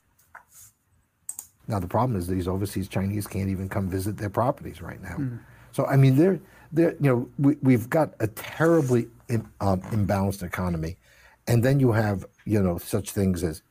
Now 1.68 1.78
the 1.78 1.88
problem 1.88 2.18
is 2.18 2.26
these 2.26 2.48
overseas 2.48 2.88
Chinese 2.88 3.26
can't 3.26 3.48
even 3.48 3.68
come 3.68 3.88
visit 3.88 4.16
their 4.16 4.30
properties 4.30 4.82
right 4.82 5.00
now. 5.00 5.16
Mm. 5.16 5.40
So 5.72 5.86
I 5.86 5.96
mean, 5.96 6.16
they're 6.16 6.40
they're 6.70 6.92
you 7.00 7.10
know 7.10 7.28
we 7.38 7.56
we've 7.62 7.88
got 7.88 8.14
a 8.20 8.26
terribly 8.28 9.08
in, 9.28 9.48
um, 9.60 9.80
imbalanced 9.82 10.42
economy, 10.42 10.98
and 11.46 11.64
then 11.64 11.80
you 11.80 11.92
have 11.92 12.26
you 12.44 12.62
know 12.62 12.78
such 12.78 13.10
things 13.10 13.42
as 13.42 13.62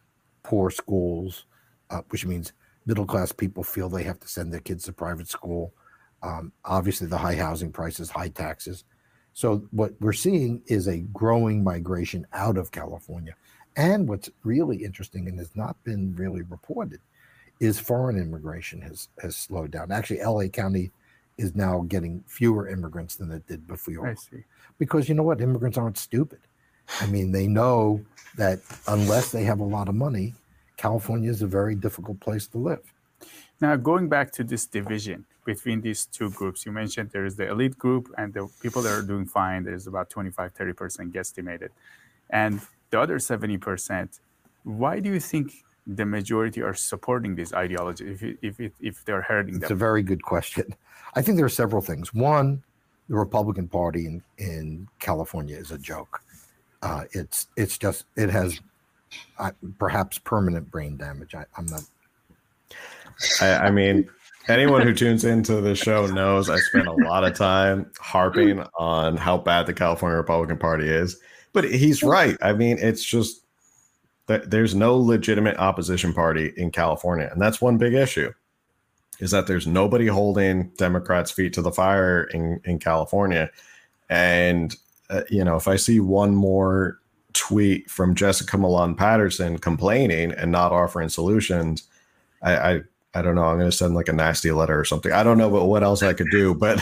poor 0.44 0.70
schools, 0.72 1.46
uh, 1.90 2.02
which 2.10 2.26
means 2.26 2.54
middle 2.86 3.06
class 3.06 3.32
people 3.32 3.64
feel 3.64 3.88
they 3.88 4.04
have 4.04 4.20
to 4.20 4.28
send 4.28 4.52
their 4.52 4.62
kids 4.62 4.86
to 4.86 4.94
private 4.94 5.28
school. 5.28 5.74
Um, 6.24 6.52
obviously, 6.66 7.08
the 7.08 7.18
high 7.18 7.36
housing 7.36 7.72
prices, 7.72 8.10
high 8.10 8.30
taxes. 8.30 8.84
So 9.34 9.64
what 9.72 9.94
we're 10.00 10.14
seeing 10.14 10.62
is 10.68 10.88
a 10.88 11.00
growing 11.00 11.64
migration 11.64 12.28
out 12.34 12.58
of 12.58 12.72
California. 12.72 13.36
And 13.76 14.08
what's 14.08 14.30
really 14.44 14.84
interesting 14.84 15.28
and 15.28 15.40
has 15.40 15.56
not 15.56 15.82
been 15.84 16.16
really 16.16 16.42
reported 16.42 17.00
is 17.60 17.80
foreign 17.80 18.18
immigration 18.18 18.82
has 18.82 19.08
has 19.22 19.36
slowed 19.36 19.72
down. 19.72 19.92
Actually, 19.92 20.22
LA 20.22 20.48
County 20.48 20.92
is 21.38 21.56
now 21.56 21.86
getting 21.88 22.24
fewer 22.28 22.68
immigrants 22.68 23.16
than 23.16 23.32
it 23.32 23.48
did 23.48 23.68
before. 23.68 24.08
I 24.08 24.16
see. 24.16 24.44
Because 24.78 25.08
you 25.08 25.16
know 25.16 25.24
what? 25.24 25.42
Immigrants 25.42 25.78
aren't 25.78 25.98
stupid. 25.98 26.40
I 27.00 27.06
mean, 27.06 27.32
they 27.32 27.48
know 27.48 28.04
that 28.38 28.60
unless 28.88 29.32
they 29.32 29.44
have 29.44 29.60
a 29.60 29.66
lot 29.66 29.88
of 29.88 29.96
money, 29.96 30.34
California 30.78 31.30
is 31.30 31.42
a 31.42 31.48
very 31.48 31.76
difficult 31.76 32.20
place 32.20 32.48
to 32.48 32.58
live. 32.58 32.94
Now, 33.62 33.76
going 33.76 34.10
back 34.10 34.32
to 34.34 34.44
this 34.44 34.66
division 34.66 35.26
between 35.46 35.82
these 35.82 36.06
two 36.06 36.30
groups, 36.32 36.66
you 36.66 36.72
mentioned 36.72 37.10
there 37.12 37.26
is 37.26 37.36
the 37.36 37.50
elite 37.50 37.78
group 37.78 38.14
and 38.18 38.34
the 38.34 38.48
people 38.62 38.82
that 38.84 38.94
are 38.94 39.02
doing 39.02 39.26
fine. 39.26 39.64
There's 39.64 39.88
about 39.88 40.10
25, 40.10 40.54
30% 40.54 41.12
guesstimated. 41.12 41.70
And 42.30 42.62
the 42.92 43.00
other 43.00 43.18
70%, 43.18 44.20
why 44.64 45.00
do 45.00 45.10
you 45.12 45.20
think 45.20 45.54
the 45.88 46.06
majority 46.06 46.62
are 46.62 46.76
supporting 46.76 47.36
this 47.36 47.54
ideology 47.54 48.12
if, 48.12 48.24
if, 48.42 48.60
if, 48.60 48.72
if 48.80 49.06
they're 49.06 49.24
hurting 49.24 49.56
them? 49.56 49.64
It's 49.64 49.72
a 49.72 49.76
very 49.76 50.04
good 50.04 50.22
question. 50.22 50.76
I 51.16 51.22
think 51.22 51.38
there 51.38 51.46
are 51.46 51.50
several 51.50 51.82
things. 51.82 52.14
One, 52.14 52.64
the 53.10 53.16
Republican 53.16 53.68
Party 53.68 54.06
in, 54.06 54.24
in 54.38 54.88
California 55.00 55.58
is 55.58 55.72
a 55.72 55.78
joke. 55.78 56.22
Uh, 56.82 57.04
it's 57.12 57.48
it's 57.56 57.78
just 57.78 58.06
it 58.16 58.30
has 58.30 58.60
uh, 59.38 59.52
perhaps 59.78 60.18
permanent 60.18 60.72
brain 60.72 60.98
damage. 60.98 61.36
I, 61.36 61.46
am 61.58 61.68
not. 61.68 61.84
I, 63.40 63.68
I 63.68 63.72
mean, 63.72 64.10
anyone 64.48 64.82
who 64.82 64.94
tunes 64.94 65.24
into 65.24 65.62
the 65.62 65.76
show 65.76 66.08
knows 66.08 66.50
I 66.50 66.58
spend 66.58 66.88
a 66.88 67.08
lot 67.08 67.24
of 67.24 67.36
time 67.36 67.92
harping 68.00 68.64
on 68.78 69.18
how 69.18 69.38
bad 69.38 69.66
the 69.66 69.74
California 69.74 70.18
Republican 70.18 70.58
Party 70.58 70.90
is. 70.90 71.20
But 71.54 71.66
he's 71.66 72.02
right. 72.02 72.38
I 72.42 72.54
mean, 72.54 72.78
it's 72.80 73.04
just 73.04 73.44
that 74.28 74.50
there's 74.50 74.74
no 74.74 74.98
legitimate 74.98 75.58
opposition 75.58 76.14
party 76.14 76.54
in 76.56 76.72
California, 76.72 77.30
and 77.32 77.42
that's 77.42 77.62
one 77.62 77.78
big 77.78 77.94
issue. 77.94 78.32
Is 79.20 79.32
that 79.32 79.46
there's 79.48 79.68
nobody 79.68 80.08
holding 80.08 80.70
Democrats' 80.78 81.32
feet 81.32 81.54
to 81.54 81.62
the 81.62 81.72
fire 81.72 82.24
in 82.24 82.62
in 82.64 82.80
California, 82.80 83.50
and 84.10 84.76
uh, 85.10 85.24
you 85.30 85.44
know, 85.44 85.58
if 85.58 85.68
I 85.68 85.76
see 85.76 86.00
one 86.00 86.34
more 86.34 87.00
tweet 87.34 87.90
from 87.90 88.16
Jessica 88.16 88.58
Millan 88.58 88.96
Patterson 88.96 89.58
complaining 89.58 90.32
and 90.32 90.52
not 90.52 90.72
offering 90.72 91.10
solutions, 91.10 91.84
I, 92.42 92.56
I 92.56 92.82
I 93.14 93.22
don't 93.22 93.36
know. 93.36 93.44
I'm 93.44 93.58
going 93.58 93.70
to 93.70 93.76
send 93.76 93.94
like 93.94 94.08
a 94.08 94.14
nasty 94.14 94.52
letter 94.52 94.80
or 94.80 94.86
something. 94.86 95.12
I 95.12 95.24
don't 95.24 95.38
know 95.38 95.50
what, 95.50 95.68
what 95.68 95.84
else 95.84 96.02
I 96.02 96.14
could 96.14 96.32
do, 96.32 96.54
but 96.54 96.82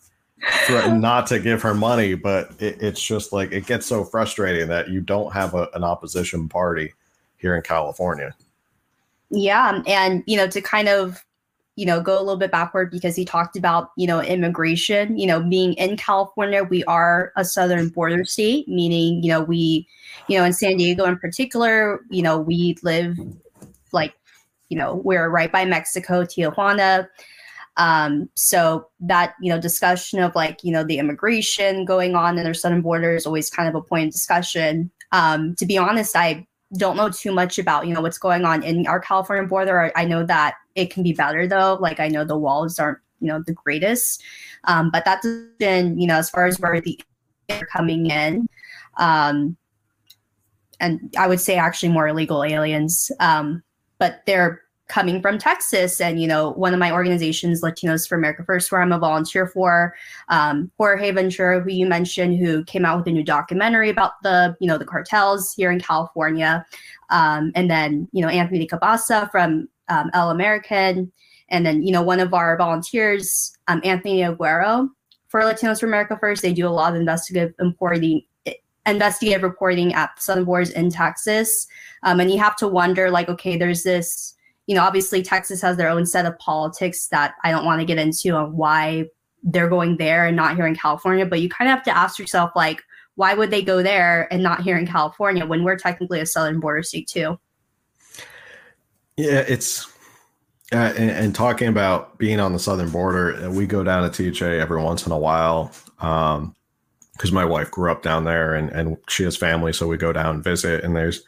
threaten 0.66 1.00
not 1.00 1.26
to 1.28 1.38
give 1.38 1.62
her 1.62 1.74
money. 1.74 2.14
But 2.14 2.52
it, 2.58 2.82
it's 2.82 3.02
just 3.02 3.32
like 3.32 3.52
it 3.52 3.66
gets 3.66 3.86
so 3.86 4.04
frustrating 4.04 4.68
that 4.68 4.88
you 4.88 5.00
don't 5.00 5.32
have 5.32 5.54
a, 5.54 5.68
an 5.74 5.84
opposition 5.84 6.48
party 6.48 6.92
here 7.36 7.54
in 7.54 7.62
California. 7.62 8.34
Yeah, 9.30 9.82
and 9.86 10.24
you 10.26 10.36
know 10.36 10.48
to 10.48 10.60
kind 10.60 10.88
of 10.88 11.24
you 11.80 11.86
know, 11.86 11.98
go 11.98 12.18
a 12.18 12.20
little 12.20 12.36
bit 12.36 12.50
backward 12.50 12.90
because 12.90 13.16
he 13.16 13.24
talked 13.24 13.56
about, 13.56 13.92
you 13.96 14.06
know, 14.06 14.20
immigration, 14.20 15.16
you 15.16 15.26
know, 15.26 15.40
being 15.40 15.72
in 15.74 15.96
California, 15.96 16.62
we 16.62 16.84
are 16.84 17.32
a 17.36 17.44
southern 17.44 17.88
border 17.88 18.22
state, 18.22 18.68
meaning, 18.68 19.22
you 19.22 19.30
know, 19.30 19.40
we, 19.40 19.88
you 20.28 20.36
know, 20.36 20.44
in 20.44 20.52
San 20.52 20.76
Diego 20.76 21.06
in 21.06 21.18
particular, 21.18 22.00
you 22.10 22.22
know, 22.22 22.38
we 22.38 22.76
live 22.82 23.16
like, 23.92 24.12
you 24.70 24.78
know, 24.78 24.94
we're 25.04 25.28
right 25.28 25.52
by 25.52 25.66
Mexico, 25.66 26.24
Tijuana. 26.24 27.06
Um, 27.76 28.28
so 28.34 28.88
that, 29.00 29.34
you 29.40 29.52
know, 29.52 29.60
discussion 29.60 30.20
of 30.20 30.34
like, 30.34 30.64
you 30.64 30.72
know, 30.72 30.84
the 30.84 30.98
immigration 30.98 31.84
going 31.84 32.14
on 32.14 32.38
in 32.38 32.44
their 32.44 32.54
southern 32.54 32.82
border 32.82 33.14
is 33.14 33.26
always 33.26 33.50
kind 33.50 33.68
of 33.68 33.74
a 33.74 33.82
point 33.82 34.08
of 34.08 34.12
discussion. 34.12 34.90
Um, 35.12 35.54
to 35.56 35.66
be 35.66 35.76
honest, 35.76 36.16
I 36.16 36.46
don't 36.76 36.96
know 36.96 37.10
too 37.10 37.32
much 37.32 37.58
about 37.58 37.86
you 37.86 37.94
know 37.94 38.00
what's 38.00 38.18
going 38.18 38.44
on 38.44 38.62
in 38.62 38.86
our 38.86 39.00
California 39.00 39.46
border. 39.48 39.90
I 39.96 40.04
know 40.04 40.24
that 40.24 40.54
it 40.74 40.90
can 40.90 41.02
be 41.02 41.12
better 41.12 41.46
though. 41.46 41.76
Like 41.80 42.00
I 42.00 42.08
know 42.08 42.24
the 42.24 42.38
walls 42.38 42.78
aren't 42.78 42.98
you 43.20 43.28
know 43.28 43.42
the 43.44 43.52
greatest, 43.52 44.22
um, 44.64 44.90
but 44.90 45.04
that's 45.04 45.26
been 45.58 45.98
you 45.98 46.06
know 46.06 46.16
as 46.16 46.30
far 46.30 46.46
as 46.46 46.60
where 46.60 46.80
the 46.80 47.00
are 47.50 47.66
coming 47.66 48.06
in, 48.06 48.46
um, 48.98 49.56
and 50.78 51.12
I 51.18 51.26
would 51.26 51.40
say 51.40 51.56
actually 51.56 51.88
more 51.88 52.06
illegal 52.06 52.44
aliens, 52.44 53.10
um, 53.18 53.62
but 54.00 54.22
they're 54.26 54.62
coming 54.88 55.22
from 55.22 55.38
Texas. 55.38 56.00
And, 56.00 56.20
you 56.20 56.26
know, 56.26 56.50
one 56.50 56.74
of 56.74 56.80
my 56.80 56.90
organizations, 56.90 57.62
Latinos 57.62 58.08
for 58.08 58.16
America 58.16 58.42
First, 58.44 58.72
where 58.72 58.82
I'm 58.82 58.90
a 58.90 58.98
volunteer 58.98 59.46
for, 59.46 59.94
um, 60.28 60.68
Jorge 60.78 61.12
Ventura, 61.12 61.60
who 61.60 61.70
you 61.70 61.86
mentioned, 61.86 62.38
who 62.40 62.64
came 62.64 62.84
out 62.84 62.98
with 62.98 63.06
a 63.06 63.12
new 63.12 63.22
documentary 63.22 63.88
about 63.88 64.14
the, 64.24 64.56
you 64.58 64.66
know, 64.66 64.78
the 64.78 64.84
cartels 64.84 65.54
here 65.54 65.70
in 65.70 65.78
California. 65.78 66.66
Um, 67.10 67.52
and 67.54 67.70
then, 67.70 68.08
you 68.10 68.20
know, 68.20 68.28
Anthony 68.28 68.66
Cabasa 68.66 69.30
from 69.30 69.68
um, 69.88 70.10
El 70.12 70.30
American. 70.30 71.12
And 71.50 71.64
then, 71.64 71.84
you 71.84 71.92
know, 71.92 72.02
one 72.02 72.18
of 72.18 72.34
our 72.34 72.56
volunteers, 72.56 73.56
um, 73.68 73.80
Anthony 73.84 74.22
Aguero 74.22 74.88
for 75.28 75.40
Latinos 75.42 75.78
for 75.78 75.86
America 75.86 76.16
First, 76.18 76.42
they 76.42 76.52
do 76.52 76.66
a 76.66 76.70
lot 76.70 76.92
of 76.92 77.00
investigative 77.00 77.54
reporting 77.60 78.22
investigative 78.86 79.42
reporting 79.42 79.94
at 79.94 80.10
the 80.16 80.22
southern 80.22 80.44
borders 80.44 80.70
in 80.70 80.90
Texas. 80.90 81.66
Um, 82.02 82.20
and 82.20 82.30
you 82.30 82.38
have 82.38 82.56
to 82.56 82.68
wonder, 82.68 83.10
like, 83.10 83.28
okay, 83.28 83.56
there's 83.56 83.82
this 83.82 84.34
you 84.70 84.76
know, 84.76 84.84
obviously 84.84 85.20
Texas 85.20 85.60
has 85.62 85.76
their 85.76 85.88
own 85.88 86.06
set 86.06 86.26
of 86.26 86.38
politics 86.38 87.08
that 87.08 87.34
I 87.42 87.50
don't 87.50 87.64
want 87.64 87.80
to 87.80 87.84
get 87.84 87.98
into 87.98 88.30
on 88.36 88.56
why 88.56 89.06
they're 89.42 89.68
going 89.68 89.96
there 89.96 90.26
and 90.26 90.36
not 90.36 90.54
here 90.54 90.64
in 90.64 90.76
California. 90.76 91.26
But 91.26 91.40
you 91.40 91.48
kind 91.48 91.68
of 91.68 91.74
have 91.74 91.84
to 91.86 91.96
ask 91.96 92.20
yourself, 92.20 92.52
like, 92.54 92.80
why 93.16 93.34
would 93.34 93.50
they 93.50 93.62
go 93.62 93.82
there 93.82 94.32
and 94.32 94.44
not 94.44 94.62
here 94.62 94.78
in 94.78 94.86
California 94.86 95.44
when 95.44 95.64
we're 95.64 95.76
technically 95.76 96.20
a 96.20 96.26
southern 96.26 96.60
border 96.60 96.84
state 96.84 97.08
too? 97.08 97.36
Yeah, 99.16 99.44
it's 99.48 99.86
uh, 100.72 100.94
and, 100.96 101.10
and, 101.10 101.34
talking 101.34 101.66
about 101.66 102.16
being 102.16 102.38
on 102.38 102.52
the 102.52 102.58
southern 102.60 102.90
border, 102.90 103.50
we 103.50 103.66
go 103.66 103.82
down 103.82 104.08
to 104.08 104.22
TJ 104.22 104.60
every 104.60 104.80
once 104.80 105.04
in 105.04 105.10
a 105.10 105.18
while 105.18 105.72
because 107.20 107.32
my 107.32 107.44
wife 107.44 107.70
grew 107.70 107.92
up 107.92 108.02
down 108.02 108.24
there 108.24 108.54
and, 108.54 108.70
and 108.70 108.96
she 109.06 109.24
has 109.24 109.36
family, 109.36 109.74
so 109.74 109.86
we 109.86 109.98
go 109.98 110.10
down 110.10 110.36
and 110.36 110.44
visit. 110.44 110.82
And 110.82 110.96
there's 110.96 111.22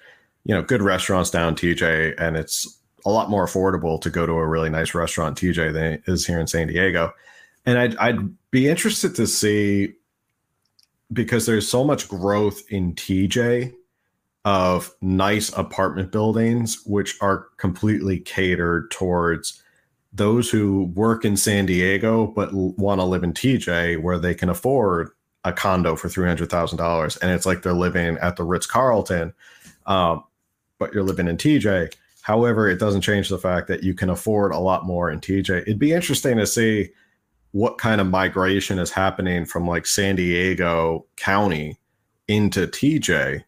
you 0.45 0.55
know 0.55 0.63
good 0.63 0.81
restaurants 0.81 1.29
down 1.29 1.55
TJ, 1.55 2.15
and 2.17 2.35
it's 2.35 2.79
a 3.05 3.11
lot 3.11 3.29
more 3.29 3.45
affordable 3.45 4.01
to 4.01 4.09
go 4.09 4.25
to 4.25 4.33
a 4.33 4.47
really 4.47 4.71
nice 4.71 4.95
restaurant 4.95 5.37
TJ 5.37 5.71
than 5.75 5.85
it 5.85 6.03
is 6.07 6.27
here 6.27 6.41
in 6.41 6.47
San 6.47 6.69
Diego. 6.69 7.13
And 7.67 7.79
I'd, 7.79 7.97
I'd 7.97 8.51
be 8.51 8.69
interested 8.69 9.15
to 9.17 9.27
see 9.27 9.93
because 11.13 11.45
there's 11.45 11.69
so 11.69 11.85
much 11.85 12.09
growth 12.09 12.63
in 12.71 12.95
TJ 12.95 13.75
of 14.47 14.95
nice 15.03 15.53
apartment 15.59 16.11
buildings, 16.11 16.83
which 16.87 17.19
are 17.21 17.49
completely 17.59 18.19
catered 18.19 18.91
towards 18.91 19.63
those 20.11 20.49
who 20.49 20.85
work 20.95 21.27
in 21.27 21.37
San 21.37 21.67
Diego 21.67 22.29
but 22.29 22.53
want 22.55 22.99
to 23.01 23.05
live 23.05 23.25
in 23.25 23.33
TJ 23.35 24.01
where 24.01 24.19
they 24.19 24.35
can 24.35 24.49
afford 24.49 25.11
a 25.45 25.53
condo 25.53 25.97
for 25.97 26.09
$300,000. 26.09 27.19
And 27.21 27.31
it's 27.31 27.47
like 27.47 27.63
they're 27.63 27.73
living 27.73 28.17
at 28.19 28.37
the 28.37 28.45
Ritz 28.45 28.67
Carlton, 28.67 29.35
um, 29.87 30.25
but 30.79 30.93
you're 30.95 31.03
living 31.03 31.29
in 31.29 31.37
TJ 31.37 31.93
However, 32.23 32.69
it 32.69 32.79
doesn't 32.79 33.01
change 33.01 33.29
the 33.29 33.39
fact 33.39 33.67
that 33.67 33.83
you 33.83 33.95
can 33.95 34.09
afford 34.09 34.53
a 34.53 34.59
lot 34.59 34.87
more 34.87 35.11
in 35.11 35.21
TJ. 35.21 35.63
It'd 35.63 35.79
be 35.79 35.93
interesting 35.93 36.39
to 36.39 36.47
see 36.47 36.91
what 37.51 37.79
kind 37.79 38.01
of 38.01 38.07
migration 38.07 38.79
is 38.79 38.93
happening 38.93 39.45
from 39.45 39.67
like 39.67 39.87
San 39.87 40.17
Diego 40.17 41.05
County 41.17 41.79
into 42.29 42.69
TJ, 42.69 43.43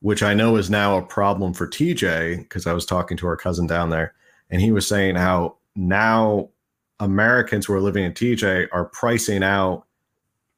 which 0.00 0.24
I 0.24 0.34
know 0.34 0.56
is 0.56 0.68
now 0.68 0.98
a 0.98 1.02
problem 1.02 1.54
for 1.54 1.68
TJ 1.68 2.40
because 2.40 2.66
I 2.66 2.72
was 2.72 2.84
talking 2.84 3.16
to 3.18 3.28
our 3.28 3.36
cousin 3.36 3.68
down 3.68 3.90
there 3.90 4.12
and 4.50 4.60
he 4.60 4.72
was 4.72 4.88
saying 4.88 5.14
how 5.14 5.56
now 5.76 6.50
Americans 6.98 7.66
who 7.66 7.74
are 7.74 7.80
living 7.80 8.04
in 8.04 8.12
TJ 8.12 8.66
are 8.72 8.86
pricing 8.86 9.44
out 9.44 9.85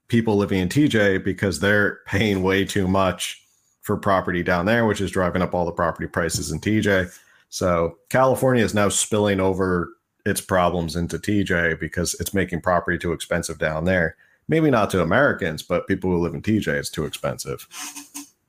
people 0.09 0.36
living 0.36 0.61
in 0.61 0.68
TJ 0.68 1.22
because 1.24 1.61
they're 1.61 2.00
paying 2.06 2.42
way 2.42 2.64
too 2.64 2.88
much 2.88 3.42
for 3.82 3.96
property 3.96 4.42
down 4.42 4.66
there, 4.66 4.86
which 4.86 5.00
is 5.00 5.11
driving 5.11 5.42
up 5.42 5.54
all 5.54 5.64
the 5.64 5.72
property 5.72 6.06
prices 6.06 6.50
in 6.50 6.61
TJ. 6.61 7.16
So 7.48 7.96
California 8.11 8.64
is 8.64 8.74
now 8.74 8.88
spilling 8.88 9.40
over 9.40 9.90
its 10.26 10.40
problems 10.40 10.96
into 10.96 11.18
TJ 11.18 11.80
because 11.80 12.14
it's 12.20 12.34
making 12.34 12.61
property 12.61 12.98
too 12.98 13.12
expensive 13.12 13.59
down 13.59 13.84
there. 13.84 14.16
Maybe 14.48 14.70
not 14.70 14.90
to 14.90 15.02
Americans, 15.02 15.62
but 15.62 15.86
people 15.86 16.11
who 16.11 16.18
live 16.18 16.34
in 16.34 16.42
TJ, 16.42 16.68
it's 16.68 16.90
too 16.90 17.04
expensive. 17.04 17.66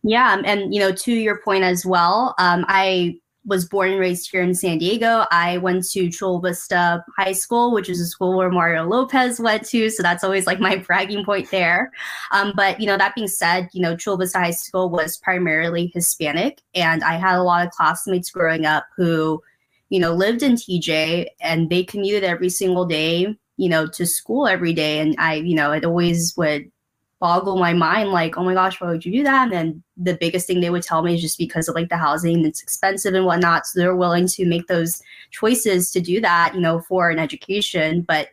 Yeah, 0.04 0.42
and 0.46 0.74
you 0.74 0.80
know, 0.80 0.92
to 0.92 1.14
your 1.14 1.40
point 1.42 1.64
as 1.64 1.86
well, 1.86 2.36
um, 2.38 2.66
I 2.68 3.20
was 3.46 3.66
born 3.66 3.92
and 3.92 4.00
raised 4.00 4.30
here 4.30 4.42
in 4.42 4.54
San 4.54 4.78
Diego. 4.78 5.26
I 5.32 5.58
went 5.58 5.90
to 5.92 6.10
Chula 6.10 6.42
Vista 6.42 7.04
High 7.18 7.32
School, 7.32 7.74
which 7.74 7.90
is 7.90 8.02
a 8.02 8.06
school 8.06 8.38
where 8.38 8.52
Mario 8.52 8.84
Lopez 8.86 9.40
went 9.40 9.66
to. 9.68 9.90
So 9.90 10.04
that's 10.04 10.24
always 10.24 10.46
like 10.46 10.60
my 10.60 10.76
bragging 10.88 11.26
point 11.26 11.50
there. 11.50 11.92
Um, 12.32 12.54
but, 12.56 12.80
you 12.80 12.86
know, 12.86 12.98
that 12.98 13.16
being 13.16 13.28
said, 13.28 13.70
you 13.74 13.82
know, 13.82 13.96
Chula 13.96 14.18
Vista 14.18 14.40
High 14.40 14.52
School 14.52 14.90
was 14.90 15.18
primarily 15.18 15.92
Hispanic. 15.94 16.62
And 16.76 17.04
I 17.04 17.14
had 17.14 17.38
a 17.38 17.44
lot 17.44 17.66
of 17.66 17.72
classmates 17.72 18.30
growing 18.30 18.66
up 18.66 18.86
who, 18.96 19.42
you 19.90 20.00
know, 20.00 20.14
lived 20.14 20.44
in 20.44 20.54
TJ 20.54 21.28
and 21.42 21.70
they 21.70 21.84
commuted 21.84 22.24
every 22.24 22.50
single 22.50 22.86
day, 22.86 23.36
you 23.58 23.70
know, 23.70 23.88
to 23.88 24.06
school 24.06 24.48
every 24.48 24.74
day. 24.74 25.00
And 25.00 25.16
I, 25.18 25.36
you 25.36 25.56
know, 25.56 25.72
it 25.72 25.86
always 25.86 26.36
would 26.38 26.72
boggle 27.20 27.58
my 27.58 27.74
mind 27.74 28.10
like 28.10 28.38
oh 28.38 28.44
my 28.44 28.54
gosh 28.54 28.80
why 28.80 28.90
would 28.90 29.06
you 29.06 29.12
do 29.12 29.24
that? 29.24 29.44
And 29.44 29.52
then 29.52 29.84
the 29.98 30.16
biggest 30.16 30.48
thing 30.48 30.62
they 30.62 30.70
would 30.70 30.84
tell 30.84 31.04
me 31.04 31.16
is 31.16 31.22
just 31.22 31.38
because 31.38 31.68
of 31.68 31.76
like 31.76 31.90
the 31.90 31.98
housing 31.98 32.46
it's 32.46 32.64
expensive 32.64 33.14
and 33.14 33.26
whatnot 33.26 33.68
so 33.68 33.80
they're 33.80 33.96
willing 33.96 34.28
to 34.28 34.46
make 34.46 34.68
those 34.68 35.02
choices 35.32 35.92
to 35.92 36.00
do 36.00 36.22
that 36.22 36.54
you 36.56 36.62
know 36.62 36.82
for 36.82 37.10
an 37.10 37.20
education. 37.20 38.02
But 38.02 38.30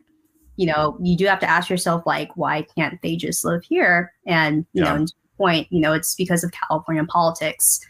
you 0.56 0.66
know 0.66 0.96
you 1.02 1.16
do 1.16 1.26
have 1.26 1.40
to 1.40 1.50
ask 1.50 1.68
yourself 1.68 2.04
like 2.06 2.36
why 2.36 2.66
can't 2.76 3.00
they 3.02 3.16
just 3.16 3.44
live 3.44 3.64
here? 3.64 4.12
And 4.26 4.66
you 4.72 4.84
yeah. 4.84 4.96
know 4.96 5.06
point 5.36 5.66
you 5.70 5.80
know 5.80 5.92
it's 5.92 6.14
because 6.14 6.44
of 6.44 6.52
california 6.52 7.04
politics. 7.04 7.80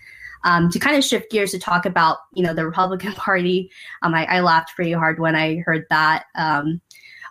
Um, 0.44 0.70
to 0.70 0.78
kind 0.78 0.97
of 0.97 1.03
shift 1.03 1.30
gears 1.32 1.51
to 1.53 1.59
talk 1.59 1.86
about 1.86 2.18
you 2.34 2.42
know 2.42 2.55
the 2.55 2.64
republican 2.64 3.12
party 3.14 3.68
um, 4.03 4.14
I, 4.14 4.26
I 4.26 4.40
laughed 4.40 4.76
pretty 4.76 4.92
hard 4.92 5.18
when 5.18 5.34
i 5.34 5.57
heard 5.57 5.86
that. 5.90 6.26
Um, 6.36 6.80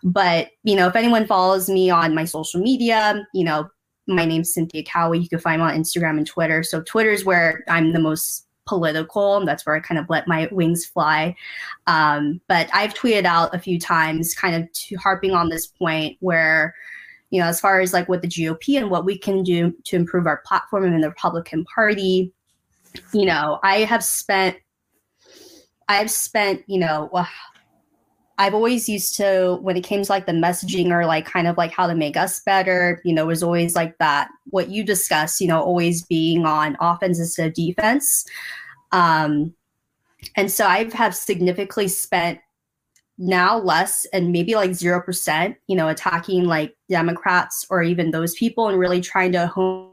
but, 0.05 0.49
you 0.63 0.75
know, 0.75 0.87
if 0.87 0.95
anyone 0.95 1.25
follows 1.25 1.67
me 1.67 1.89
on 1.89 2.13
my 2.13 2.25
social 2.25 2.61
media, 2.61 3.25
you 3.33 3.43
know, 3.43 3.67
my 4.07 4.23
name's 4.23 4.53
Cynthia 4.53 4.83
Cowie. 4.83 5.17
You 5.17 5.27
can 5.27 5.39
find 5.39 5.59
me 5.59 5.67
on 5.67 5.75
Instagram 5.75 6.17
and 6.17 6.27
Twitter. 6.27 6.61
So 6.61 6.83
Twitter 6.83 7.09
is 7.09 7.25
where 7.25 7.63
I'm 7.67 7.91
the 7.91 7.99
most 7.99 8.45
political. 8.67 9.37
And 9.37 9.47
that's 9.47 9.65
where 9.65 9.75
I 9.75 9.79
kind 9.79 9.99
of 9.99 10.07
let 10.07 10.27
my 10.27 10.47
wings 10.51 10.85
fly. 10.85 11.35
Um, 11.87 12.39
but 12.47 12.69
I've 12.71 12.93
tweeted 12.93 13.25
out 13.25 13.55
a 13.55 13.59
few 13.59 13.79
times, 13.79 14.35
kind 14.35 14.55
of 14.55 14.71
to, 14.71 14.95
harping 14.97 15.31
on 15.31 15.49
this 15.49 15.65
point 15.65 16.17
where, 16.19 16.75
you 17.31 17.39
know, 17.39 17.47
as 17.47 17.59
far 17.59 17.79
as 17.79 17.91
like 17.91 18.07
what 18.07 18.21
the 18.21 18.27
GOP 18.27 18.77
and 18.77 18.91
what 18.91 19.05
we 19.05 19.17
can 19.17 19.41
do 19.41 19.73
to 19.85 19.95
improve 19.95 20.27
our 20.27 20.43
platform 20.45 20.85
in 20.85 21.01
the 21.01 21.09
Republican 21.09 21.65
Party, 21.65 22.31
you 23.11 23.25
know, 23.25 23.59
I 23.63 23.79
have 23.79 24.03
spent, 24.03 24.57
I've 25.87 26.11
spent, 26.11 26.63
you 26.67 26.79
know, 26.79 27.09
well, 27.11 27.27
I've 28.37 28.53
always 28.53 28.89
used 28.89 29.15
to 29.17 29.57
when 29.61 29.77
it 29.77 29.83
came 29.83 30.03
to 30.03 30.11
like 30.11 30.25
the 30.25 30.33
messaging 30.33 30.91
or 30.91 31.05
like 31.05 31.25
kind 31.25 31.47
of 31.47 31.57
like 31.57 31.71
how 31.71 31.87
to 31.87 31.95
make 31.95 32.17
us 32.17 32.41
better, 32.41 33.01
you 33.05 33.13
know, 33.13 33.27
was 33.27 33.41
always 33.41 33.75
like 33.75 33.97
that 33.99 34.29
what 34.49 34.69
you 34.69 34.83
discuss, 34.83 35.39
you 35.39 35.47
know, 35.47 35.61
always 35.61 36.03
being 36.03 36.45
on 36.45 36.75
offense 36.81 37.19
instead 37.19 37.47
of 37.47 37.53
defense. 37.53 38.25
Um 38.91 39.53
and 40.35 40.51
so 40.51 40.65
I've 40.65 40.93
have 40.93 41.15
significantly 41.15 41.87
spent 41.87 42.39
now 43.17 43.57
less 43.57 44.05
and 44.11 44.31
maybe 44.31 44.55
like 44.55 44.71
0%, 44.71 45.55
you 45.67 45.75
know, 45.75 45.87
attacking 45.87 46.45
like 46.45 46.75
Democrats 46.89 47.65
or 47.69 47.81
even 47.83 48.11
those 48.11 48.35
people 48.35 48.67
and 48.67 48.77
really 48.77 49.01
trying 49.01 49.31
to 49.31 49.47
hone 49.47 49.91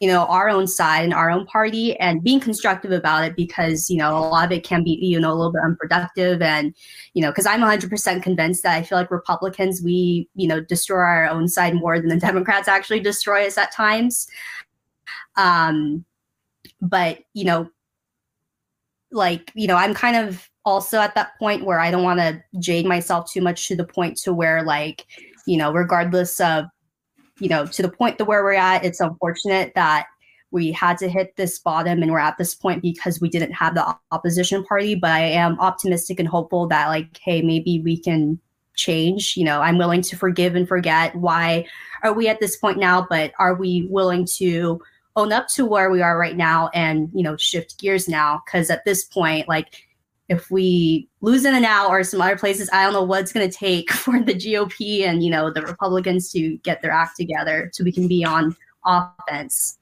you 0.00 0.08
know 0.08 0.26
our 0.26 0.48
own 0.48 0.66
side 0.66 1.04
and 1.04 1.14
our 1.14 1.30
own 1.30 1.44
party 1.46 1.98
and 1.98 2.22
being 2.22 2.38
constructive 2.38 2.92
about 2.92 3.24
it 3.24 3.34
because 3.34 3.90
you 3.90 3.96
know 3.96 4.16
a 4.16 4.20
lot 4.20 4.44
of 4.44 4.52
it 4.52 4.62
can 4.64 4.84
be 4.84 4.98
you 5.02 5.18
know 5.18 5.32
a 5.32 5.34
little 5.34 5.52
bit 5.52 5.62
unproductive 5.64 6.40
and 6.40 6.74
you 7.14 7.22
know 7.22 7.30
because 7.30 7.46
i'm 7.46 7.60
100% 7.60 8.22
convinced 8.22 8.62
that 8.62 8.76
i 8.76 8.82
feel 8.82 8.98
like 8.98 9.10
republicans 9.10 9.82
we 9.82 10.28
you 10.34 10.46
know 10.46 10.60
destroy 10.60 10.98
our 10.98 11.28
own 11.28 11.48
side 11.48 11.74
more 11.74 11.98
than 11.98 12.08
the 12.08 12.16
democrats 12.28 12.68
actually 12.68 13.00
destroy 13.00 13.46
us 13.46 13.58
at 13.58 13.72
times. 13.72 14.28
Um 15.36 16.04
but 16.80 17.18
you 17.34 17.44
know 17.44 17.68
like 19.10 19.50
you 19.54 19.66
know 19.66 19.76
i'm 19.76 19.94
kind 19.94 20.16
of 20.16 20.48
also 20.64 20.98
at 20.98 21.14
that 21.14 21.30
point 21.38 21.64
where 21.64 21.80
i 21.80 21.90
don't 21.90 22.04
want 22.04 22.20
to 22.20 22.40
jade 22.60 22.86
myself 22.86 23.30
too 23.30 23.40
much 23.40 23.66
to 23.66 23.74
the 23.74 23.84
point 23.84 24.16
to 24.16 24.32
where 24.32 24.62
like 24.62 25.06
you 25.46 25.56
know 25.56 25.72
regardless 25.72 26.40
of 26.40 26.66
you 27.38 27.48
know, 27.48 27.66
to 27.66 27.82
the 27.82 27.90
point 27.90 28.18
that 28.18 28.24
where 28.24 28.42
we're 28.42 28.54
at, 28.54 28.84
it's 28.84 29.00
unfortunate 29.00 29.72
that 29.74 30.06
we 30.50 30.72
had 30.72 30.96
to 30.98 31.08
hit 31.08 31.36
this 31.36 31.58
bottom 31.58 32.02
and 32.02 32.10
we're 32.10 32.18
at 32.18 32.38
this 32.38 32.54
point 32.54 32.80
because 32.80 33.20
we 33.20 33.28
didn't 33.28 33.52
have 33.52 33.74
the 33.74 33.96
opposition 34.12 34.64
party. 34.64 34.94
But 34.94 35.10
I 35.10 35.20
am 35.20 35.60
optimistic 35.60 36.18
and 36.18 36.28
hopeful 36.28 36.66
that, 36.68 36.88
like, 36.88 37.18
hey, 37.22 37.42
maybe 37.42 37.80
we 37.80 37.98
can 37.98 38.38
change. 38.74 39.36
You 39.36 39.44
know, 39.44 39.60
I'm 39.60 39.76
willing 39.76 40.02
to 40.02 40.16
forgive 40.16 40.54
and 40.54 40.66
forget. 40.66 41.14
Why 41.16 41.66
are 42.02 42.12
we 42.12 42.28
at 42.28 42.40
this 42.40 42.56
point 42.56 42.78
now? 42.78 43.06
But 43.08 43.32
are 43.38 43.54
we 43.54 43.86
willing 43.90 44.26
to 44.36 44.80
own 45.16 45.32
up 45.32 45.48
to 45.48 45.66
where 45.66 45.90
we 45.90 46.00
are 46.00 46.16
right 46.16 46.36
now 46.36 46.70
and, 46.72 47.10
you 47.12 47.22
know, 47.22 47.36
shift 47.36 47.78
gears 47.78 48.08
now? 48.08 48.40
Because 48.46 48.70
at 48.70 48.84
this 48.84 49.04
point, 49.04 49.48
like, 49.48 49.87
if 50.28 50.50
we 50.50 51.08
lose 51.20 51.44
In-N-Out 51.44 51.88
or 51.88 52.04
some 52.04 52.20
other 52.20 52.36
places, 52.36 52.68
I 52.72 52.84
don't 52.84 52.92
know 52.92 53.02
what's 53.02 53.32
going 53.32 53.48
to 53.48 53.56
take 53.56 53.90
for 53.92 54.20
the 54.20 54.34
GOP 54.34 55.04
and 55.04 55.22
you 55.22 55.30
know 55.30 55.50
the 55.50 55.62
Republicans 55.62 56.30
to 56.32 56.56
get 56.58 56.82
their 56.82 56.90
act 56.90 57.16
together 57.16 57.70
so 57.72 57.84
we 57.84 57.92
can 57.92 58.08
be 58.08 58.24
on 58.24 58.56
offense. 58.84 59.78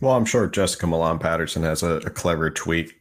Well, 0.00 0.14
I'm 0.14 0.26
sure 0.26 0.46
Jessica 0.46 0.86
Millan 0.86 1.18
Patterson 1.18 1.62
has 1.62 1.82
a, 1.82 1.96
a 1.98 2.10
clever 2.10 2.50
tweet 2.50 2.92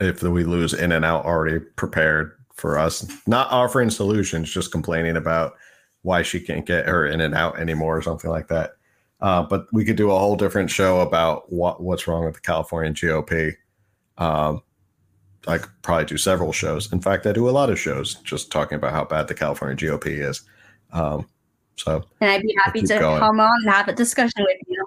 if 0.00 0.22
we 0.22 0.44
lose 0.44 0.74
In-N-Out 0.74 1.24
already 1.24 1.60
prepared 1.76 2.32
for 2.54 2.78
us, 2.78 3.06
not 3.26 3.50
offering 3.52 3.90
solutions, 3.90 4.52
just 4.52 4.72
complaining 4.72 5.16
about 5.16 5.54
why 6.02 6.22
she 6.22 6.40
can't 6.40 6.66
get 6.66 6.86
her 6.86 7.06
In-N-Out 7.06 7.58
anymore 7.60 7.98
or 7.98 8.02
something 8.02 8.30
like 8.30 8.48
that. 8.48 8.72
Uh, 9.20 9.42
but 9.42 9.66
we 9.72 9.84
could 9.84 9.96
do 9.96 10.10
a 10.10 10.18
whole 10.18 10.36
different 10.36 10.70
show 10.70 11.00
about 11.00 11.52
what 11.52 11.82
what's 11.82 12.06
wrong 12.06 12.24
with 12.24 12.34
the 12.34 12.40
California 12.40 12.92
GOP. 12.92 13.54
Um, 14.16 14.62
I 15.46 15.58
could 15.58 15.70
probably 15.82 16.04
do 16.04 16.18
several 16.18 16.52
shows. 16.52 16.92
In 16.92 17.00
fact, 17.00 17.26
I 17.26 17.32
do 17.32 17.48
a 17.48 17.50
lot 17.50 17.70
of 17.70 17.78
shows 17.78 18.16
just 18.16 18.50
talking 18.50 18.76
about 18.76 18.92
how 18.92 19.04
bad 19.04 19.28
the 19.28 19.34
California 19.34 19.76
GOP 19.76 20.06
is. 20.06 20.42
Um, 20.92 21.26
so, 21.76 22.04
and 22.20 22.30
I'd 22.30 22.42
be 22.42 22.54
happy 22.64 22.82
to 22.82 22.98
going. 22.98 23.20
come 23.20 23.38
on 23.38 23.56
and 23.62 23.72
have 23.72 23.88
a 23.88 23.92
discussion 23.92 24.44
with 24.44 24.58
you. 24.66 24.86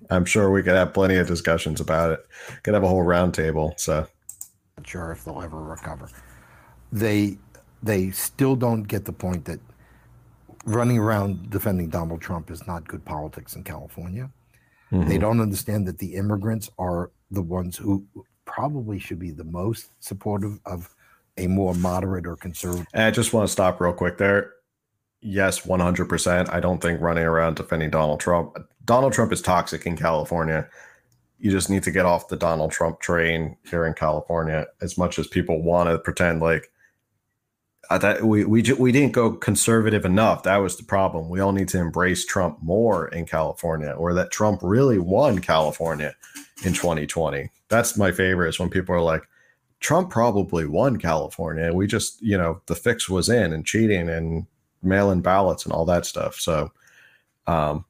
I'm 0.10 0.24
sure 0.24 0.50
we 0.50 0.62
could 0.62 0.74
have 0.74 0.92
plenty 0.92 1.16
of 1.16 1.26
discussions 1.26 1.80
about 1.80 2.12
it. 2.12 2.20
Could 2.62 2.74
have 2.74 2.84
a 2.84 2.88
whole 2.88 3.04
roundtable. 3.04 3.78
So, 3.80 4.06
not 4.76 4.86
sure 4.86 5.10
if 5.12 5.24
they'll 5.24 5.42
ever 5.42 5.62
recover. 5.62 6.10
They 6.92 7.38
they 7.82 8.10
still 8.10 8.56
don't 8.56 8.82
get 8.82 9.04
the 9.04 9.12
point 9.12 9.44
that 9.46 9.60
running 10.64 10.98
around 10.98 11.50
defending 11.50 11.88
Donald 11.88 12.20
Trump 12.20 12.50
is 12.50 12.66
not 12.66 12.86
good 12.86 13.04
politics 13.04 13.56
in 13.56 13.64
California. 13.64 14.30
Mm-hmm. 14.92 15.08
They 15.08 15.18
don't 15.18 15.40
understand 15.40 15.86
that 15.86 15.98
the 15.98 16.14
immigrants 16.14 16.70
are 16.78 17.10
the 17.30 17.42
ones 17.42 17.76
who 17.76 18.06
probably 18.58 18.98
should 18.98 19.20
be 19.20 19.30
the 19.30 19.44
most 19.44 19.90
supportive 20.00 20.58
of 20.66 20.92
a 21.36 21.46
more 21.46 21.74
moderate 21.74 22.26
or 22.26 22.34
conservative. 22.34 22.88
And 22.92 23.04
I 23.04 23.12
just 23.12 23.32
want 23.32 23.46
to 23.46 23.52
stop 23.52 23.80
real 23.80 23.92
quick 23.92 24.18
there. 24.18 24.54
Yes, 25.20 25.60
100%. 25.60 26.52
I 26.52 26.58
don't 26.58 26.82
think 26.82 27.00
running 27.00 27.22
around 27.22 27.54
defending 27.54 27.90
Donald 27.90 28.18
Trump. 28.18 28.56
Donald 28.84 29.12
Trump 29.12 29.32
is 29.32 29.40
toxic 29.42 29.86
in 29.86 29.96
California. 29.96 30.68
You 31.38 31.52
just 31.52 31.70
need 31.70 31.84
to 31.84 31.92
get 31.92 32.04
off 32.04 32.26
the 32.26 32.36
Donald 32.36 32.72
Trump 32.72 32.98
train 32.98 33.56
here 33.62 33.86
in 33.86 33.94
California 33.94 34.66
as 34.80 34.98
much 34.98 35.20
as 35.20 35.28
people 35.28 35.62
want 35.62 35.88
to 35.88 35.98
pretend 35.98 36.40
like 36.40 36.72
uh, 37.90 37.98
that 37.98 38.24
we 38.24 38.44
we 38.44 38.62
we 38.76 38.90
didn't 38.90 39.12
go 39.12 39.32
conservative 39.32 40.04
enough. 40.04 40.42
That 40.42 40.56
was 40.56 40.76
the 40.76 40.82
problem. 40.82 41.28
We 41.28 41.38
all 41.38 41.52
need 41.52 41.68
to 41.68 41.78
embrace 41.78 42.26
Trump 42.26 42.58
more 42.60 43.06
in 43.08 43.24
California, 43.24 43.90
or 43.90 44.14
that 44.14 44.32
Trump 44.32 44.60
really 44.62 44.98
won 44.98 45.38
California 45.38 46.14
in 46.64 46.72
2020. 46.72 47.50
That's 47.68 47.96
my 47.96 48.12
favorite. 48.12 48.48
Is 48.48 48.58
when 48.58 48.70
people 48.70 48.94
are 48.94 49.00
like, 49.00 49.22
Trump 49.80 50.10
probably 50.10 50.66
won 50.66 50.96
California. 50.96 51.72
We 51.72 51.86
just, 51.86 52.20
you 52.22 52.36
know, 52.36 52.60
the 52.66 52.74
fix 52.74 53.08
was 53.08 53.28
in 53.28 53.52
and 53.52 53.64
cheating 53.64 54.08
and 54.08 54.46
mail-in 54.82 55.20
ballots 55.20 55.64
and 55.64 55.72
all 55.72 55.84
that 55.84 56.06
stuff. 56.06 56.36
So, 56.36 56.72
um, 57.46 57.84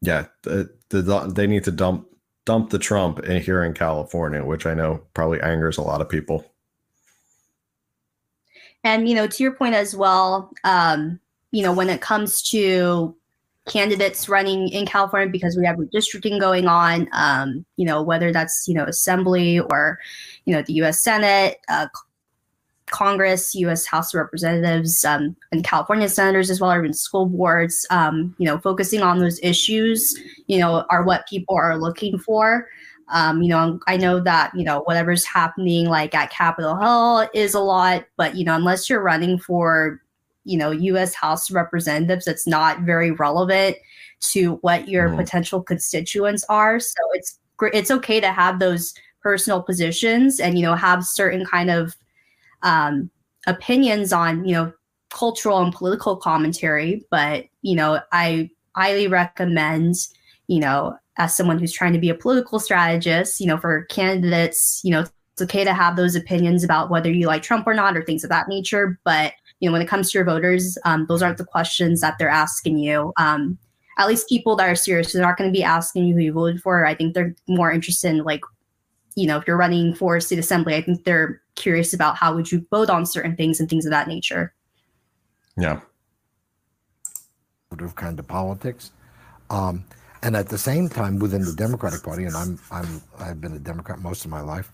yeah, 0.00 0.26
the, 0.42 0.70
the, 0.90 1.02
they 1.34 1.46
need 1.46 1.64
to 1.64 1.72
dump 1.72 2.06
dump 2.44 2.70
the 2.70 2.78
Trump 2.78 3.18
in 3.20 3.42
here 3.42 3.64
in 3.64 3.74
California, 3.74 4.44
which 4.44 4.66
I 4.66 4.74
know 4.74 5.02
probably 5.14 5.40
angers 5.40 5.78
a 5.78 5.82
lot 5.82 6.00
of 6.00 6.08
people. 6.08 6.44
And, 8.84 9.08
you 9.08 9.16
know, 9.16 9.26
to 9.26 9.42
your 9.42 9.52
point 9.52 9.74
as 9.74 9.96
well, 9.96 10.52
um, 10.62 11.18
you 11.50 11.62
know, 11.62 11.72
when 11.72 11.90
it 11.90 12.00
comes 12.00 12.40
to 12.50 13.16
candidates 13.66 14.28
running 14.28 14.68
in 14.68 14.86
California 14.86 15.28
because 15.28 15.56
we 15.56 15.66
have 15.66 15.76
redistricting 15.76 16.40
going 16.40 16.66
on, 16.66 17.08
um, 17.12 17.64
you 17.76 17.84
know, 17.84 18.02
whether 18.02 18.32
that's, 18.32 18.66
you 18.68 18.74
know, 18.74 18.84
assembly 18.84 19.58
or, 19.58 19.98
you 20.44 20.54
know, 20.54 20.62
the 20.62 20.74
U.S. 20.74 21.02
Senate, 21.02 21.58
uh, 21.68 21.88
Congress, 22.86 23.54
U.S. 23.56 23.84
House 23.84 24.14
of 24.14 24.18
Representatives, 24.18 25.04
um, 25.04 25.36
and 25.50 25.64
California 25.64 26.08
senators 26.08 26.50
as 26.50 26.60
well, 26.60 26.70
or 26.70 26.78
even 26.78 26.92
school 26.92 27.26
boards, 27.26 27.84
um, 27.90 28.34
you 28.38 28.46
know, 28.46 28.58
focusing 28.58 29.02
on 29.02 29.18
those 29.18 29.40
issues, 29.42 30.16
you 30.46 30.58
know, 30.58 30.84
are 30.88 31.02
what 31.02 31.26
people 31.26 31.56
are 31.56 31.76
looking 31.76 32.18
for. 32.18 32.68
Um, 33.08 33.42
you 33.42 33.48
know, 33.48 33.78
I 33.86 33.96
know 33.96 34.20
that 34.20 34.52
you 34.54 34.64
know 34.64 34.80
whatever's 34.80 35.24
happening 35.24 35.86
like 35.86 36.14
at 36.14 36.30
Capitol 36.30 36.76
Hill 36.76 37.28
is 37.34 37.54
a 37.54 37.60
lot, 37.60 38.04
but 38.16 38.34
you 38.34 38.44
know, 38.44 38.54
unless 38.54 38.90
you're 38.90 39.02
running 39.02 39.38
for, 39.38 40.00
you 40.46 40.56
know, 40.56 40.70
U.S. 40.70 41.14
House 41.14 41.50
of 41.50 41.56
Representatives, 41.56 42.26
it's 42.26 42.46
not 42.46 42.80
very 42.80 43.10
relevant 43.10 43.76
to 44.20 44.54
what 44.62 44.88
your 44.88 45.10
mm. 45.10 45.16
potential 45.16 45.62
constituents 45.62 46.44
are. 46.48 46.80
So 46.80 46.96
it's 47.12 47.38
it's 47.72 47.90
okay 47.90 48.20
to 48.20 48.32
have 48.32 48.58
those 48.58 48.94
personal 49.26 49.60
positions 49.60 50.38
and 50.38 50.56
you 50.56 50.62
know 50.62 50.76
have 50.76 51.04
certain 51.04 51.44
kind 51.44 51.68
of 51.68 51.96
um, 52.62 53.10
opinions 53.48 54.12
on 54.12 54.44
you 54.44 54.54
know 54.54 54.72
cultural 55.10 55.60
and 55.62 55.74
political 55.74 56.16
commentary 56.16 57.04
but 57.10 57.44
you 57.62 57.74
know 57.74 57.98
i 58.12 58.48
highly 58.76 59.08
recommend 59.08 59.94
you 60.46 60.60
know 60.60 60.96
as 61.18 61.34
someone 61.34 61.58
who's 61.58 61.72
trying 61.72 61.92
to 61.92 61.98
be 61.98 62.08
a 62.08 62.14
political 62.14 62.60
strategist 62.60 63.40
you 63.40 63.48
know 63.48 63.56
for 63.56 63.84
candidates 63.86 64.80
you 64.84 64.92
know 64.92 65.00
it's 65.00 65.42
okay 65.42 65.64
to 65.64 65.74
have 65.74 65.96
those 65.96 66.14
opinions 66.14 66.62
about 66.62 66.88
whether 66.88 67.10
you 67.10 67.26
like 67.26 67.42
trump 67.42 67.66
or 67.66 67.74
not 67.74 67.96
or 67.96 68.04
things 68.04 68.22
of 68.22 68.30
that 68.30 68.46
nature 68.46 68.96
but 69.04 69.32
you 69.60 69.68
know 69.68 69.72
when 69.72 69.82
it 69.82 69.88
comes 69.88 70.10
to 70.10 70.18
your 70.18 70.24
voters 70.24 70.78
um, 70.84 71.06
those 71.08 71.22
aren't 71.22 71.38
the 71.38 71.44
questions 71.44 72.00
that 72.00 72.16
they're 72.18 72.28
asking 72.28 72.78
you 72.78 73.12
um, 73.16 73.58
at 73.98 74.08
least 74.08 74.28
people 74.28 74.56
that 74.56 74.68
are 74.68 74.74
serious 74.74 75.12
they're 75.12 75.22
not 75.22 75.36
going 75.36 75.50
to 75.50 75.56
be 75.56 75.64
asking 75.64 76.06
you 76.06 76.14
who 76.14 76.20
you 76.20 76.32
voted 76.32 76.60
for 76.60 76.84
i 76.86 76.94
think 76.94 77.14
they're 77.14 77.34
more 77.48 77.72
interested 77.72 78.08
in 78.08 78.22
like 78.24 78.42
you 79.14 79.26
know 79.26 79.38
if 79.38 79.46
you're 79.46 79.56
running 79.56 79.94
for 79.94 80.20
state 80.20 80.38
assembly 80.38 80.74
i 80.74 80.82
think 80.82 81.04
they're 81.04 81.40
curious 81.56 81.92
about 81.92 82.16
how 82.16 82.34
would 82.34 82.52
you 82.52 82.64
vote 82.70 82.88
on 82.88 83.04
certain 83.04 83.34
things 83.34 83.58
and 83.58 83.68
things 83.68 83.84
of 83.84 83.90
that 83.90 84.06
nature. 84.06 84.54
Yeah. 85.56 85.80
Of 87.78 87.94
kind 87.94 88.18
of 88.18 88.28
politics. 88.28 88.92
Um, 89.50 89.84
and 90.22 90.36
at 90.36 90.48
the 90.48 90.56
same 90.56 90.88
time, 90.88 91.18
within 91.18 91.42
the 91.42 91.52
Democratic 91.52 92.02
Party, 92.02 92.24
and 92.24 92.34
I'm 92.34 92.58
I'm 92.70 93.02
I've 93.18 93.38
been 93.38 93.52
a 93.52 93.58
Democrat 93.58 93.98
most 93.98 94.24
of 94.24 94.30
my 94.30 94.40
life. 94.40 94.72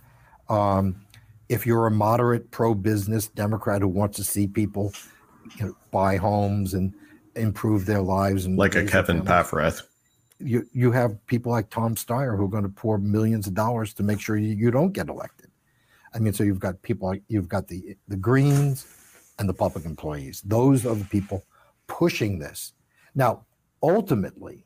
Um, 0.49 1.05
if 1.53 1.67
you're 1.67 1.87
a 1.87 1.91
moderate 1.91 2.51
pro-business 2.51 3.29
Democrat 3.29 3.83
who 3.83 3.89
wants 3.89 4.17
to 4.17 4.25
see 4.25 4.47
people 4.47 4.91
you 5.59 5.67
know, 5.67 5.77
buy 5.91 6.17
homes 6.17 6.73
and 6.73 6.95
improve 7.37 7.85
their 7.85 8.01
lives, 8.01 8.47
and 8.47 8.57
like 8.57 8.75
a 8.75 8.87
Kevin 8.87 9.21
Paffrath, 9.23 9.83
you 10.39 10.67
you 10.73 10.93
have 10.93 11.25
people 11.27 11.53
like 11.53 11.69
Tom 11.69 11.95
Steyer 11.95 12.39
who 12.39 12.47
are 12.47 12.49
going 12.49 12.63
to 12.63 12.71
pour 12.71 12.97
millions 12.97 13.47
of 13.47 13.53
dollars 13.53 13.93
to 13.95 14.03
make 14.03 14.19
sure 14.19 14.37
you, 14.37 14.55
you 14.55 14.71
don't 14.71 14.93
get 14.93 15.11
elected. 15.11 15.51
I 16.15 16.21
mean, 16.21 16.33
so 16.33 16.43
you've 16.43 16.59
got 16.59 16.81
people 16.81 17.09
like 17.09 17.23
you've 17.29 17.49
got 17.49 17.69
the 17.69 17.97
the 18.09 18.17
Greens 18.17 18.87
and 19.39 19.47
the 19.47 19.55
public 19.55 19.85
employees. 19.85 20.41
Those 20.47 20.87
are 20.87 20.95
the 20.95 21.05
people 21.05 21.45
pushing 21.87 22.39
this. 22.39 22.73
Now, 23.15 23.45
ultimately, 23.83 24.65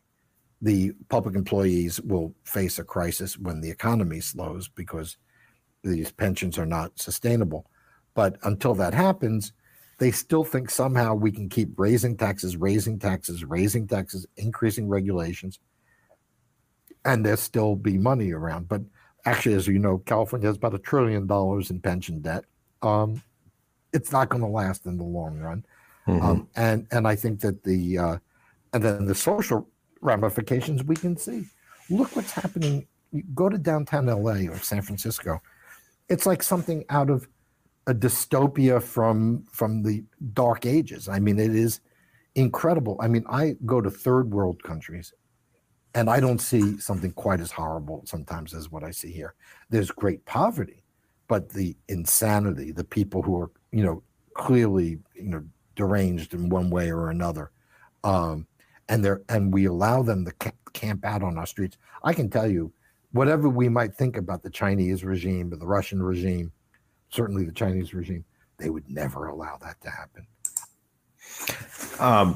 the 0.62 0.92
public 1.08 1.34
employees 1.34 2.00
will 2.00 2.32
face 2.44 2.78
a 2.78 2.84
crisis 2.84 3.36
when 3.36 3.60
the 3.60 3.70
economy 3.70 4.20
slows 4.20 4.68
because 4.68 5.16
these 5.88 6.12
pensions 6.12 6.58
are 6.58 6.66
not 6.66 6.98
sustainable. 6.98 7.66
But 8.14 8.36
until 8.42 8.74
that 8.76 8.94
happens, 8.94 9.52
they 9.98 10.10
still 10.10 10.44
think 10.44 10.70
somehow 10.70 11.14
we 11.14 11.32
can 11.32 11.48
keep 11.48 11.78
raising 11.78 12.16
taxes, 12.16 12.56
raising 12.56 12.98
taxes, 12.98 13.44
raising 13.44 13.86
taxes, 13.86 14.26
increasing 14.36 14.88
regulations, 14.88 15.58
and 17.04 17.24
there 17.24 17.36
still 17.36 17.76
be 17.76 17.96
money 17.96 18.32
around. 18.32 18.68
But 18.68 18.82
actually, 19.24 19.54
as 19.54 19.66
you 19.66 19.78
know, 19.78 19.98
California 19.98 20.48
has 20.48 20.56
about 20.56 20.74
a 20.74 20.78
trillion 20.78 21.26
dollars 21.26 21.70
in 21.70 21.80
pension 21.80 22.20
debt. 22.20 22.44
Um, 22.82 23.22
it's 23.92 24.12
not 24.12 24.28
going 24.28 24.42
to 24.42 24.48
last 24.48 24.86
in 24.86 24.98
the 24.98 25.04
long 25.04 25.38
run, 25.38 25.64
mm-hmm. 26.06 26.24
um, 26.24 26.48
and 26.56 26.86
and 26.90 27.08
I 27.08 27.16
think 27.16 27.40
that 27.40 27.62
the 27.64 27.98
uh, 27.98 28.16
and 28.74 28.82
then 28.82 29.06
the 29.06 29.14
social 29.14 29.66
ramifications 30.02 30.84
we 30.84 30.96
can 30.96 31.16
see. 31.16 31.44
Look 31.88 32.14
what's 32.16 32.32
happening. 32.32 32.86
You 33.12 33.22
go 33.34 33.48
to 33.48 33.56
downtown 33.56 34.06
LA 34.06 34.50
or 34.50 34.58
San 34.58 34.82
Francisco. 34.82 35.40
It's 36.08 36.26
like 36.26 36.42
something 36.42 36.84
out 36.88 37.10
of 37.10 37.28
a 37.86 37.94
dystopia 37.94 38.82
from 38.82 39.44
from 39.50 39.82
the 39.82 40.04
dark 40.32 40.66
ages. 40.66 41.08
I 41.08 41.18
mean, 41.18 41.38
it 41.38 41.54
is 41.54 41.80
incredible. 42.34 42.96
I 43.00 43.08
mean, 43.08 43.24
I 43.28 43.56
go 43.64 43.80
to 43.80 43.90
third 43.90 44.32
world 44.32 44.62
countries 44.62 45.12
and 45.94 46.10
I 46.10 46.20
don't 46.20 46.40
see 46.40 46.78
something 46.78 47.12
quite 47.12 47.40
as 47.40 47.50
horrible 47.50 48.02
sometimes 48.04 48.52
as 48.52 48.70
what 48.70 48.84
I 48.84 48.90
see 48.90 49.10
here. 49.10 49.34
There's 49.70 49.90
great 49.90 50.24
poverty, 50.26 50.84
but 51.26 51.48
the 51.48 51.74
insanity, 51.88 52.70
the 52.70 52.84
people 52.84 53.22
who 53.22 53.40
are, 53.40 53.50
you 53.72 53.82
know, 53.82 54.02
clearly, 54.34 54.98
you 55.14 55.28
know, 55.28 55.42
deranged 55.74 56.34
in 56.34 56.50
one 56.50 56.68
way 56.68 56.90
or 56.90 57.08
another, 57.08 57.50
um, 58.04 58.46
and 58.88 59.02
they're 59.04 59.22
and 59.30 59.52
we 59.52 59.64
allow 59.64 60.02
them 60.02 60.24
to 60.26 60.52
camp 60.74 61.04
out 61.04 61.22
on 61.22 61.38
our 61.38 61.46
streets. 61.46 61.78
I 62.04 62.12
can 62.12 62.28
tell 62.28 62.46
you, 62.46 62.72
whatever 63.16 63.48
we 63.48 63.68
might 63.68 63.94
think 63.94 64.16
about 64.16 64.42
the 64.42 64.50
Chinese 64.50 65.04
regime 65.04 65.52
or 65.52 65.56
the 65.56 65.66
Russian 65.66 66.02
regime, 66.02 66.52
certainly 67.10 67.44
the 67.44 67.52
Chinese 67.52 67.94
regime, 67.94 68.24
they 68.58 68.70
would 68.70 68.88
never 68.88 69.26
allow 69.26 69.58
that 69.62 69.80
to 69.82 69.90
happen. 69.90 70.26
Um, 71.98 72.34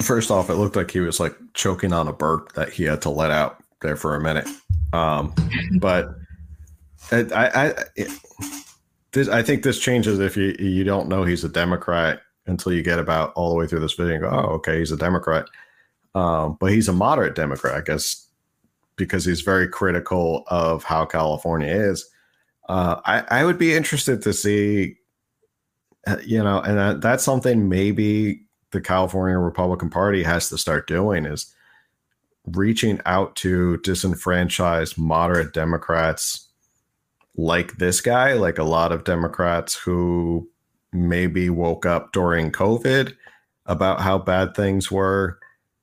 first 0.00 0.30
off, 0.30 0.50
it 0.50 0.54
looked 0.54 0.76
like 0.76 0.90
he 0.90 1.00
was 1.00 1.20
like 1.20 1.34
choking 1.54 1.92
on 1.92 2.08
a 2.08 2.12
burp 2.12 2.52
that 2.52 2.70
he 2.70 2.84
had 2.84 3.02
to 3.02 3.10
let 3.10 3.30
out 3.30 3.62
there 3.80 3.96
for 3.96 4.16
a 4.16 4.20
minute. 4.20 4.48
Um, 4.92 5.34
but 5.78 6.10
it, 7.12 7.32
I, 7.32 7.46
I, 7.46 7.66
it, 7.96 8.10
this, 9.12 9.28
I 9.28 9.42
think 9.42 9.62
this 9.62 9.78
changes 9.78 10.18
if 10.18 10.36
you 10.36 10.54
you 10.58 10.84
don't 10.84 11.08
know 11.08 11.24
he's 11.24 11.44
a 11.44 11.48
Democrat 11.48 12.20
until 12.46 12.72
you 12.72 12.82
get 12.82 12.98
about 12.98 13.32
all 13.34 13.50
the 13.50 13.56
way 13.56 13.66
through 13.66 13.80
this 13.80 13.94
video 13.94 14.14
and 14.14 14.22
go, 14.22 14.30
oh, 14.30 14.54
okay, 14.54 14.78
he's 14.78 14.92
a 14.92 14.96
Democrat. 14.96 15.46
Um, 16.14 16.56
but 16.58 16.72
he's 16.72 16.88
a 16.88 16.92
moderate 16.92 17.36
Democrat, 17.36 17.74
I 17.76 17.80
guess, 17.82 18.26
because 19.06 19.24
he's 19.24 19.40
very 19.40 19.68
critical 19.68 20.44
of 20.48 20.84
how 20.84 21.04
California 21.04 21.68
is. 21.68 22.08
Uh, 22.68 23.00
I, 23.04 23.40
I 23.40 23.44
would 23.44 23.58
be 23.58 23.74
interested 23.74 24.22
to 24.22 24.32
see, 24.32 24.96
uh, 26.06 26.18
you 26.24 26.42
know, 26.42 26.60
and 26.60 26.78
that, 26.78 27.00
that's 27.00 27.24
something 27.24 27.68
maybe 27.68 28.42
the 28.70 28.80
California 28.80 29.36
Republican 29.36 29.90
Party 29.90 30.22
has 30.22 30.48
to 30.50 30.58
start 30.58 30.86
doing 30.86 31.26
is 31.26 31.52
reaching 32.46 33.00
out 33.06 33.34
to 33.36 33.78
disenfranchised 33.78 34.96
moderate 34.96 35.52
Democrats 35.52 36.48
like 37.36 37.76
this 37.78 38.00
guy, 38.00 38.34
like 38.34 38.58
a 38.58 38.64
lot 38.64 38.92
of 38.92 39.04
Democrats 39.04 39.74
who 39.74 40.48
maybe 40.92 41.50
woke 41.50 41.86
up 41.86 42.12
during 42.12 42.52
COVID 42.52 43.14
about 43.66 44.00
how 44.00 44.18
bad 44.18 44.54
things 44.54 44.90
were. 44.90 45.38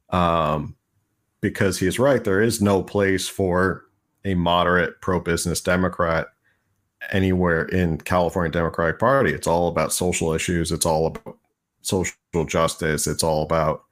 Um, 0.09 0.76
because 1.41 1.79
he's 1.79 1.99
right, 1.99 2.23
there 2.23 2.41
is 2.41 2.61
no 2.61 2.83
place 2.83 3.27
for 3.27 3.85
a 4.25 4.33
moderate 4.33 4.99
pro 5.01 5.19
business 5.19 5.61
Democrat 5.61 6.27
anywhere 7.11 7.65
in 7.65 7.97
California 7.99 8.51
Democratic 8.51 8.99
Party. 8.99 9.31
It's 9.31 9.47
all 9.47 9.67
about 9.67 9.93
social 9.93 10.33
issues. 10.33 10.71
It's 10.71 10.85
all 10.85 11.07
about 11.07 11.37
social 11.81 12.15
justice. 12.47 13.07
It's 13.07 13.23
all 13.23 13.43
about 13.43 13.83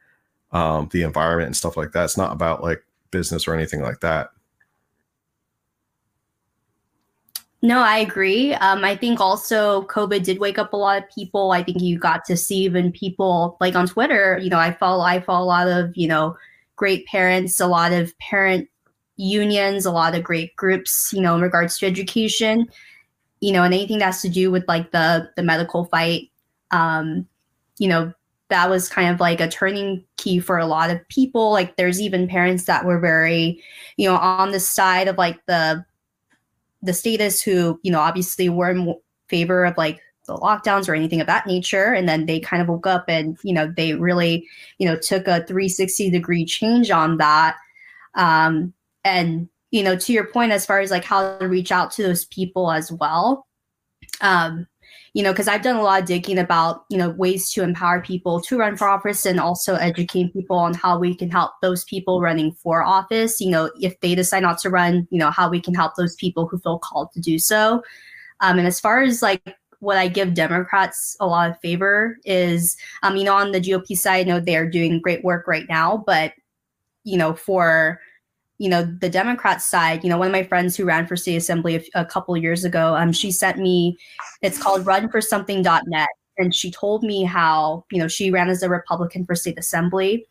um, 0.52 0.89
the 0.91 1.04
environment 1.04 1.48
and 1.48 1.56
stuff 1.56 1.78
like 1.78 1.91
that. 1.91 2.06
It's 2.06 2.18
not 2.18 2.34
about 2.34 2.64
like 2.64 2.84
business 3.12 3.48
or 3.48 3.54
anything 3.54 3.82
like 3.82 4.02
that. 4.02 4.30
No, 7.62 7.80
I 7.80 7.98
agree. 7.98 8.54
Um, 8.54 8.84
I 8.84 8.96
think 8.96 9.20
also 9.20 9.84
COVID 9.84 10.24
did 10.24 10.39
wake 10.39 10.60
up 10.60 10.74
a 10.74 10.78
lot 10.78 11.02
of 11.02 11.10
people. 11.10 11.52
I 11.52 11.64
think 11.64 11.82
you 11.82 11.98
got 11.98 12.24
to 12.26 12.38
see 12.38 12.58
even 12.58 12.91
people 12.91 13.58
like 13.60 13.76
on 13.76 13.88
Twitter. 13.88 14.38
You 14.38 14.52
know, 14.52 14.60
I 14.60 14.72
follow 14.72 15.04
I 15.04 15.20
follow 15.20 15.46
a 15.46 15.48
lot 15.48 15.68
of 15.68 15.96
you 15.98 16.08
know 16.08 16.38
great 16.76 17.06
parents, 17.08 17.60
a 17.60 17.68
lot 17.68 17.92
of 17.92 18.18
parent 18.20 18.70
unions, 19.18 19.86
a 19.86 19.92
lot 19.92 20.16
of 20.16 20.24
great 20.24 20.56
groups. 20.56 21.12
You 21.14 21.22
know, 21.22 21.36
in 21.36 21.42
regards 21.42 21.78
to 21.80 21.86
education. 21.86 22.68
You 23.42 23.52
know, 23.52 23.64
and 23.64 23.74
anything 23.74 24.00
that 24.00 24.06
has 24.06 24.22
to 24.22 24.30
do 24.30 24.50
with 24.50 24.68
like 24.68 24.92
the 24.92 25.30
the 25.36 25.44
medical 25.44 25.86
fight. 25.86 26.32
Um, 26.72 27.28
you 27.78 27.88
know, 27.88 28.14
that 28.50 28.70
was 28.70 28.90
kind 28.90 29.14
of 29.14 29.20
like 29.20 29.42
a 29.42 29.48
turning 29.48 30.04
key 30.18 30.40
for 30.40 30.58
a 30.58 30.66
lot 30.66 30.90
of 30.90 31.08
people. 31.10 31.52
Like 31.52 31.76
there's 31.76 32.00
even 32.00 32.28
parents 32.28 32.66
that 32.66 32.86
were 32.86 33.00
very, 33.00 33.62
you 33.98 34.08
know, 34.08 34.16
on 34.16 34.52
the 34.52 34.60
side 34.60 35.08
of 35.08 35.18
like 35.18 35.44
the 35.46 35.84
the 36.82 36.94
status 36.94 37.42
who, 37.42 37.80
you 37.84 37.92
know, 37.92 38.00
obviously 38.00 38.48
were 38.50 38.70
in 38.70 38.96
favor 39.28 39.66
of 39.66 39.76
like 39.78 40.00
the 40.26 40.36
lockdowns 40.38 40.88
or 40.88 40.96
anything 40.96 41.22
of 41.22 41.28
that 41.28 41.48
nature 41.48 41.94
and 41.94 42.08
then 42.08 42.26
they 42.26 42.40
kind 42.40 42.62
of 42.62 42.68
woke 42.68 42.88
up 42.88 43.06
and 43.08 43.38
you 43.44 43.54
know 43.54 43.72
they 43.76 43.94
really 43.94 44.48
you 44.78 44.88
know 44.88 44.98
took 44.98 45.28
a 45.28 45.46
360 45.46 46.10
degree 46.10 46.46
change 46.46 46.92
on 46.92 47.18
that 47.18 47.56
um 48.16 48.74
and 49.04 49.48
you 49.72 49.84
know 49.84 49.96
to 49.96 50.14
your 50.14 50.26
point 50.28 50.52
as 50.52 50.66
far 50.66 50.80
as 50.80 50.92
like 50.92 51.04
how 51.04 51.38
to 51.38 51.48
reach 51.48 51.72
out 51.72 51.92
to 51.92 52.04
those 52.04 52.26
people 52.26 52.72
as 52.72 52.92
well 52.92 53.48
um 54.22 54.68
you 55.16 55.24
know, 55.24 55.32
because 55.32 55.48
I've 55.48 55.62
done 55.62 55.78
a 55.78 55.82
lot 55.82 56.02
of 56.02 56.08
digging 56.08 56.38
about, 56.38 56.84
you 56.90 56.98
know, 56.98 57.10
ways 57.12 57.50
to 57.54 57.64
empower 57.64 58.02
people 58.02 58.42
to 58.42 58.58
run 58.58 58.76
for 58.76 58.90
office 58.90 59.26
and 59.26 59.40
also 59.40 59.76
educate 59.76 60.34
people 60.34 60.58
on 60.58 60.74
how 60.74 61.00
we 61.00 61.16
can 61.16 61.32
help 61.32 61.54
those 61.62 61.86
people 61.86 62.20
running 62.20 62.52
for 62.52 62.84
office. 62.84 63.40
You 63.40 63.50
know, 63.50 63.72
if 63.80 63.98
they 64.02 64.14
decide 64.14 64.44
not 64.44 64.60
to 64.60 64.70
run, 64.70 65.08
you 65.12 65.18
know, 65.18 65.32
how 65.32 65.50
we 65.50 65.62
can 65.62 65.74
help 65.74 65.96
those 65.96 66.16
people 66.16 66.48
who 66.48 66.60
feel 66.60 66.80
called 66.80 67.14
to 67.14 67.22
do 67.22 67.40
so. 67.40 67.82
Um, 68.42 68.58
and 68.58 68.68
as 68.68 68.82
far 68.82 69.04
as 69.04 69.22
like 69.22 69.42
what 69.80 69.98
I 69.98 70.08
give 70.08 70.34
Democrats 70.34 71.16
a 71.20 71.28
lot 71.28 71.50
of 71.50 71.60
favor 71.60 72.18
is, 72.26 72.78
um, 73.04 73.16
you 73.16 73.24
know, 73.24 73.36
on 73.36 73.52
the 73.52 73.62
GOP 73.62 73.98
side, 73.98 74.28
I 74.28 74.30
know 74.30 74.40
they're 74.40 74.70
doing 74.70 75.02
great 75.02 75.24
work 75.24 75.48
right 75.48 75.66
now, 75.70 76.04
but 76.06 76.34
you 77.06 77.18
know, 77.18 77.34
for 77.34 78.02
you 78.58 78.70
know 78.70 78.84
the 78.84 79.10
Democrat 79.10 79.62
side, 79.62 80.04
you 80.04 80.10
know, 80.10 80.18
one 80.18 80.28
of 80.28 80.34
my 80.34 80.44
friends 80.44 80.76
who 80.76 80.86
ran 80.86 81.08
for 81.08 81.16
state 81.16 81.36
assembly 81.36 81.76
a, 81.76 82.02
a 82.02 82.06
couple 82.06 82.36
years 82.36 82.66
ago, 82.66 82.96
um, 82.96 83.14
she 83.14 83.32
sent 83.32 83.58
me, 83.58 83.98
it's 84.42 84.62
called 84.62 84.86
RunForSomething.net, 84.86 86.10
and 86.38 86.54
she 86.54 86.72
told 86.72 87.04
me 87.04 87.24
how 87.24 87.86
you 87.92 88.00
know 88.00 88.08
she 88.08 88.32
ran 88.32 88.50
as 88.50 88.64
a 88.64 88.70
Republican 88.70 89.26
for 89.26 89.36
state 89.36 89.58
assembly, 89.58 90.26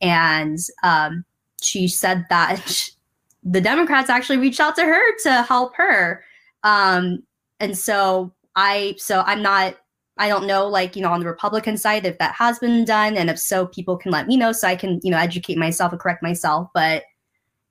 and 0.00 0.58
um, 0.82 1.24
she 1.62 1.86
said 1.86 2.24
that 2.30 2.88
the 3.44 3.60
Democrats 3.60 4.10
actually 4.10 4.38
reached 4.38 4.60
out 4.60 4.74
to 4.76 4.84
her 4.84 5.16
to 5.22 5.42
help 5.42 5.74
her, 5.76 6.24
um, 6.62 7.22
and 7.60 7.76
so 7.76 8.32
I, 8.56 8.94
so 8.98 9.22
I'm 9.26 9.42
not 9.42 9.76
I 10.16 10.28
don't 10.28 10.46
know, 10.46 10.68
like, 10.68 10.94
you 10.94 11.02
know, 11.02 11.10
on 11.10 11.18
the 11.18 11.26
Republican 11.26 11.76
side, 11.76 12.06
if 12.06 12.18
that 12.18 12.36
has 12.36 12.60
been 12.60 12.84
done. 12.84 13.16
And 13.16 13.28
if 13.28 13.36
so, 13.36 13.66
people 13.66 13.96
can 13.96 14.12
let 14.12 14.28
me 14.28 14.36
know 14.36 14.52
so 14.52 14.68
I 14.68 14.76
can, 14.76 15.00
you 15.02 15.10
know, 15.10 15.18
educate 15.18 15.58
myself 15.58 15.90
and 15.90 16.00
correct 16.00 16.22
myself. 16.22 16.68
But 16.72 17.02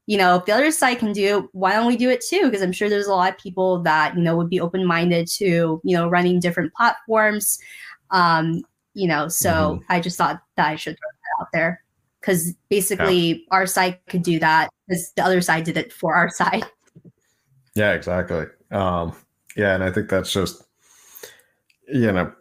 you 0.06 0.18
know, 0.18 0.36
if 0.36 0.46
the 0.46 0.52
other 0.52 0.72
side 0.72 1.00
can 1.00 1.14
do 1.14 1.40
it, 1.40 1.46
why 1.54 1.74
don't 1.74 1.88
we 1.88 1.96
do 1.96 2.10
it 2.10 2.24
too? 2.28 2.46
Because 2.46 2.62
I'm 2.62 2.74
sure 2.74 2.90
there's 2.90 3.08
a 3.08 3.14
lot 3.14 3.32
of 3.32 3.38
people 3.38 3.82
that, 3.84 4.16
you 4.16 4.22
know, 4.22 4.36
would 4.36 4.50
be 4.50 4.60
open 4.60 4.86
minded 4.86 5.28
to, 5.38 5.80
you 5.84 5.96
know, 5.96 6.10
running 6.10 6.40
different 6.40 6.74
platforms. 6.74 7.58
Um, 8.12 8.64
you 8.94 9.08
know, 9.08 9.28
so 9.30 9.52
mm-hmm. 9.52 9.84
I 9.92 10.02
just 10.02 10.18
thought 10.18 10.42
that 10.58 10.68
I 10.68 10.76
should 10.76 10.98
throw 10.98 11.10
that 11.10 11.42
out 11.42 11.48
there. 11.54 11.82
Because 12.20 12.54
basically 12.70 13.16
yeah. 13.16 13.38
our 13.52 13.66
side 13.66 14.00
could 14.08 14.24
do 14.24 14.40
that 14.40 14.70
because 14.88 15.12
the 15.14 15.24
other 15.24 15.42
side 15.42 15.64
did 15.64 15.78
it 15.78 15.92
for 15.92 16.16
our 16.16 16.30
side. 16.34 16.66
Yeah, 17.76 17.94
exactly. 17.94 18.46
Um, 18.72 19.16
yeah, 19.56 19.74
and 19.74 19.84
I 19.84 19.92
think 19.92 20.10
that's 20.10 20.32
just 20.32 20.64
you 21.88 22.12
know 22.12 22.32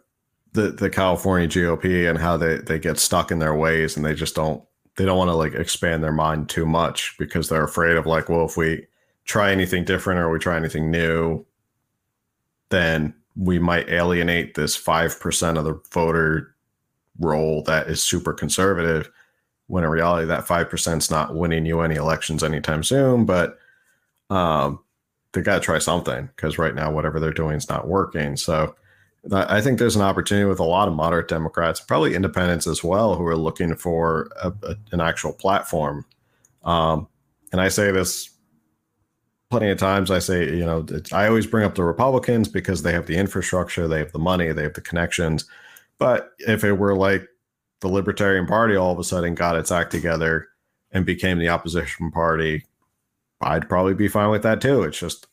the 0.53 0.71
the 0.71 0.89
California 0.89 1.47
GOP 1.47 2.09
and 2.09 2.17
how 2.17 2.37
they 2.37 2.57
they 2.57 2.79
get 2.79 2.99
stuck 2.99 3.31
in 3.31 3.39
their 3.39 3.55
ways 3.55 3.97
and 3.97 4.05
they 4.05 4.13
just 4.13 4.35
don't 4.35 4.63
they 4.95 5.05
don't 5.05 5.17
want 5.17 5.29
to 5.29 5.35
like 5.35 5.53
expand 5.53 6.03
their 6.03 6.11
mind 6.11 6.49
too 6.49 6.65
much 6.65 7.15
because 7.17 7.49
they're 7.49 7.63
afraid 7.63 7.95
of 7.95 8.05
like, 8.05 8.29
well, 8.29 8.45
if 8.45 8.55
we 8.55 8.85
try 9.25 9.51
anything 9.51 9.83
different 9.83 10.19
or 10.19 10.29
we 10.29 10.37
try 10.37 10.55
anything 10.55 10.91
new, 10.91 11.43
then 12.69 13.13
we 13.35 13.57
might 13.57 13.89
alienate 13.89 14.53
this 14.53 14.77
5% 14.77 15.57
of 15.57 15.65
the 15.65 15.81
voter 15.91 16.53
roll 17.19 17.63
that 17.63 17.87
is 17.87 18.03
super 18.03 18.33
conservative 18.33 19.09
when 19.67 19.83
in 19.83 19.89
reality 19.89 20.27
that 20.27 20.45
5% 20.45 20.97
is 20.97 21.09
not 21.09 21.35
winning 21.35 21.65
you 21.65 21.79
any 21.79 21.95
elections 21.95 22.43
anytime 22.43 22.83
soon 22.83 23.25
but 23.25 23.57
um, 24.29 24.79
they 25.33 25.41
got 25.41 25.55
to 25.55 25.61
try 25.61 25.79
something 25.79 26.29
because 26.35 26.57
right 26.57 26.75
now 26.75 26.91
whatever 26.91 27.19
they're 27.19 27.31
doing 27.31 27.55
is 27.55 27.69
not 27.69 27.87
working. 27.87 28.37
So 28.37 28.75
I 29.31 29.61
think 29.61 29.79
there's 29.79 29.95
an 29.95 30.01
opportunity 30.01 30.45
with 30.45 30.59
a 30.59 30.65
lot 30.65 30.89
of 30.89 30.93
moderate 30.95 31.29
Democrats, 31.29 31.79
probably 31.79 32.13
independents 32.13 32.67
as 32.67 32.83
well, 32.83 33.15
who 33.15 33.25
are 33.25 33.37
looking 33.37 33.73
for 33.75 34.29
a, 34.41 34.51
a, 34.63 34.75
an 34.91 34.99
actual 34.99 35.31
platform. 35.31 36.05
Um, 36.65 37.07
and 37.53 37.61
I 37.61 37.69
say 37.69 37.91
this 37.91 38.29
plenty 39.49 39.69
of 39.69 39.77
times. 39.77 40.11
I 40.11 40.19
say, 40.19 40.49
you 40.49 40.65
know, 40.65 40.85
I 41.13 41.27
always 41.27 41.47
bring 41.47 41.63
up 41.63 41.75
the 41.75 41.83
Republicans 41.83 42.49
because 42.49 42.83
they 42.83 42.91
have 42.91 43.05
the 43.05 43.15
infrastructure, 43.15 43.87
they 43.87 43.99
have 43.99 44.11
the 44.11 44.19
money, 44.19 44.51
they 44.51 44.63
have 44.63 44.73
the 44.73 44.81
connections. 44.81 45.45
But 45.99 46.31
if 46.39 46.65
it 46.65 46.73
were 46.73 46.95
like 46.95 47.25
the 47.79 47.87
Libertarian 47.87 48.45
Party 48.45 48.75
all 48.75 48.91
of 48.91 48.99
a 48.99 49.03
sudden 49.05 49.35
got 49.35 49.55
its 49.55 49.71
act 49.71 49.91
together 49.91 50.47
and 50.91 51.05
became 51.05 51.39
the 51.39 51.49
opposition 51.49 52.11
party, 52.11 52.65
I'd 53.41 53.69
probably 53.69 53.93
be 53.93 54.09
fine 54.09 54.31
with 54.31 54.43
that 54.43 54.59
too. 54.59 54.83
It's 54.83 54.99
just 54.99 55.27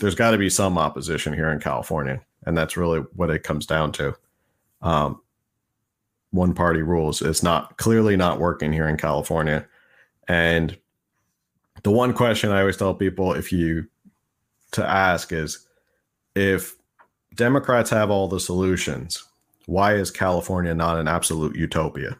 there's 0.00 0.16
got 0.16 0.32
to 0.32 0.38
be 0.38 0.50
some 0.50 0.78
opposition 0.78 1.32
here 1.32 1.50
in 1.50 1.60
California 1.60 2.20
and 2.46 2.56
that's 2.56 2.76
really 2.76 3.00
what 3.14 3.30
it 3.30 3.42
comes 3.42 3.66
down 3.66 3.92
to. 3.92 4.14
Um, 4.82 5.20
one 6.30 6.54
party 6.54 6.82
rules 6.82 7.22
is 7.22 7.42
not 7.42 7.76
clearly 7.78 8.16
not 8.16 8.38
working 8.38 8.72
here 8.72 8.88
in 8.88 8.96
California, 8.96 9.66
and 10.28 10.76
the 11.82 11.90
one 11.90 12.12
question 12.12 12.50
I 12.50 12.60
always 12.60 12.76
tell 12.76 12.94
people 12.94 13.32
if 13.32 13.52
you 13.52 13.86
to 14.72 14.86
ask 14.86 15.32
is 15.32 15.66
if 16.34 16.76
Democrats 17.34 17.90
have 17.90 18.10
all 18.10 18.28
the 18.28 18.40
solutions, 18.40 19.24
why 19.66 19.94
is 19.94 20.10
California 20.10 20.74
not 20.74 20.98
an 20.98 21.08
absolute 21.08 21.56
utopia? 21.56 22.18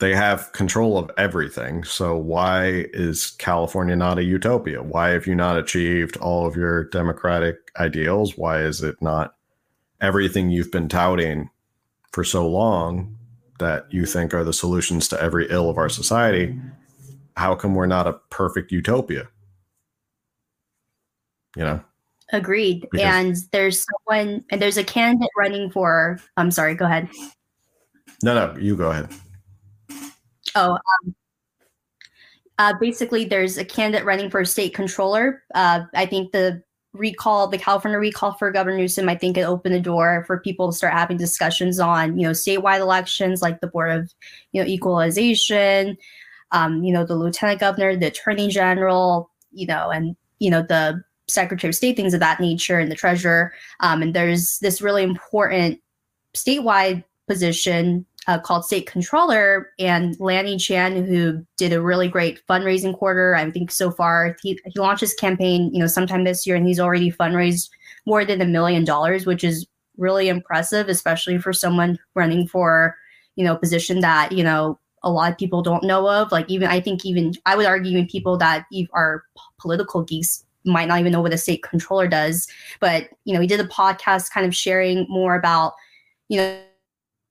They 0.00 0.14
have 0.14 0.52
control 0.52 0.98
of 0.98 1.10
everything. 1.18 1.84
So 1.84 2.16
why 2.16 2.86
is 2.92 3.32
California 3.32 3.94
not 3.94 4.18
a 4.18 4.24
utopia? 4.24 4.82
Why 4.82 5.10
have 5.10 5.26
you 5.26 5.34
not 5.34 5.58
achieved 5.58 6.16
all 6.16 6.46
of 6.46 6.56
your 6.56 6.84
democratic 6.84 7.56
ideals? 7.78 8.36
Why 8.36 8.62
is 8.62 8.82
it 8.82 8.96
not 9.02 9.34
everything 10.00 10.50
you've 10.50 10.72
been 10.72 10.88
touting 10.88 11.50
for 12.12 12.24
so 12.24 12.48
long 12.48 13.14
that 13.58 13.86
you 13.92 14.06
think 14.06 14.32
are 14.32 14.42
the 14.42 14.54
solutions 14.54 15.06
to 15.08 15.22
every 15.22 15.46
ill 15.50 15.68
of 15.68 15.76
our 15.76 15.90
society? 15.90 16.58
How 17.36 17.54
come 17.54 17.74
we're 17.74 17.86
not 17.86 18.06
a 18.06 18.14
perfect 18.30 18.72
utopia? 18.72 19.28
You 21.56 21.64
know? 21.64 21.84
Agreed. 22.32 22.88
Because 22.90 23.06
and 23.06 23.36
there's 23.52 23.84
someone 23.84 24.44
and 24.50 24.62
there's 24.62 24.78
a 24.78 24.84
candidate 24.84 25.28
running 25.36 25.70
for 25.70 26.18
I'm 26.38 26.50
sorry, 26.50 26.74
go 26.74 26.86
ahead. 26.86 27.10
No, 28.22 28.34
no, 28.34 28.58
you 28.58 28.76
go 28.76 28.90
ahead. 28.90 29.10
Oh, 30.54 30.72
um, 30.72 31.14
uh, 32.58 32.74
basically, 32.80 33.24
there's 33.24 33.56
a 33.56 33.64
candidate 33.64 34.04
running 34.04 34.30
for 34.30 34.44
state 34.44 34.74
controller. 34.74 35.42
Uh, 35.54 35.84
I 35.94 36.06
think 36.06 36.32
the 36.32 36.62
recall, 36.92 37.46
the 37.46 37.58
California 37.58 37.98
recall 37.98 38.34
for 38.34 38.50
Governor 38.50 38.76
Newsom, 38.76 39.08
I 39.08 39.14
think 39.14 39.38
it 39.38 39.42
opened 39.42 39.74
the 39.74 39.80
door 39.80 40.24
for 40.26 40.40
people 40.40 40.70
to 40.70 40.76
start 40.76 40.92
having 40.92 41.16
discussions 41.16 41.80
on, 41.80 42.18
you 42.18 42.26
know, 42.26 42.32
statewide 42.32 42.80
elections 42.80 43.42
like 43.42 43.60
the 43.60 43.68
Board 43.68 43.92
of, 43.92 44.12
you 44.52 44.62
know, 44.62 44.68
Equalization, 44.68 45.96
um, 46.52 46.82
you 46.82 46.92
know, 46.92 47.04
the 47.04 47.14
Lieutenant 47.14 47.60
Governor, 47.60 47.96
the 47.96 48.08
Attorney 48.08 48.48
General, 48.48 49.30
you 49.52 49.66
know, 49.66 49.90
and 49.90 50.16
you 50.38 50.50
know 50.50 50.62
the 50.62 51.02
Secretary 51.28 51.68
of 51.70 51.74
State, 51.76 51.96
things 51.96 52.14
of 52.14 52.20
that 52.20 52.40
nature, 52.40 52.78
and 52.78 52.90
the 52.90 52.96
Treasurer. 52.96 53.52
Um, 53.80 54.02
and 54.02 54.14
there's 54.14 54.58
this 54.58 54.82
really 54.82 55.02
important 55.02 55.80
statewide 56.34 57.04
position 57.28 58.04
uh, 58.26 58.38
called 58.38 58.64
State 58.64 58.86
Controller, 58.86 59.70
and 59.78 60.16
Lanhee 60.18 60.60
Chen, 60.60 61.04
who 61.04 61.44
did 61.56 61.72
a 61.72 61.80
really 61.80 62.08
great 62.08 62.40
fundraising 62.46 62.96
quarter. 62.96 63.34
I 63.34 63.50
think 63.50 63.70
so 63.70 63.90
far 63.90 64.36
he, 64.42 64.58
he 64.66 64.78
launched 64.78 65.00
his 65.00 65.14
campaign, 65.14 65.70
you 65.72 65.80
know, 65.80 65.86
sometime 65.86 66.24
this 66.24 66.46
year, 66.46 66.56
and 66.56 66.66
he's 66.66 66.80
already 66.80 67.10
fundraised 67.10 67.70
more 68.06 68.24
than 68.24 68.40
a 68.40 68.46
million 68.46 68.84
dollars, 68.84 69.26
which 69.26 69.44
is 69.44 69.66
really 69.96 70.28
impressive, 70.28 70.88
especially 70.88 71.38
for 71.38 71.52
someone 71.52 71.98
running 72.14 72.46
for, 72.46 72.94
you 73.36 73.44
know, 73.44 73.54
a 73.54 73.58
position 73.58 74.00
that 74.00 74.32
you 74.32 74.44
know 74.44 74.78
a 75.02 75.10
lot 75.10 75.32
of 75.32 75.38
people 75.38 75.62
don't 75.62 75.84
know 75.84 76.08
of. 76.08 76.30
Like 76.30 76.48
even 76.50 76.68
I 76.68 76.80
think 76.80 77.04
even 77.04 77.34
I 77.46 77.56
would 77.56 77.66
argue 77.66 77.92
even 77.92 78.06
people 78.06 78.36
that 78.38 78.66
are 78.92 79.24
political 79.58 80.02
geeks 80.02 80.44
might 80.64 80.88
not 80.88 81.00
even 81.00 81.12
know 81.12 81.22
what 81.22 81.32
a 81.32 81.38
state 81.38 81.62
controller 81.62 82.06
does. 82.06 82.46
But 82.80 83.08
you 83.24 83.34
know, 83.34 83.40
he 83.40 83.46
did 83.46 83.60
a 83.60 83.64
podcast 83.64 84.30
kind 84.30 84.46
of 84.46 84.54
sharing 84.54 85.06
more 85.08 85.34
about 85.34 85.72
you 86.28 86.38
know 86.38 86.60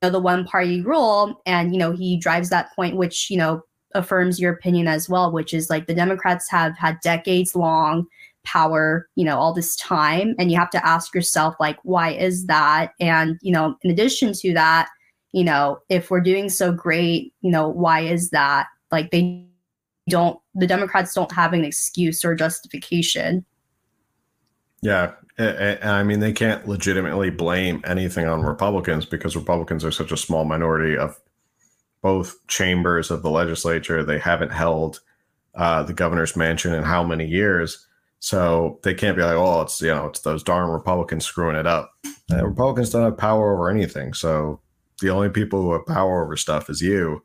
know, 0.02 0.10
the 0.10 0.20
one 0.20 0.46
party 0.46 0.82
rule. 0.82 1.42
And 1.46 1.74
you 1.74 1.80
know 1.80 1.92
he 1.92 2.18
drives 2.18 2.50
that 2.50 2.74
point 2.76 2.96
which 2.96 3.30
you 3.30 3.38
know 3.38 3.62
affirms 3.96 4.40
your 4.40 4.54
opinion 4.54 4.88
as 4.88 5.10
well 5.10 5.32
which 5.32 5.52
is 5.52 5.68
like 5.68 5.88
the 5.88 5.96
democrats 5.96 6.48
have 6.48 6.78
had 6.78 7.00
decades 7.02 7.56
long 7.56 8.06
power 8.46 9.10
you 9.16 9.26
know 9.26 9.38
all 9.38 9.54
this 9.54 9.76
time. 9.76 10.36
And 10.38 10.52
you 10.52 10.58
have 10.58 10.70
to 10.72 10.86
ask 10.86 11.14
yourself 11.14 11.56
like 11.60 11.78
why 11.84 12.12
is 12.12 12.46
that? 12.48 12.94
And 13.00 13.38
you 13.42 13.52
know 13.52 13.76
in 13.84 13.92
addition 13.92 14.34
to 14.34 14.54
that 14.54 14.90
you 15.32 15.44
know 15.44 15.80
if 15.90 16.10
we're 16.10 16.22
doing 16.22 16.50
so 16.50 16.72
great 16.72 17.34
you 17.42 17.52
know 17.52 17.68
why 17.68 18.02
is 18.02 18.30
that? 18.30 18.68
Like 18.92 19.12
they 19.12 19.46
don't 20.08 20.40
the 20.56 20.68
democrats 20.68 21.14
don't 21.14 21.32
have 21.32 21.54
an 21.54 21.66
excuse 21.66 22.24
or 22.24 22.36
justification. 22.36 23.46
Yeah 24.82 25.12
I 25.40 26.04
mean, 26.04 26.20
they 26.20 26.34
can't 26.34 26.68
legitimately 26.68 27.30
blame 27.30 27.82
anything 27.86 28.28
on 28.28 28.42
Republicans 28.42 29.06
because 29.06 29.38
Republicans 29.38 29.86
are 29.86 29.92
such 29.92 30.12
a 30.12 30.18
small 30.18 30.44
minority 30.44 30.98
of 30.98 31.18
both 32.02 32.36
chambers 32.48 33.10
of 33.10 33.22
the 33.22 33.30
legislature. 33.30 34.04
They 34.04 34.20
haven't 34.20 34.52
held 34.52 35.00
uh, 35.56 35.84
the 35.84 35.94
governor's 35.94 36.36
mansion 36.36 36.74
in 36.74 36.84
how 36.84 37.04
many 37.04 37.26
years. 37.26 37.88
So 38.20 38.80
they 38.84 38.94
can't 38.94 39.16
be 39.16 39.24
like, 39.24 39.38
oh, 39.38 39.62
it's 39.62 39.82
you 39.82 39.88
know, 39.88 40.08
it's 40.08 40.20
those 40.22 40.44
darn 40.44 40.70
Republicans 40.70 41.26
screwing 41.26 41.56
it 41.56 41.68
up. 41.68 41.94
And 42.30 42.44
Republicans 42.44 42.90
don't 42.90 43.04
have 43.04 43.18
power 43.18 43.54
over 43.54 43.70
anything. 43.70 44.14
So 44.14 44.60
the 45.02 45.10
only 45.10 45.30
people 45.30 45.62
who 45.62 45.72
have 45.72 45.86
power 45.86 46.24
over 46.24 46.36
stuff 46.36 46.70
is 46.70 46.82
you, 46.82 47.24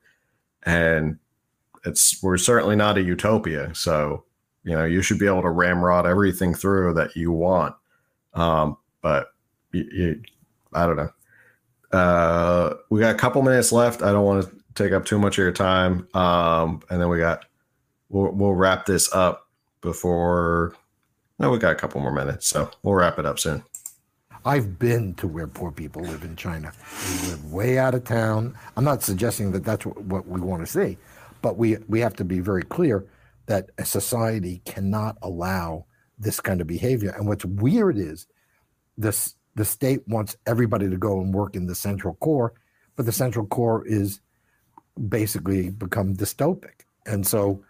and 0.63 1.19
it's 1.85 2.23
we're 2.23 2.39
certainly 2.39 2.77
not 2.77 2.97
a 2.97 3.03
utopia. 3.03 3.75
So 3.75 4.25
you 4.63 4.73
know, 4.73 4.85
you 4.85 5.03
should 5.03 5.19
be 5.19 5.27
able 5.27 5.43
to 5.43 5.51
ramrod 5.51 6.07
everything 6.07 6.55
through 6.55 6.95
that 6.95 7.17
you 7.17 7.33
want 7.33 7.75
um, 8.35 8.77
but 9.03 9.29
you, 9.73 9.89
you, 9.93 10.23
I 10.73 10.87
don't 10.87 10.97
know. 10.97 11.11
Uh, 11.93 12.75
we 12.91 13.01
got 13.01 13.15
a 13.15 13.19
couple 13.19 13.41
minutes 13.43 13.73
left. 13.73 14.03
I 14.03 14.13
don't 14.13 14.25
want 14.25 14.45
to 14.45 14.57
take 14.75 14.93
up 14.93 15.05
too 15.05 15.19
much 15.19 15.35
of 15.39 15.43
your 15.43 15.53
time. 15.53 16.09
Um, 16.15 16.83
and 16.91 17.01
then 17.01 17.09
we 17.09 17.19
got 17.19 17.45
we'll, 18.09 18.33
we'll 18.33 18.55
wrap 18.55 18.87
this 18.87 19.13
up 19.13 19.49
before 19.81 20.75
No, 21.39 21.51
we 21.51 21.59
got 21.59 21.73
a 21.73 21.77
couple 21.77 22.01
more 22.01 22.13
minutes, 22.13 22.49
so 22.49 22.71
we'll 22.83 22.95
wrap 22.95 23.19
it 23.19 23.27
up 23.27 23.39
soon. 23.39 23.63
I've 24.47 24.79
been 24.79 25.15
to 25.15 25.27
where 25.27 25.47
poor 25.47 25.71
people 25.71 26.03
live 26.03 26.23
in 26.23 26.37
China. 26.37 26.73
They 27.07 27.29
live 27.29 27.53
way 27.53 27.79
out 27.79 27.95
of 27.95 28.05
town. 28.05 28.57
I'm 28.77 28.85
not 28.85 29.03
suggesting 29.03 29.53
that 29.53 29.65
that's 29.65 29.87
what 29.87 30.27
we 30.27 30.41
want 30.41 30.67
to 30.67 30.71
see, 30.71 30.99
but 31.41 31.57
we 31.57 31.77
we 31.89 32.01
have 32.01 32.15
to 32.17 32.25
be 32.25 32.41
very 32.41 32.63
clear 32.63 33.07
that 33.47 33.71
a 33.79 33.85
society 33.85 34.61
cannot 34.65 35.17
allow 35.23 35.87
this 36.19 36.41
kind 36.41 36.61
of 36.61 36.67
behavior. 36.67 37.11
And 37.17 37.27
what's 37.27 37.45
weird 37.45 37.99
is 37.99 38.27
this 38.97 39.35
the 39.57 39.65
state 39.65 40.07
wants 40.09 40.37
everybody 40.47 40.89
to 40.89 40.97
go 40.97 41.21
and 41.21 41.33
work 41.33 41.55
in 41.55 41.67
the 41.67 41.75
central 41.75 42.15
core, 42.15 42.53
but 42.97 43.07
the 43.07 43.13
central 43.13 43.47
core 43.47 43.87
is 43.87 44.21
basically 45.09 45.71
become 45.71 46.17
dystopic. 46.17 46.83
And 47.07 47.27
so 47.27 47.63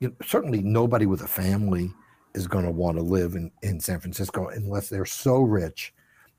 you 0.00 0.08
know, 0.08 0.14
certainly 0.24 0.62
nobody 0.62 1.06
with 1.06 1.22
a 1.22 1.28
family 1.28 1.92
is 2.34 2.46
going 2.46 2.64
to 2.64 2.70
want 2.70 2.96
to 2.96 3.02
live 3.02 3.34
in, 3.34 3.50
in 3.62 3.78
San 3.78 4.00
Francisco 4.00 4.48
unless 4.48 4.88
they're 4.88 5.04
so 5.04 5.40
rich 5.40 5.92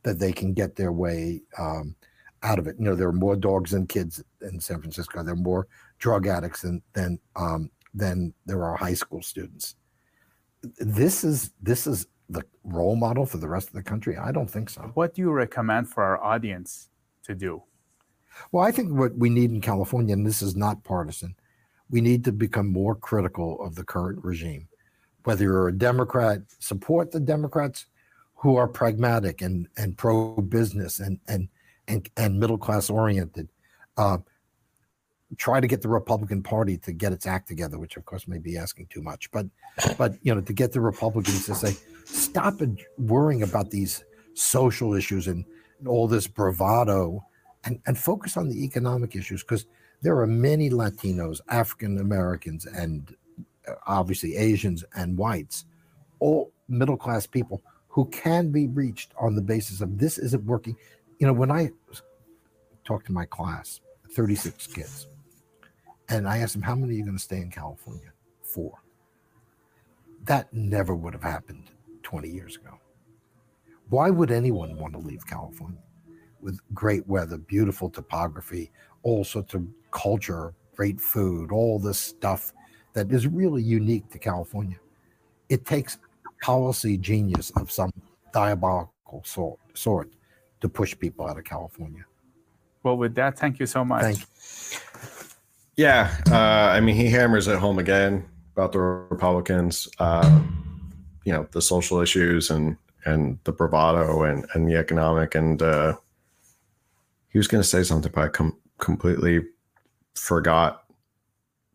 that 0.03 0.19
they 0.19 0.33
can 0.33 0.53
get 0.53 0.75
their 0.75 0.91
way 0.91 1.41
um, 1.57 1.95
out 2.41 2.59
of 2.59 2.67
it. 2.67 2.75
You 2.77 2.85
know, 2.85 2.95
there 2.95 3.07
are 3.07 3.13
more 3.13 3.35
dogs 3.35 3.71
than 3.71 3.87
kids 3.87 4.23
in 4.41 4.59
San 4.59 4.81
Francisco. 4.81 5.23
There 5.23 5.33
are 5.33 5.37
more 5.37 5.67
drug 5.97 6.27
addicts 6.27 6.61
than 6.61 6.81
than 6.93 7.19
um, 7.35 7.71
than 7.93 8.33
there 8.45 8.63
are 8.63 8.75
high 8.75 8.95
school 8.95 9.21
students. 9.21 9.75
This 10.77 11.23
is 11.23 11.51
this 11.61 11.87
is 11.87 12.07
the 12.29 12.43
role 12.63 12.95
model 12.95 13.25
for 13.25 13.37
the 13.37 13.47
rest 13.49 13.67
of 13.67 13.73
the 13.73 13.83
country. 13.83 14.17
I 14.17 14.31
don't 14.31 14.49
think 14.49 14.69
so. 14.69 14.91
What 14.93 15.13
do 15.13 15.21
you 15.21 15.31
recommend 15.31 15.89
for 15.89 16.03
our 16.03 16.23
audience 16.23 16.89
to 17.23 17.35
do? 17.35 17.63
Well, 18.51 18.65
I 18.65 18.71
think 18.71 18.91
what 18.91 19.15
we 19.17 19.29
need 19.29 19.51
in 19.51 19.61
California, 19.61 20.13
and 20.13 20.25
this 20.25 20.41
is 20.41 20.55
not 20.55 20.83
partisan, 20.83 21.35
we 21.89 22.01
need 22.01 22.23
to 22.25 22.31
become 22.31 22.71
more 22.71 22.95
critical 22.95 23.63
of 23.63 23.75
the 23.75 23.83
current 23.83 24.23
regime. 24.23 24.67
Whether 25.23 25.43
you're 25.43 25.67
a 25.67 25.77
Democrat, 25.77 26.41
support 26.59 27.11
the 27.11 27.19
Democrats 27.19 27.85
who 28.35 28.55
are 28.55 28.67
pragmatic 28.67 29.41
and, 29.41 29.67
and 29.77 29.97
pro 29.97 30.35
business 30.35 30.99
and, 30.99 31.19
and, 31.27 31.47
and, 31.87 32.09
and 32.17 32.39
middle 32.39 32.57
class 32.57 32.89
oriented. 32.89 33.47
Uh, 33.95 34.17
try 35.37 35.59
to 35.59 35.67
get 35.67 35.81
the 35.81 35.89
Republican 35.89 36.43
Party 36.43 36.77
to 36.77 36.91
get 36.91 37.13
its 37.13 37.25
act 37.25 37.47
together, 37.47 37.77
which 37.77 37.97
of 37.97 38.05
course 38.05 38.27
may 38.27 38.39
be 38.39 38.57
asking 38.57 38.87
too 38.87 39.01
much, 39.01 39.31
but 39.31 39.45
but 39.97 40.15
you 40.21 40.33
know 40.33 40.41
to 40.41 40.53
get 40.53 40.71
the 40.71 40.81
Republicans 40.81 41.45
to 41.45 41.55
say 41.55 41.75
stop 42.05 42.59
worrying 42.97 43.43
about 43.43 43.69
these 43.69 44.03
social 44.33 44.93
issues 44.93 45.27
and, 45.27 45.45
and 45.79 45.87
all 45.87 46.07
this 46.07 46.27
bravado 46.27 47.23
and, 47.65 47.79
and 47.85 47.97
focus 47.97 48.37
on 48.37 48.49
the 48.49 48.63
economic 48.63 49.15
issues 49.15 49.41
because 49.43 49.65
there 50.01 50.17
are 50.19 50.27
many 50.27 50.69
Latinos, 50.69 51.39
African 51.47 51.97
Americans, 51.99 52.65
and 52.65 53.15
uh, 53.67 53.73
obviously 53.87 54.35
Asians 54.35 54.83
and 54.95 55.17
whites, 55.17 55.65
all 56.19 56.51
middle 56.67 56.97
class 56.97 57.25
people 57.25 57.61
who 57.87 58.05
can 58.05 58.51
be 58.51 58.67
reached 58.67 59.13
on 59.19 59.35
the 59.35 59.41
basis 59.41 59.79
of 59.79 59.97
this 59.97 60.17
isn't 60.17 60.43
working. 60.45 60.75
You 61.19 61.27
know, 61.27 61.33
when 61.33 61.51
I 61.51 61.69
talked 62.83 63.05
to 63.05 63.13
my 63.13 63.25
class, 63.25 63.79
36 64.11 64.67
kids, 64.67 65.07
and 66.13 66.27
I 66.27 66.39
asked 66.39 66.53
them, 66.53 66.61
How 66.61 66.75
many 66.75 66.93
are 66.93 66.97
you 66.97 67.03
going 67.03 67.17
to 67.17 67.23
stay 67.23 67.37
in 67.37 67.49
California? 67.49 68.11
Four. 68.43 68.81
That 70.25 70.53
never 70.53 70.95
would 70.95 71.13
have 71.13 71.23
happened 71.23 71.63
20 72.03 72.29
years 72.29 72.55
ago. 72.55 72.79
Why 73.89 74.09
would 74.09 74.31
anyone 74.31 74.77
want 74.77 74.93
to 74.93 74.99
leave 74.99 75.25
California 75.25 75.81
with 76.41 76.59
great 76.73 77.07
weather, 77.07 77.37
beautiful 77.37 77.89
topography, 77.89 78.71
all 79.01 79.23
sorts 79.23 79.53
of 79.53 79.65
culture, 79.91 80.53
great 80.75 80.99
food, 81.01 81.51
all 81.51 81.79
this 81.79 81.99
stuff 81.99 82.53
that 82.93 83.11
is 83.11 83.27
really 83.27 83.61
unique 83.61 84.09
to 84.11 84.19
California? 84.19 84.77
It 85.49 85.65
takes 85.65 85.97
policy 86.41 86.97
genius 86.97 87.51
of 87.57 87.71
some 87.71 87.91
diabolical 88.33 89.23
sort, 89.25 89.59
sort 89.73 90.11
to 90.61 90.69
push 90.69 90.97
people 90.97 91.27
out 91.27 91.37
of 91.37 91.43
California. 91.43 92.05
Well, 92.83 92.97
with 92.97 93.15
that, 93.15 93.37
thank 93.37 93.59
you 93.59 93.65
so 93.65 93.83
much. 93.83 94.01
Thank 94.01 94.19
you. 94.19 95.29
Yeah, 95.75 96.15
uh, 96.31 96.35
I 96.75 96.79
mean, 96.81 96.95
he 96.95 97.09
hammers 97.09 97.47
it 97.47 97.57
home 97.57 97.79
again 97.79 98.25
about 98.55 98.71
the 98.71 98.79
Republicans. 98.79 99.87
Uh, 99.99 100.41
you 101.25 101.33
know, 101.33 101.47
the 101.51 101.61
social 101.61 101.99
issues 101.99 102.51
and 102.51 102.77
and 103.05 103.39
the 103.43 103.51
bravado 103.51 104.23
and 104.23 104.45
and 104.53 104.67
the 104.67 104.75
economic 104.75 105.35
and 105.35 105.61
uh, 105.61 105.95
he 107.29 107.39
was 107.39 107.47
going 107.47 107.61
to 107.61 107.67
say 107.67 107.83
something, 107.83 108.11
but 108.13 108.23
I 108.23 108.27
com- 108.27 108.57
completely 108.77 109.41
forgot. 110.15 110.83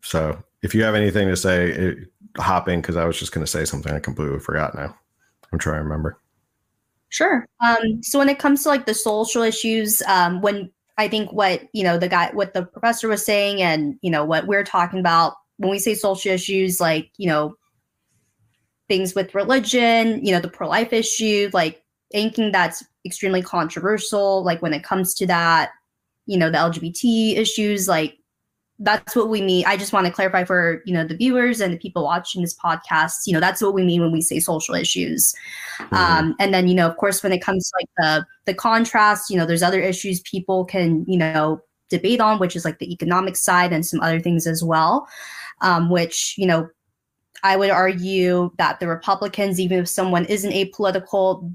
So, 0.01 0.41
if 0.61 0.73
you 0.73 0.83
have 0.83 0.95
anything 0.95 1.27
to 1.27 1.35
say, 1.35 1.71
it, 1.71 1.97
hop 2.37 2.69
in 2.69 2.81
because 2.81 2.95
I 2.95 3.05
was 3.05 3.19
just 3.19 3.33
going 3.33 3.45
to 3.45 3.51
say 3.51 3.65
something 3.65 3.91
I 3.91 3.99
completely 3.99 4.39
forgot 4.39 4.75
now. 4.75 4.95
I'm 5.51 5.59
trying 5.59 5.79
to 5.79 5.83
remember. 5.83 6.19
Sure. 7.09 7.45
Um, 7.59 8.01
so 8.03 8.19
when 8.19 8.29
it 8.29 8.39
comes 8.39 8.63
to 8.63 8.69
like 8.69 8.85
the 8.85 8.93
social 8.93 9.41
issues, 9.41 10.01
um, 10.03 10.41
when 10.41 10.71
I 10.99 11.07
think 11.07 11.31
what 11.31 11.61
you 11.71 11.81
know 11.81 11.97
the 11.97 12.09
guy, 12.09 12.29
what 12.33 12.53
the 12.53 12.65
professor 12.65 13.07
was 13.07 13.25
saying, 13.25 13.61
and 13.61 13.97
you 14.01 14.11
know 14.11 14.25
what 14.25 14.47
we're 14.47 14.65
talking 14.65 14.99
about 14.99 15.35
when 15.55 15.71
we 15.71 15.79
say 15.79 15.95
social 15.95 16.33
issues, 16.33 16.81
like 16.81 17.09
you 17.15 17.29
know 17.29 17.55
things 18.89 19.15
with 19.15 19.33
religion, 19.33 20.23
you 20.25 20.33
know 20.33 20.41
the 20.41 20.49
pro-life 20.49 20.91
issue, 20.91 21.49
like 21.53 21.81
anything 22.13 22.51
that's 22.51 22.83
extremely 23.05 23.41
controversial, 23.41 24.43
like 24.43 24.61
when 24.61 24.73
it 24.73 24.83
comes 24.83 25.13
to 25.15 25.25
that, 25.27 25.69
you 26.25 26.37
know 26.37 26.51
the 26.51 26.57
LGBT 26.57 27.37
issues, 27.37 27.87
like 27.87 28.18
that's 28.79 29.15
what 29.15 29.29
we 29.29 29.41
mean. 29.41 29.65
I 29.67 29.75
just 29.75 29.91
want 29.91 30.07
to 30.07 30.11
clarify 30.11 30.45
for 30.45 30.81
you 30.85 30.93
know 30.93 31.05
the 31.05 31.15
viewers 31.15 31.59
and 31.59 31.73
the 31.73 31.77
people 31.77 32.03
watching 32.03 32.41
this 32.41 32.55
podcast. 32.57 33.27
You 33.27 33.33
know, 33.33 33.39
that's 33.39 33.61
what 33.61 33.73
we 33.73 33.83
mean 33.83 34.01
when 34.01 34.11
we 34.11 34.21
say 34.21 34.39
social 34.39 34.73
issues. 34.73 35.33
Mm-hmm. 35.79 35.95
Um, 35.95 36.35
and 36.39 36.53
then 36.53 36.67
you 36.67 36.75
know, 36.75 36.87
of 36.87 36.95
course, 36.97 37.21
when 37.21 37.33
it 37.33 37.41
comes 37.41 37.69
to 37.69 37.73
like 37.79 37.89
the 37.97 38.25
the 38.45 38.53
contrast, 38.53 39.29
you 39.29 39.37
know, 39.37 39.45
there's 39.45 39.63
other 39.63 39.81
issues 39.81 40.21
people 40.21 40.63
can 40.63 41.05
you 41.07 41.17
know 41.17 41.61
debate 41.89 42.21
on, 42.21 42.39
which 42.39 42.55
is 42.55 42.63
like 42.63 42.79
the 42.79 42.91
economic 42.91 43.35
side 43.35 43.73
and 43.73 43.85
some 43.85 43.99
other 43.99 44.19
things 44.19 44.47
as 44.47 44.63
well. 44.63 45.07
Um, 45.61 45.89
which 45.89 46.35
you 46.37 46.47
know, 46.47 46.69
I 47.43 47.57
would 47.57 47.71
argue 47.71 48.51
that 48.57 48.79
the 48.79 48.87
Republicans, 48.87 49.59
even 49.59 49.79
if 49.79 49.89
someone 49.89 50.23
isn't 50.25 50.53
apolitical, 50.53 51.53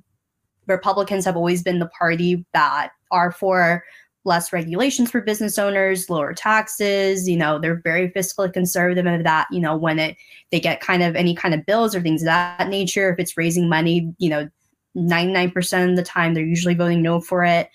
Republicans 0.67 1.25
have 1.25 1.37
always 1.37 1.63
been 1.63 1.79
the 1.79 1.89
party 1.99 2.45
that 2.53 2.91
are 3.11 3.33
for 3.33 3.83
less 4.25 4.53
regulations 4.53 5.11
for 5.11 5.21
business 5.21 5.59
owners, 5.59 6.09
lower 6.09 6.33
taxes. 6.33 7.29
You 7.29 7.37
know, 7.37 7.59
they're 7.59 7.81
very 7.85 8.11
fiscally 8.11 8.53
conservative 8.53 9.07
of 9.07 9.25
that. 9.25 9.47
You 9.51 9.61
know, 9.61 9.77
when 9.77 9.99
it 9.99 10.17
they 10.51 10.61
get 10.61 10.81
kind 10.81 11.03
of 11.03 11.17
any 11.17 11.35
kind 11.35 11.55
of 11.55 11.67
bills 11.67 11.95
or 11.95 12.01
things 12.01 12.23
of 12.23 12.27
that 12.27 12.69
nature, 12.69 13.13
if 13.13 13.19
it's 13.19 13.37
raising 13.37 13.69
money, 13.69 14.15
you 14.19 14.31
know, 14.31 14.49
99% 14.97 15.91
of 15.91 15.97
the 15.97 16.03
time 16.03 16.35
they're 16.35 16.45
usually 16.45 16.75
voting 16.75 17.03
no 17.03 17.21
for 17.21 17.45
it. 17.45 17.71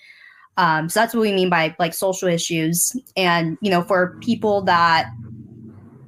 Um, 0.56 0.88
so 0.88 1.00
that's 1.00 1.14
what 1.14 1.20
we 1.20 1.32
mean 1.32 1.50
by 1.50 1.74
like 1.78 1.94
social 1.94 2.28
issues. 2.28 2.96
And, 3.16 3.56
you 3.60 3.70
know, 3.70 3.82
for 3.82 4.18
people 4.20 4.62
that, 4.62 5.10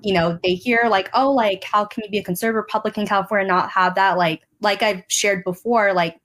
you 0.03 0.13
know, 0.13 0.39
they 0.43 0.55
hear 0.55 0.87
like, 0.91 1.11
oh, 1.15 1.31
like, 1.33 1.65
how 1.65 1.85
can 1.85 2.03
you 2.05 2.11
be 2.11 2.19
a 2.19 2.25
conservative 2.25 2.57
Republican 2.57 3.03
in 3.03 3.07
California 3.07 3.43
and 3.43 3.49
not 3.49 3.71
have 3.71 3.95
that? 3.95 4.19
Like, 4.19 4.43
like 4.61 4.83
I've 4.83 5.05
shared 5.09 5.45
before, 5.45 5.93
like, 5.93 6.19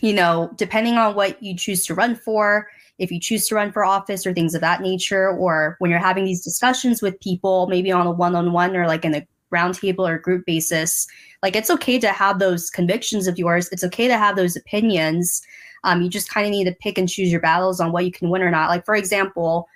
you 0.00 0.12
know, 0.12 0.50
depending 0.56 0.94
on 0.94 1.14
what 1.14 1.42
you 1.42 1.56
choose 1.56 1.86
to 1.86 1.94
run 1.94 2.16
for, 2.16 2.68
if 2.98 3.10
you 3.10 3.20
choose 3.20 3.46
to 3.48 3.54
run 3.54 3.72
for 3.72 3.84
office 3.84 4.26
or 4.26 4.32
things 4.32 4.54
of 4.54 4.60
that 4.62 4.80
nature, 4.80 5.30
or 5.30 5.76
when 5.78 5.90
you're 5.90 6.00
having 6.00 6.24
these 6.24 6.42
discussions 6.42 7.02
with 7.02 7.20
people, 7.20 7.66
maybe 7.66 7.92
on 7.92 8.06
a 8.06 8.10
one 8.10 8.34
on 8.34 8.52
one 8.52 8.76
or 8.76 8.86
like 8.86 9.04
in 9.04 9.14
a 9.14 9.26
roundtable 9.52 10.08
or 10.08 10.18
group 10.18 10.44
basis, 10.46 11.06
like 11.42 11.54
it's 11.54 11.70
okay 11.70 11.98
to 11.98 12.08
have 12.08 12.38
those 12.38 12.70
convictions 12.70 13.26
of 13.26 13.38
yours. 13.38 13.68
It's 13.70 13.84
okay 13.84 14.08
to 14.08 14.16
have 14.16 14.36
those 14.36 14.56
opinions. 14.56 15.42
Um, 15.84 16.02
you 16.02 16.08
just 16.08 16.32
kind 16.32 16.46
of 16.46 16.50
need 16.50 16.64
to 16.64 16.74
pick 16.80 16.98
and 16.98 17.08
choose 17.08 17.30
your 17.30 17.40
battles 17.40 17.80
on 17.80 17.92
what 17.92 18.04
you 18.04 18.12
can 18.12 18.30
win 18.30 18.42
or 18.42 18.50
not. 18.50 18.70
Like, 18.70 18.84
for 18.84 18.96
example, 18.96 19.68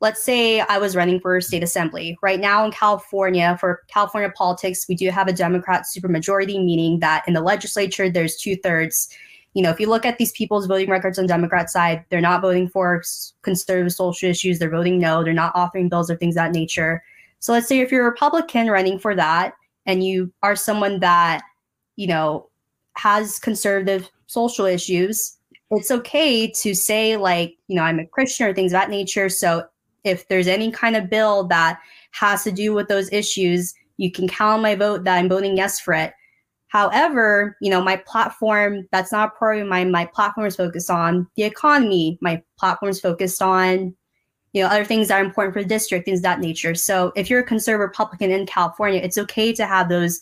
let's 0.00 0.22
say 0.22 0.60
I 0.60 0.78
was 0.78 0.94
running 0.94 1.20
for 1.20 1.40
state 1.40 1.64
assembly. 1.64 2.16
Right 2.22 2.38
now 2.38 2.64
in 2.64 2.70
California, 2.70 3.56
for 3.58 3.82
California 3.88 4.30
politics, 4.36 4.86
we 4.88 4.94
do 4.94 5.10
have 5.10 5.26
a 5.26 5.32
Democrat 5.32 5.84
supermajority, 5.84 6.64
meaning 6.64 7.00
that 7.00 7.24
in 7.26 7.34
the 7.34 7.40
legislature, 7.40 8.08
there's 8.08 8.36
two 8.36 8.56
thirds 8.56 9.08
you 9.54 9.62
know, 9.62 9.70
if 9.70 9.80
you 9.80 9.88
look 9.88 10.04
at 10.04 10.18
these 10.18 10.32
people's 10.32 10.66
voting 10.66 10.90
records 10.90 11.18
on 11.18 11.26
Democrat 11.26 11.70
side, 11.70 12.04
they're 12.10 12.20
not 12.20 12.42
voting 12.42 12.68
for 12.68 13.02
conservative 13.42 13.92
social 13.92 14.30
issues. 14.30 14.58
They're 14.58 14.70
voting 14.70 14.98
no. 14.98 15.24
They're 15.24 15.32
not 15.32 15.54
authoring 15.54 15.90
bills 15.90 16.10
or 16.10 16.16
things 16.16 16.34
that 16.34 16.52
nature. 16.52 17.02
So 17.40 17.52
let's 17.52 17.68
say 17.68 17.80
if 17.80 17.90
you're 17.90 18.06
a 18.06 18.10
Republican 18.10 18.68
running 18.68 18.98
for 18.98 19.14
that 19.14 19.54
and 19.86 20.04
you 20.04 20.32
are 20.42 20.56
someone 20.56 21.00
that, 21.00 21.42
you 21.96 22.06
know, 22.06 22.48
has 22.94 23.38
conservative 23.38 24.08
social 24.26 24.66
issues, 24.66 25.36
it's 25.70 25.90
okay 25.90 26.50
to 26.50 26.74
say 26.74 27.16
like, 27.16 27.56
you 27.68 27.76
know, 27.76 27.82
I'm 27.82 27.98
a 27.98 28.06
Christian 28.06 28.46
or 28.46 28.54
things 28.54 28.72
of 28.72 28.80
that 28.80 28.90
nature. 28.90 29.28
So 29.28 29.64
if 30.04 30.28
there's 30.28 30.48
any 30.48 30.70
kind 30.70 30.96
of 30.96 31.10
bill 31.10 31.44
that 31.44 31.80
has 32.12 32.44
to 32.44 32.52
do 32.52 32.72
with 32.74 32.88
those 32.88 33.12
issues, 33.12 33.74
you 33.96 34.10
can 34.10 34.28
count 34.28 34.54
on 34.54 34.62
my 34.62 34.74
vote 34.74 35.04
that 35.04 35.18
I'm 35.18 35.28
voting 35.28 35.56
yes 35.56 35.80
for 35.80 35.94
it. 35.94 36.12
However, 36.68 37.56
you 37.60 37.70
know, 37.70 37.82
my 37.82 37.96
platform, 37.96 38.86
that's 38.92 39.10
not 39.10 39.28
a 39.28 39.38
priority 39.38 39.64
mine. 39.64 39.90
My 39.90 40.04
platform 40.06 40.46
is 40.46 40.56
focused 40.56 40.90
on 40.90 41.26
the 41.34 41.44
economy. 41.44 42.18
My 42.20 42.42
platform 42.58 42.90
is 42.90 43.00
focused 43.00 43.40
on, 43.40 43.94
you 44.52 44.62
know, 44.62 44.68
other 44.68 44.84
things 44.84 45.08
that 45.08 45.20
are 45.20 45.24
important 45.24 45.54
for 45.54 45.62
the 45.62 45.68
district, 45.68 46.04
things 46.04 46.22
that 46.22 46.40
nature. 46.40 46.74
So 46.74 47.12
if 47.16 47.30
you're 47.30 47.40
a 47.40 47.44
conservative 47.44 47.88
Republican 47.88 48.30
in 48.30 48.46
California, 48.46 49.00
it's 49.00 49.18
okay 49.18 49.52
to 49.54 49.66
have 49.66 49.88
those 49.88 50.20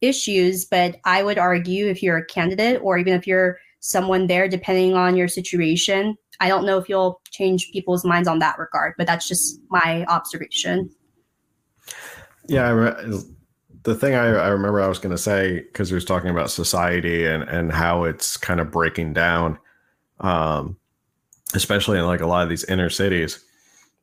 issues, 0.00 0.64
but 0.64 0.96
I 1.04 1.22
would 1.22 1.38
argue 1.38 1.86
if 1.86 2.02
you're 2.02 2.18
a 2.18 2.26
candidate 2.26 2.80
or 2.82 2.98
even 2.98 3.12
if 3.12 3.26
you're 3.26 3.58
someone 3.80 4.26
there, 4.26 4.48
depending 4.48 4.94
on 4.94 5.16
your 5.16 5.28
situation, 5.28 6.16
I 6.40 6.48
don't 6.48 6.64
know 6.64 6.78
if 6.78 6.88
you'll 6.88 7.20
change 7.30 7.70
people's 7.72 8.04
minds 8.04 8.28
on 8.28 8.38
that 8.38 8.58
regard, 8.58 8.94
but 8.96 9.06
that's 9.06 9.28
just 9.28 9.60
my 9.68 10.04
observation. 10.06 10.90
Yeah, 12.46 12.94
the 13.84 13.94
thing 13.94 14.14
I, 14.14 14.26
I 14.26 14.48
remember 14.48 14.80
I 14.80 14.88
was 14.88 14.98
going 14.98 15.14
to 15.14 15.22
say 15.22 15.60
because 15.60 15.90
he 15.90 15.94
was 15.94 16.04
talking 16.04 16.30
about 16.30 16.50
society 16.50 17.26
and 17.26 17.44
and 17.44 17.70
how 17.70 18.04
it's 18.04 18.36
kind 18.36 18.60
of 18.60 18.70
breaking 18.70 19.12
down, 19.12 19.58
um, 20.20 20.76
especially 21.54 21.98
in 21.98 22.06
like 22.06 22.20
a 22.20 22.26
lot 22.26 22.42
of 22.42 22.48
these 22.48 22.64
inner 22.64 22.90
cities. 22.90 23.44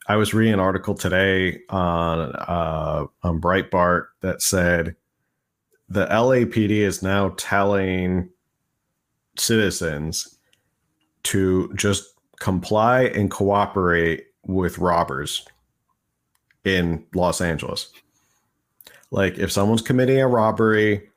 I 0.07 0.15
was 0.15 0.33
reading 0.33 0.53
an 0.53 0.59
article 0.59 0.95
today 0.95 1.59
on 1.69 2.33
uh, 2.35 3.05
on 3.23 3.41
Breitbart 3.41 4.07
that 4.21 4.41
said 4.41 4.95
the 5.89 6.05
LAPD 6.07 6.69
is 6.69 7.03
now 7.03 7.33
telling 7.37 8.29
citizens 9.37 10.37
to 11.23 11.71
just 11.75 12.03
comply 12.39 13.03
and 13.03 13.31
cooperate 13.31 14.27
with 14.43 14.77
robbers 14.77 15.45
in 16.63 17.03
Los 17.13 17.41
Angeles. 17.41 17.91
Like 19.11 19.37
if 19.37 19.51
someone's 19.51 19.81
committing 19.81 20.19
a 20.19 20.27
robbery, 20.27 21.09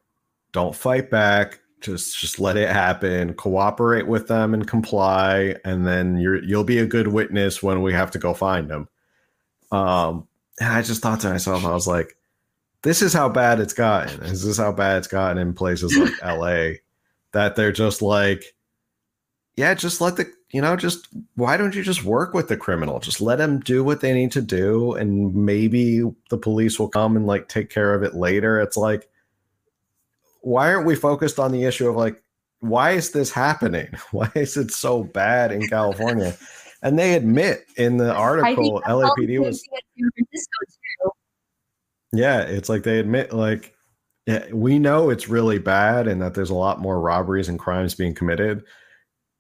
don't 0.53 0.75
fight 0.75 1.11
back. 1.11 1.61
Just 1.81 2.19
just 2.19 2.41
let 2.41 2.57
it 2.57 2.69
happen. 2.69 3.35
Cooperate 3.35 4.07
with 4.07 4.27
them 4.27 4.55
and 4.55 4.67
comply, 4.67 5.57
and 5.65 5.87
then 5.87 6.19
you're 6.19 6.43
you'll 6.43 6.65
be 6.65 6.79
a 6.79 6.87
good 6.87 7.09
witness 7.09 7.63
when 7.63 7.83
we 7.83 7.93
have 7.93 8.11
to 8.13 8.19
go 8.19 8.35
find 8.35 8.69
them. 8.69 8.89
Um, 9.71 10.27
and 10.61 10.73
I 10.73 10.83
just 10.83 11.03
thought 11.03 11.21
to 11.21 11.31
myself, 11.31 11.65
I 11.65 11.73
was 11.73 11.87
like, 11.87 12.17
this 12.83 13.03
is 13.03 13.13
how 13.13 13.29
bad 13.29 13.61
it's 13.61 13.73
gotten. 13.73 14.21
This 14.21 14.45
is 14.45 14.59
how 14.59 14.73
bad 14.73 14.99
it's 14.99 15.09
gotten 15.09 15.39
in 15.39 15.55
places 15.55 15.97
like 15.97 16.13
LA? 16.23 16.79
That 17.33 17.57
they're 17.57 17.73
just 17.73 18.03
like, 18.03 18.45
yeah, 19.57 19.75
just 19.75 20.01
let 20.01 20.17
the 20.17 20.31
you 20.55 20.61
know, 20.61 20.77
just 20.77 21.09
why 21.35 21.57
don't 21.57 21.75
you 21.75 21.83
just 21.83 22.05
work 22.05 22.33
with 22.33 22.47
the 22.47 22.57
criminal? 22.57 23.01
Just 23.01 23.21
let 23.21 23.39
them 23.39 23.59
do 23.59 23.83
what 23.83 24.01
they 24.01 24.15
need 24.15 24.31
to 24.33 24.41
do, 24.41 24.93
and 24.93 25.35
maybe 25.35 26.05
the 26.31 26.39
police 26.39 26.79
will 26.79 26.89
come 26.89 27.17
and 27.17 27.27
like 27.27 27.49
take 27.49 27.71
care 27.71 27.93
of 27.93 28.05
it 28.05 28.15
later. 28.15 28.61
It's 28.61 28.77
like, 28.77 29.09
why 30.43 30.73
aren't 30.73 30.87
we 30.87 30.95
focused 30.95 31.41
on 31.41 31.51
the 31.51 31.65
issue 31.65 31.89
of 31.89 31.97
like, 31.97 32.23
why 32.61 32.93
is 32.93 33.11
this 33.11 33.33
happening? 33.33 33.89
Why 34.13 34.31
is 34.37 34.57
it 34.57 34.71
so 34.71 35.03
bad 35.03 35.51
in 35.51 35.67
California? 35.67 36.37
and 36.83 36.97
they 36.97 37.15
admit 37.15 37.65
in 37.77 37.97
the 37.97 38.15
article, 38.15 38.81
LAPD 38.87 39.41
was. 39.41 39.61
Yeah, 42.13 42.43
it's 42.43 42.69
like 42.69 42.85
they 42.85 43.01
admit, 43.01 43.33
like, 43.33 43.75
yeah, 44.27 44.47
we 44.53 44.79
know 44.79 45.11
it's 45.11 45.29
really 45.29 45.59
bad 45.59 46.07
and 46.07 46.23
that 46.23 46.35
there's 46.35 46.51
a 46.51 46.55
lot 46.55 46.81
more 46.81 47.01
robberies 47.01 47.49
and 47.49 47.59
crimes 47.59 47.97
being 47.97 48.15
committed 48.15 48.63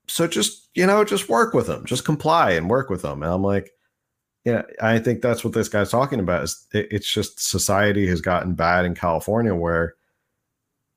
so 0.06 0.26
just 0.26 0.68
you 0.74 0.86
know 0.86 1.04
just 1.04 1.28
work 1.28 1.54
with 1.54 1.66
them 1.66 1.84
just 1.84 2.04
comply 2.04 2.52
and 2.52 2.68
work 2.68 2.90
with 2.90 3.02
them 3.02 3.22
and 3.22 3.32
i'm 3.32 3.42
like 3.42 3.70
yeah 4.44 4.62
i 4.82 4.98
think 4.98 5.22
that's 5.22 5.44
what 5.44 5.54
this 5.54 5.68
guy's 5.68 5.90
talking 5.90 6.20
about 6.20 6.42
is 6.42 6.66
it, 6.72 6.88
it's 6.90 7.10
just 7.10 7.40
society 7.40 8.06
has 8.06 8.20
gotten 8.20 8.54
bad 8.54 8.84
in 8.84 8.94
california 8.94 9.54
where 9.54 9.94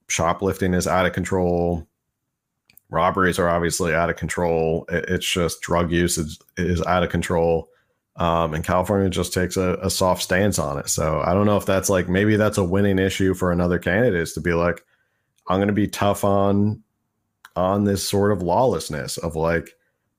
shoplifting 0.10 0.74
is 0.74 0.88
out 0.88 1.06
of 1.06 1.14
control 1.14 1.88
robberies 2.90 3.40
are 3.40 3.50
obviously 3.50 3.94
out 3.94 4.10
of 4.10 4.16
control 4.16 4.86
it, 4.90 5.06
it's 5.08 5.30
just 5.30 5.62
drug 5.62 5.92
use 5.92 6.18
is, 6.18 6.40
is 6.58 6.82
out 6.84 7.04
of 7.04 7.10
control 7.10 7.70
um, 8.18 8.54
and 8.54 8.64
california 8.64 9.10
just 9.10 9.34
takes 9.34 9.58
a, 9.58 9.78
a 9.82 9.90
soft 9.90 10.24
stance 10.24 10.58
on 10.60 10.80
it. 10.80 10.90
So 10.90 11.22
i 11.26 11.34
don't 11.34 11.46
know 11.46 11.58
if 11.58 11.66
that's 11.66 11.90
like 11.90 12.10
maybe 12.10 12.36
that's 12.36 12.58
a 12.58 12.64
winning 12.64 13.00
issue 13.00 13.34
for 13.34 13.52
another 13.52 13.80
candidate 13.80 14.20
is 14.20 14.34
to 14.34 14.42
be 14.42 14.54
like 14.54 14.84
i'm 15.48 15.58
going 15.58 15.68
to 15.68 15.74
be 15.74 15.88
tough 15.88 16.24
on 16.24 16.84
on 17.58 17.84
this 17.84 18.08
sort 18.08 18.32
of 18.32 18.44
lawlessness 18.44 19.18
of 19.18 19.36
like, 19.36 19.72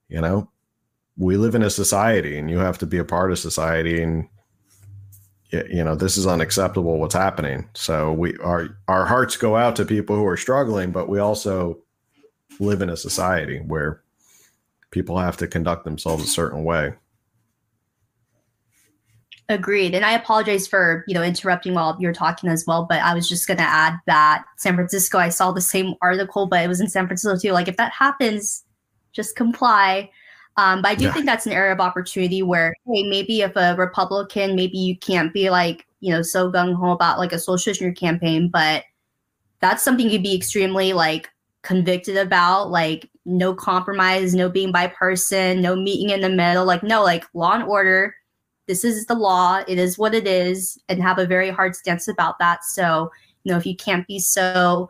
you 0.09 0.21
know, 0.21 0.51
we 1.17 1.37
live 1.37 1.55
in 1.55 1.63
a 1.63 1.71
society 1.71 2.37
and 2.37 2.51
you 2.51 2.59
have 2.59 2.79
to 2.79 2.87
be 2.87 2.99
a 2.99 3.05
part 3.05 3.31
of 3.31 3.39
society 3.39 4.03
and 4.03 4.29
you 5.51 5.83
know 5.83 5.95
this 5.95 6.19
is 6.19 6.27
unacceptable 6.27 6.99
what's 6.99 7.15
happening. 7.15 7.69
So 7.75 8.13
we 8.13 8.37
our 8.39 8.77
our 8.87 9.07
hearts 9.07 9.37
go 9.37 9.57
out 9.57 9.77
to 9.77 9.85
people 9.85 10.17
who 10.17 10.27
are 10.27 10.37
struggling 10.37 10.93
but 10.93 11.09
we 11.09 11.19
also 11.19 11.79
live 12.61 12.83
in 12.83 12.91
a 12.91 12.97
society 12.97 13.59
where 13.59 14.03
people 14.91 15.17
have 15.19 15.37
to 15.39 15.47
conduct 15.47 15.85
themselves 15.85 16.25
a 16.25 16.29
certain 16.29 16.65
way 16.65 16.93
Agreed. 19.51 19.95
And 19.95 20.05
I 20.05 20.13
apologize 20.13 20.67
for, 20.67 21.05
you 21.09 21.15
know, 21.15 21.23
interrupting 21.23 21.73
while 21.73 21.97
you're 21.99 22.13
talking 22.13 22.51
as 22.51 22.67
well, 22.67 22.85
but 22.87 23.01
I 23.01 23.15
was 23.15 23.27
just 23.27 23.47
going 23.47 23.57
to 23.57 23.63
add 23.63 23.95
that 24.07 24.45
San 24.59 24.75
Francisco, 24.75 25.17
I 25.17 25.31
saw 25.31 25.53
the 25.53 25.63
same 25.63 25.95
article, 26.03 26.47
but 26.47 26.63
it 26.63 26.69
was 26.69 26.83
in 26.83 26.89
San 26.89 27.07
Francisco 27.07 27.39
too. 27.39 27.53
Like 27.53 27.67
if 27.67 27.79
that 27.79 27.93
happens, 27.93 28.65
just 29.13 29.37
comply. 29.37 30.11
Um, 30.59 30.83
but 30.83 30.91
I 30.91 30.95
do 30.97 31.05
yeah. 31.05 31.13
think 31.15 31.25
that's 31.25 31.47
an 31.47 31.53
area 31.53 31.73
of 31.73 31.81
opportunity 31.81 32.43
where, 32.43 32.75
hey, 32.87 33.05
maybe 33.05 33.41
if 33.41 33.57
a 33.57 33.75
Republican, 33.77 34.55
maybe 34.55 34.77
you 34.77 34.99
can't 34.99 35.33
be 35.33 35.49
like, 35.49 35.87
you 36.01 36.13
know, 36.13 36.21
so 36.21 36.53
gung 36.53 36.75
ho 36.75 36.91
about 36.91 37.19
like 37.19 37.33
a 37.33 37.39
social 37.39 37.71
issue 37.71 37.95
campaign, 37.95 38.51
but 38.51 38.85
that's 39.61 39.83
something 39.83 40.11
you'd 40.11 40.23
be 40.23 40.37
extremely 40.37 40.93
like 40.93 41.31
convicted 41.63 42.19
about, 42.19 42.71
like 42.71 43.09
no 43.25 43.55
compromise, 43.55 44.35
no 44.35 44.51
being 44.51 44.73
bipartisan, 44.73 45.63
no 45.63 45.75
meeting 45.75 46.11
in 46.11 46.21
the 46.21 46.29
middle, 46.29 46.67
like 46.67 46.83
no, 46.83 47.03
like 47.03 47.25
law 47.33 47.53
and 47.53 47.65
order 47.65 48.15
this 48.69 48.85
is 48.85 49.07
the 49.07 49.15
law, 49.15 49.63
it 49.67 49.79
is 49.79 49.99
what 49.99 50.15
it 50.15 50.29
is, 50.29 50.79
and 50.89 51.03
have 51.03 51.19
a 51.19 51.27
very 51.27 51.51
hard 51.51 51.75
stance 51.75 52.07
about 52.07 52.39
that. 52.39 52.65
So, 52.65 53.11
you 53.43 53.51
know, 53.51 53.59
if 53.59 53.67
you 53.67 53.75
can't 53.75 54.07
be 54.07 54.21
so 54.21 54.89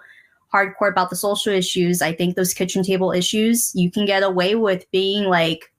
hardcore 0.53 0.91
about 0.91 1.09
the 1.11 1.17
social 1.17 1.53
issues, 1.53 2.03
I 2.03 2.13
think 2.13 2.35
those 2.37 2.53
kitchen 2.53 2.83
table 2.83 3.13
issues, 3.13 3.73
you 3.75 3.91
can 3.91 4.05
get 4.05 4.23
away 4.23 4.55
with 4.55 4.91
being 4.91 5.25
like, 5.25 5.73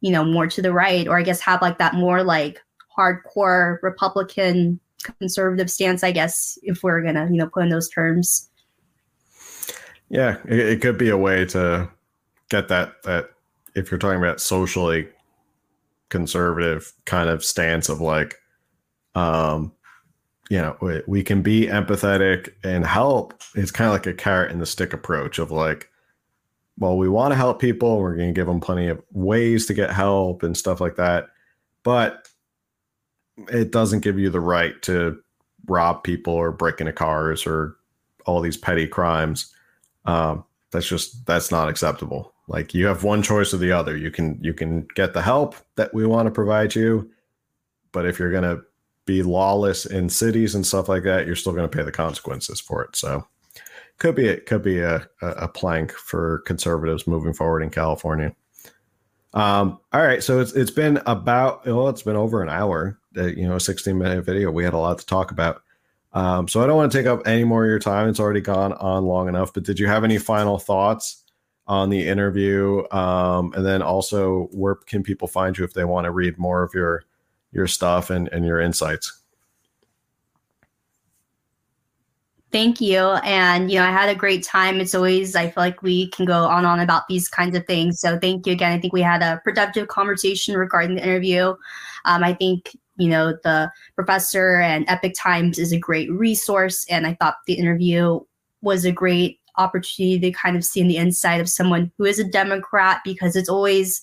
you 0.00 0.12
know, 0.12 0.24
more 0.24 0.46
to 0.46 0.62
the 0.62 0.72
right, 0.72 1.08
or 1.08 1.18
I 1.18 1.22
guess 1.22 1.40
have 1.40 1.62
like 1.62 1.78
that 1.78 1.94
more 1.94 2.22
like 2.22 2.62
hardcore 2.96 3.78
Republican 3.82 4.78
conservative 5.18 5.70
stance, 5.70 6.04
I 6.04 6.12
guess, 6.12 6.58
if 6.62 6.82
we're 6.82 7.02
gonna, 7.02 7.28
you 7.30 7.38
know, 7.38 7.48
put 7.48 7.64
in 7.64 7.70
those 7.70 7.88
terms. 7.88 8.48
Yeah, 10.08 10.36
it, 10.46 10.58
it 10.58 10.82
could 10.82 10.98
be 10.98 11.08
a 11.08 11.16
way 11.16 11.44
to 11.46 11.88
get 12.50 12.68
that 12.68 13.02
that 13.04 13.30
if 13.74 13.90
you're 13.90 13.98
talking 13.98 14.18
about 14.18 14.40
socially 14.40 15.08
conservative 16.12 16.92
kind 17.06 17.28
of 17.28 17.42
stance 17.42 17.88
of 17.88 18.00
like 18.00 18.36
um 19.14 19.72
you 20.50 20.58
know 20.58 20.76
we, 20.82 21.00
we 21.08 21.22
can 21.22 21.40
be 21.40 21.66
empathetic 21.66 22.50
and 22.62 22.86
help 22.86 23.34
it's 23.54 23.70
kind 23.70 23.88
of 23.88 23.94
like 23.94 24.06
a 24.06 24.12
carrot 24.12 24.52
and 24.52 24.60
the 24.60 24.66
stick 24.66 24.92
approach 24.92 25.38
of 25.38 25.50
like 25.50 25.88
well 26.78 26.98
we 26.98 27.08
want 27.08 27.32
to 27.32 27.36
help 27.36 27.58
people 27.58 27.98
we're 27.98 28.14
going 28.14 28.28
to 28.28 28.38
give 28.38 28.46
them 28.46 28.60
plenty 28.60 28.88
of 28.88 29.02
ways 29.12 29.64
to 29.66 29.74
get 29.74 29.90
help 29.90 30.42
and 30.42 30.56
stuff 30.56 30.80
like 30.80 30.96
that 30.96 31.28
but 31.82 32.28
it 33.50 33.72
doesn't 33.72 34.00
give 34.00 34.18
you 34.18 34.28
the 34.30 34.40
right 34.40 34.80
to 34.82 35.18
rob 35.66 36.04
people 36.04 36.34
or 36.34 36.52
break 36.52 36.80
into 36.80 36.92
cars 36.92 37.46
or 37.46 37.76
all 38.26 38.40
these 38.40 38.56
petty 38.56 38.86
crimes. 38.86 39.52
Um, 40.04 40.44
that's 40.70 40.86
just 40.86 41.26
that's 41.26 41.50
not 41.50 41.68
acceptable 41.68 42.31
like 42.52 42.74
you 42.74 42.86
have 42.86 43.02
one 43.02 43.22
choice 43.22 43.54
or 43.54 43.56
the 43.56 43.72
other. 43.72 43.96
You 43.96 44.10
can 44.10 44.38
you 44.42 44.52
can 44.52 44.86
get 44.94 45.14
the 45.14 45.22
help 45.22 45.56
that 45.76 45.92
we 45.94 46.06
want 46.06 46.26
to 46.26 46.30
provide 46.30 46.74
you, 46.74 47.10
but 47.92 48.06
if 48.06 48.18
you're 48.18 48.30
going 48.30 48.42
to 48.44 48.62
be 49.06 49.22
lawless 49.22 49.86
in 49.86 50.08
cities 50.08 50.54
and 50.54 50.64
stuff 50.64 50.88
like 50.88 51.02
that, 51.02 51.26
you're 51.26 51.34
still 51.34 51.54
going 51.54 51.68
to 51.68 51.76
pay 51.76 51.82
the 51.82 51.90
consequences 51.90 52.60
for 52.60 52.84
it. 52.84 52.94
So 52.94 53.26
could 53.98 54.14
be 54.14 54.26
it 54.26 54.44
could 54.44 54.62
be 54.62 54.80
a, 54.80 55.08
a 55.22 55.48
plank 55.48 55.92
for 55.92 56.40
conservatives 56.40 57.06
moving 57.06 57.32
forward 57.32 57.62
in 57.62 57.70
California. 57.70 58.36
Um, 59.32 59.80
all 59.94 60.02
right, 60.02 60.22
so 60.22 60.38
it's 60.38 60.52
it's 60.52 60.70
been 60.70 61.00
about 61.06 61.64
well, 61.64 61.88
it's 61.88 62.02
been 62.02 62.16
over 62.16 62.42
an 62.42 62.50
hour. 62.50 62.98
Uh, 63.16 63.26
you 63.26 63.48
know, 63.48 63.56
a 63.56 63.60
16 63.60 63.96
minute 63.96 64.24
video. 64.24 64.50
We 64.50 64.64
had 64.64 64.74
a 64.74 64.78
lot 64.78 64.98
to 64.98 65.06
talk 65.06 65.30
about. 65.30 65.62
Um, 66.12 66.46
so 66.48 66.62
I 66.62 66.66
don't 66.66 66.76
want 66.76 66.92
to 66.92 66.98
take 66.98 67.06
up 67.06 67.22
any 67.26 67.44
more 67.44 67.64
of 67.64 67.70
your 67.70 67.78
time. 67.78 68.10
It's 68.10 68.20
already 68.20 68.42
gone 68.42 68.74
on 68.74 69.06
long 69.06 69.28
enough. 69.28 69.54
But 69.54 69.62
did 69.62 69.78
you 69.78 69.86
have 69.86 70.04
any 70.04 70.18
final 70.18 70.58
thoughts 70.58 71.21
on 71.66 71.90
the 71.90 72.08
interview 72.08 72.82
um, 72.90 73.52
and 73.54 73.64
then 73.64 73.82
also 73.82 74.48
where 74.52 74.74
can 74.74 75.02
people 75.02 75.28
find 75.28 75.56
you 75.56 75.64
if 75.64 75.74
they 75.74 75.84
want 75.84 76.04
to 76.04 76.10
read 76.10 76.38
more 76.38 76.62
of 76.62 76.74
your 76.74 77.04
your 77.52 77.66
stuff 77.66 78.10
and, 78.10 78.28
and 78.28 78.44
your 78.44 78.60
insights? 78.60 79.20
Thank 82.50 82.82
you 82.82 82.98
and 82.98 83.70
you 83.70 83.78
know 83.78 83.84
i 83.84 83.90
had 83.90 84.10
a 84.10 84.14
great 84.14 84.42
time. 84.44 84.80
It's 84.80 84.94
always 84.94 85.34
i 85.36 85.46
feel 85.46 85.62
like 85.62 85.82
we 85.82 86.08
can 86.10 86.26
go 86.26 86.44
on 86.44 86.58
and 86.58 86.66
on 86.66 86.80
about 86.80 87.08
these 87.08 87.28
kinds 87.28 87.56
of 87.56 87.66
things. 87.66 88.00
So 88.00 88.18
thank 88.18 88.46
you 88.46 88.52
again. 88.52 88.72
I 88.72 88.80
think 88.80 88.92
we 88.92 89.00
had 89.00 89.22
a 89.22 89.40
productive 89.42 89.88
conversation 89.88 90.56
regarding 90.56 90.96
the 90.96 91.02
interview. 91.02 91.54
Um, 92.04 92.24
i 92.24 92.34
think 92.34 92.76
you 92.96 93.08
know 93.08 93.32
the 93.42 93.70
professor 93.94 94.56
and 94.56 94.84
Epoch 94.88 95.14
Times 95.16 95.58
is 95.58 95.72
a 95.72 95.78
great 95.78 96.10
resource 96.10 96.84
and 96.90 97.06
i 97.06 97.14
thought 97.14 97.36
the 97.46 97.54
interview 97.54 98.20
was 98.60 98.84
a 98.84 98.92
great 98.92 99.40
opportunity 99.58 100.18
to 100.18 100.30
kind 100.32 100.56
of 100.56 100.64
see 100.64 100.80
in 100.80 100.88
the 100.88 100.96
inside 100.96 101.40
of 101.40 101.48
someone 101.48 101.92
who 101.98 102.04
is 102.04 102.18
a 102.18 102.24
Democrat 102.24 103.00
because 103.04 103.36
it's 103.36 103.48
always 103.48 104.02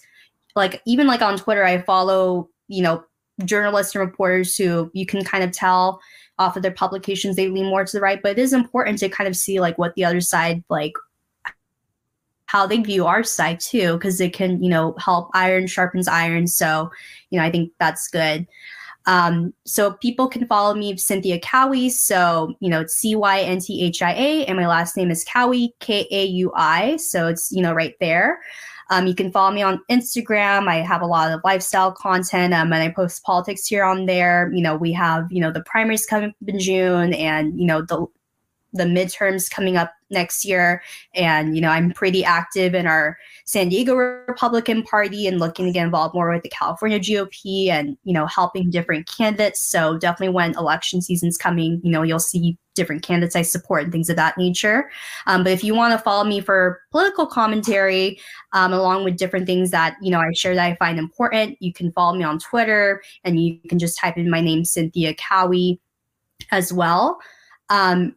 like 0.55 0.81
even 0.85 1.07
like 1.07 1.21
on 1.21 1.37
Twitter, 1.37 1.63
I 1.63 1.81
follow, 1.81 2.49
you 2.67 2.83
know, 2.83 3.03
journalists 3.45 3.95
and 3.95 4.05
reporters 4.05 4.55
who 4.55 4.91
you 4.93 5.05
can 5.05 5.23
kind 5.23 5.43
of 5.43 5.51
tell 5.51 6.01
off 6.37 6.55
of 6.55 6.63
their 6.63 6.71
publications 6.71 7.35
they 7.35 7.49
lean 7.49 7.65
more 7.65 7.85
to 7.85 7.97
the 7.97 8.01
right 8.01 8.21
but 8.21 8.31
it 8.31 8.39
is 8.39 8.53
important 8.53 8.97
to 8.97 9.09
kind 9.09 9.27
of 9.27 9.35
see 9.35 9.59
like 9.59 9.77
what 9.77 9.93
the 9.95 10.05
other 10.05 10.21
side 10.21 10.63
like 10.69 10.93
how 12.45 12.65
they 12.65 12.77
view 12.77 13.05
our 13.05 13.23
side 13.23 13.59
too 13.59 13.93
because 13.93 14.19
it 14.19 14.33
can 14.33 14.61
you 14.63 14.69
know 14.69 14.95
help 14.97 15.29
iron 15.33 15.67
sharpens 15.67 16.07
iron 16.07 16.47
so 16.47 16.89
you 17.29 17.39
know 17.39 17.45
i 17.45 17.51
think 17.51 17.71
that's 17.79 18.07
good 18.07 18.47
um, 19.09 19.51
so 19.65 19.93
people 19.93 20.27
can 20.27 20.45
follow 20.47 20.75
me 20.75 20.95
cynthia 20.95 21.39
Kaui 21.39 21.89
so 21.89 22.53
you 22.59 22.69
know 22.69 22.81
it's 22.81 22.95
c-y-n-t-h-i-a 22.95 24.45
and 24.45 24.57
my 24.57 24.67
last 24.67 24.95
name 24.95 25.09
is 25.09 25.25
Kaui 25.25 25.69
k-a-u-i 25.79 26.95
so 26.97 27.27
it's 27.27 27.51
you 27.51 27.61
know 27.61 27.73
right 27.73 27.95
there 27.99 28.39
um, 28.91 29.05
you 29.05 29.13
can 29.13 29.31
follow 29.31 29.51
me 29.51 29.61
on 29.61 29.81
Instagram. 29.89 30.67
I 30.67 30.77
have 30.77 31.01
a 31.01 31.05
lot 31.05 31.31
of 31.31 31.41
lifestyle 31.43 31.91
content 31.91 32.53
um, 32.53 32.73
and 32.73 32.81
I 32.81 32.89
post 32.89 33.23
politics 33.23 33.67
here 33.67 33.83
on 33.83 34.07
there. 34.07 34.51
You 34.51 34.63
know, 34.63 34.75
we 34.75 34.91
have, 34.93 35.31
you 35.31 35.39
know, 35.39 35.51
the 35.51 35.61
primaries 35.61 36.07
coming 36.07 36.29
up 36.29 36.35
in 36.47 36.59
June 36.59 37.13
and, 37.13 37.59
you 37.59 37.67
know, 37.67 37.83
the 37.83 38.07
the 38.73 38.83
midterms 38.83 39.49
coming 39.49 39.77
up 39.77 39.93
next 40.11 40.43
year. 40.43 40.81
And 41.15 41.55
you 41.55 41.61
know 41.61 41.69
i'm 41.69 41.91
pretty 41.91 42.23
active 42.23 42.73
in 42.73 42.87
our 42.87 43.17
san 43.45 43.69
diego 43.69 43.95
republican 43.95 44.83
party 44.83 45.27
and 45.27 45.39
looking 45.39 45.65
to 45.65 45.71
get 45.71 45.85
involved 45.85 46.15
more 46.15 46.31
with 46.31 46.43
the 46.43 46.49
california 46.49 46.99
gop 46.99 47.69
and 47.69 47.97
you 48.03 48.13
know 48.13 48.25
helping 48.25 48.69
different 48.69 49.07
candidates. 49.07 49.59
So 49.59 49.97
definitely 49.97 50.33
when 50.33 50.57
election 50.57 51.01
season's 51.01 51.37
coming 51.37 51.79
you 51.83 51.91
know 51.91 52.03
you'll 52.03 52.19
see 52.19 52.57
different 52.75 53.03
candidates 53.03 53.35
i 53.35 53.41
support 53.41 53.83
and 53.83 53.91
things 53.91 54.09
of 54.09 54.15
that 54.15 54.37
nature. 54.37 54.89
Um, 55.27 55.43
but 55.43 55.51
if 55.51 55.63
you 55.63 55.75
want 55.75 55.91
to 55.91 56.03
follow 56.03 56.23
me 56.23 56.39
for 56.39 56.81
political 56.91 57.27
commentary 57.27 58.19
um, 58.53 58.73
along 58.73 59.03
with 59.03 59.17
different 59.17 59.45
things 59.45 59.71
that 59.71 59.95
you 60.01 60.11
know 60.11 60.19
i 60.19 60.31
share 60.33 60.55
that 60.55 60.65
i 60.65 60.75
find 60.75 60.97
important 60.97 61.57
you 61.59 61.73
can 61.73 61.91
follow 61.91 62.15
me 62.17 62.23
on 62.23 62.39
twitter 62.39 63.01
and 63.23 63.39
you 63.39 63.59
can 63.67 63.79
just 63.79 63.97
type 63.99 64.17
in 64.17 64.29
my 64.29 64.41
name 64.41 64.63
cynthia 64.63 65.13
Kaui 65.13 65.79
as 66.51 66.73
well. 66.73 67.19
Um, 67.69 68.15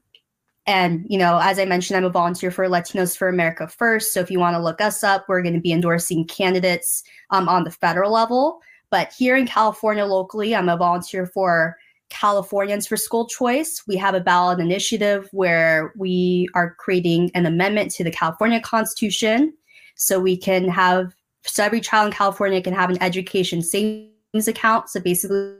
and, 0.67 1.05
you 1.09 1.19
know, 1.19 1.39
as 1.43 1.59
I 1.59 1.65
mentioned, 1.65 1.97
I'm 1.97 2.05
a 2.05 2.11
volunteer 2.11 2.51
for 2.51 2.67
Latinos 2.69 3.17
for 3.17 3.29
America 3.29 3.67
First. 3.67 4.15
So 4.15 4.21
if 4.21 4.31
you 4.31 4.39
want 4.39 4.55
to 4.55 4.63
look 4.63 4.81
us 4.81 5.03
up, 5.03 5.25
we're 5.29 5.43
going 5.43 5.55
to 5.55 5.61
be 5.61 5.73
endorsing 5.73 6.25
candidates 6.27 7.03
um, 7.31 7.49
on 7.49 7.65
the 7.65 7.71
federal 7.71 8.13
level. 8.13 8.61
But 8.91 9.13
here 9.13 9.37
in 9.37 9.47
California 9.47 10.05
locally, 10.05 10.55
I'm 10.55 10.69
a 10.69 10.77
volunteer 10.77 11.27
for 11.27 11.77
Californians 12.11 12.87
for 12.87 12.97
School 12.97 13.27
Choice. 13.27 13.83
We 13.89 13.97
have 13.97 14.15
a 14.15 14.21
ballot 14.21 14.61
initiative 14.61 15.29
where 15.33 15.93
we 15.97 16.49
are 16.55 16.75
creating 16.75 17.31
an 17.35 17.47
amendment 17.47 17.91
to 17.93 18.05
the 18.05 18.11
California 18.11 18.61
Constitution 18.61 19.55
so 19.95 20.21
we 20.21 20.37
can 20.37 20.69
have, 20.69 21.15
so 21.45 21.65
every 21.65 21.81
child 21.81 22.09
in 22.09 22.13
California 22.13 22.63
can 22.63 22.75
have 22.75 22.91
an 22.91 23.03
education 23.03 23.63
savings 23.63 24.47
account. 24.47 24.91
So 24.91 25.01
basically, 25.01 25.57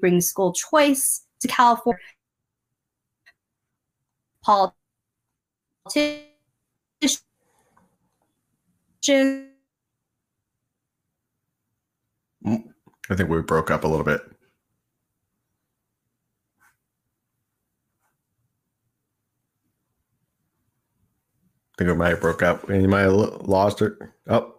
bring 0.00 0.20
school 0.20 0.52
choice 0.52 1.22
to 1.40 1.48
California 1.48 2.00
politicians. 4.42 6.28
I 13.10 13.14
think 13.14 13.30
we 13.30 13.40
broke 13.42 13.70
up 13.70 13.84
a 13.84 13.88
little 13.88 14.04
bit. 14.04 14.20
I 21.72 21.78
think 21.78 21.90
we 21.90 21.96
might 21.96 22.10
have 22.10 22.20
broke 22.20 22.42
up. 22.42 22.68
And 22.68 22.82
you 22.82 22.88
might 22.88 23.02
have 23.02 23.12
lost 23.12 23.78
her. 23.80 24.14
Oh, 24.26 24.56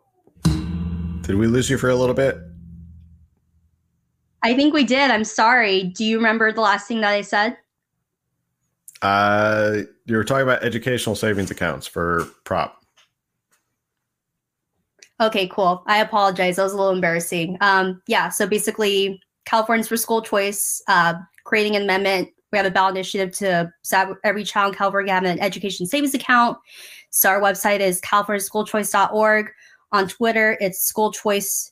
did 1.22 1.36
we 1.36 1.48
lose 1.48 1.70
you 1.70 1.78
for 1.78 1.90
a 1.90 1.96
little 1.96 2.16
bit? 2.16 2.38
I 4.42 4.56
think 4.56 4.74
we 4.74 4.84
did. 4.84 5.12
I'm 5.12 5.26
sorry. 5.26 5.84
Do 5.84 6.06
you 6.06 6.18
remember 6.18 6.52
the 6.52 6.62
last 6.62 6.88
thing 6.88 7.02
that 7.02 7.12
I 7.12 7.22
said? 7.22 7.58
Uh, 9.02 9.82
you 10.06 10.16
were 10.16 10.24
talking 10.24 10.44
about 10.44 10.64
educational 10.64 11.16
savings 11.16 11.52
accounts 11.52 11.88
for 11.88 12.28
prop. 12.44 12.84
Okay, 15.22 15.48
cool. 15.48 15.84
I 15.86 16.00
apologize. 16.00 16.56
That 16.56 16.64
was 16.64 16.74
a 16.74 16.78
little 16.78 16.94
embarrassing. 16.94 17.58
Um, 17.62 18.02
yeah, 18.08 18.30
so 18.30 18.48
basically, 18.48 19.22
Californians 19.46 19.88
for 19.88 19.98
School 19.98 20.22
Choice, 20.22 20.82
uh, 20.88 21.16
creating 21.44 21.76
an 21.76 21.84
amendment. 21.84 22.30
We 22.52 22.58
have 22.58 22.66
a 22.66 22.72
ballot 22.72 22.96
initiative 22.96 23.36
to 23.38 23.72
have 23.92 24.16
every 24.24 24.44
child 24.44 24.74
in 24.74 24.78
California 24.78 25.14
have 25.14 25.24
an 25.24 25.40
education 25.40 25.86
savings 25.86 26.14
account. 26.14 26.58
So 27.12 27.30
our 27.30 27.42
website 27.42 27.80
is 27.80 28.02
californiaschoolchoice.org. 28.02 29.52
On 29.92 30.08
Twitter, 30.08 30.58
it's 30.62 30.82
school 30.82 31.12
choice, 31.12 31.72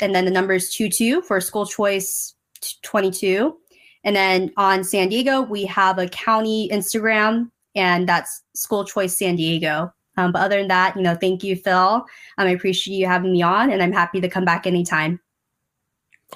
and 0.00 0.14
then 0.14 0.24
the 0.24 0.30
number 0.30 0.52
is 0.52 0.74
22 0.74 1.22
for 1.22 1.40
school 1.40 1.64
choice 1.64 2.34
22. 2.82 3.56
And 4.04 4.16
then 4.16 4.52
on 4.56 4.84
San 4.84 5.08
Diego, 5.08 5.42
we 5.42 5.64
have 5.66 5.98
a 5.98 6.08
county 6.08 6.68
Instagram, 6.72 7.50
and 7.74 8.08
that's 8.08 8.42
School 8.54 8.84
Choice 8.84 9.16
San 9.16 9.36
Diego. 9.36 9.92
Um, 10.16 10.32
but 10.32 10.42
other 10.42 10.58
than 10.58 10.68
that, 10.68 10.96
you 10.96 11.02
know, 11.02 11.14
thank 11.14 11.42
you, 11.42 11.56
Phil. 11.56 11.76
Um, 11.78 12.06
I 12.38 12.50
appreciate 12.50 12.96
you 12.96 13.06
having 13.06 13.32
me 13.32 13.42
on, 13.42 13.70
and 13.70 13.82
I'm 13.82 13.92
happy 13.92 14.20
to 14.20 14.28
come 14.28 14.44
back 14.44 14.66
anytime. 14.66 15.20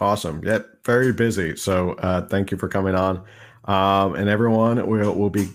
Awesome. 0.00 0.42
Yep. 0.44 0.84
Very 0.84 1.12
busy. 1.12 1.56
So 1.56 1.92
uh, 1.94 2.26
thank 2.26 2.50
you 2.50 2.56
for 2.56 2.68
coming 2.68 2.94
on. 2.94 3.24
Um, 3.64 4.14
and 4.14 4.28
everyone, 4.28 4.86
we'll, 4.86 5.14
we'll 5.14 5.30
be 5.30 5.48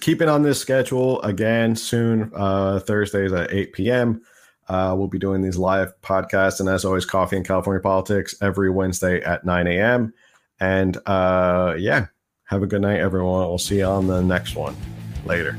keeping 0.00 0.28
on 0.28 0.42
this 0.42 0.60
schedule 0.60 1.20
again 1.22 1.74
soon, 1.74 2.30
uh, 2.34 2.80
Thursdays 2.80 3.32
at 3.32 3.52
8 3.52 3.72
p.m. 3.72 4.22
Uh, 4.68 4.94
we'll 4.96 5.08
be 5.08 5.18
doing 5.18 5.40
these 5.40 5.56
live 5.56 5.98
podcasts. 6.02 6.60
And 6.60 6.68
as 6.68 6.84
always, 6.84 7.06
Coffee 7.06 7.36
and 7.36 7.46
California 7.46 7.80
Politics 7.80 8.34
every 8.42 8.70
Wednesday 8.70 9.22
at 9.22 9.44
9 9.44 9.66
a.m. 9.66 10.12
And 10.60 10.96
uh, 11.06 11.74
yeah, 11.78 12.06
have 12.44 12.62
a 12.62 12.66
good 12.66 12.82
night, 12.82 13.00
everyone. 13.00 13.48
We'll 13.48 13.58
see 13.58 13.78
you 13.78 13.84
on 13.84 14.06
the 14.06 14.22
next 14.22 14.56
one. 14.56 14.76
Later. 15.24 15.58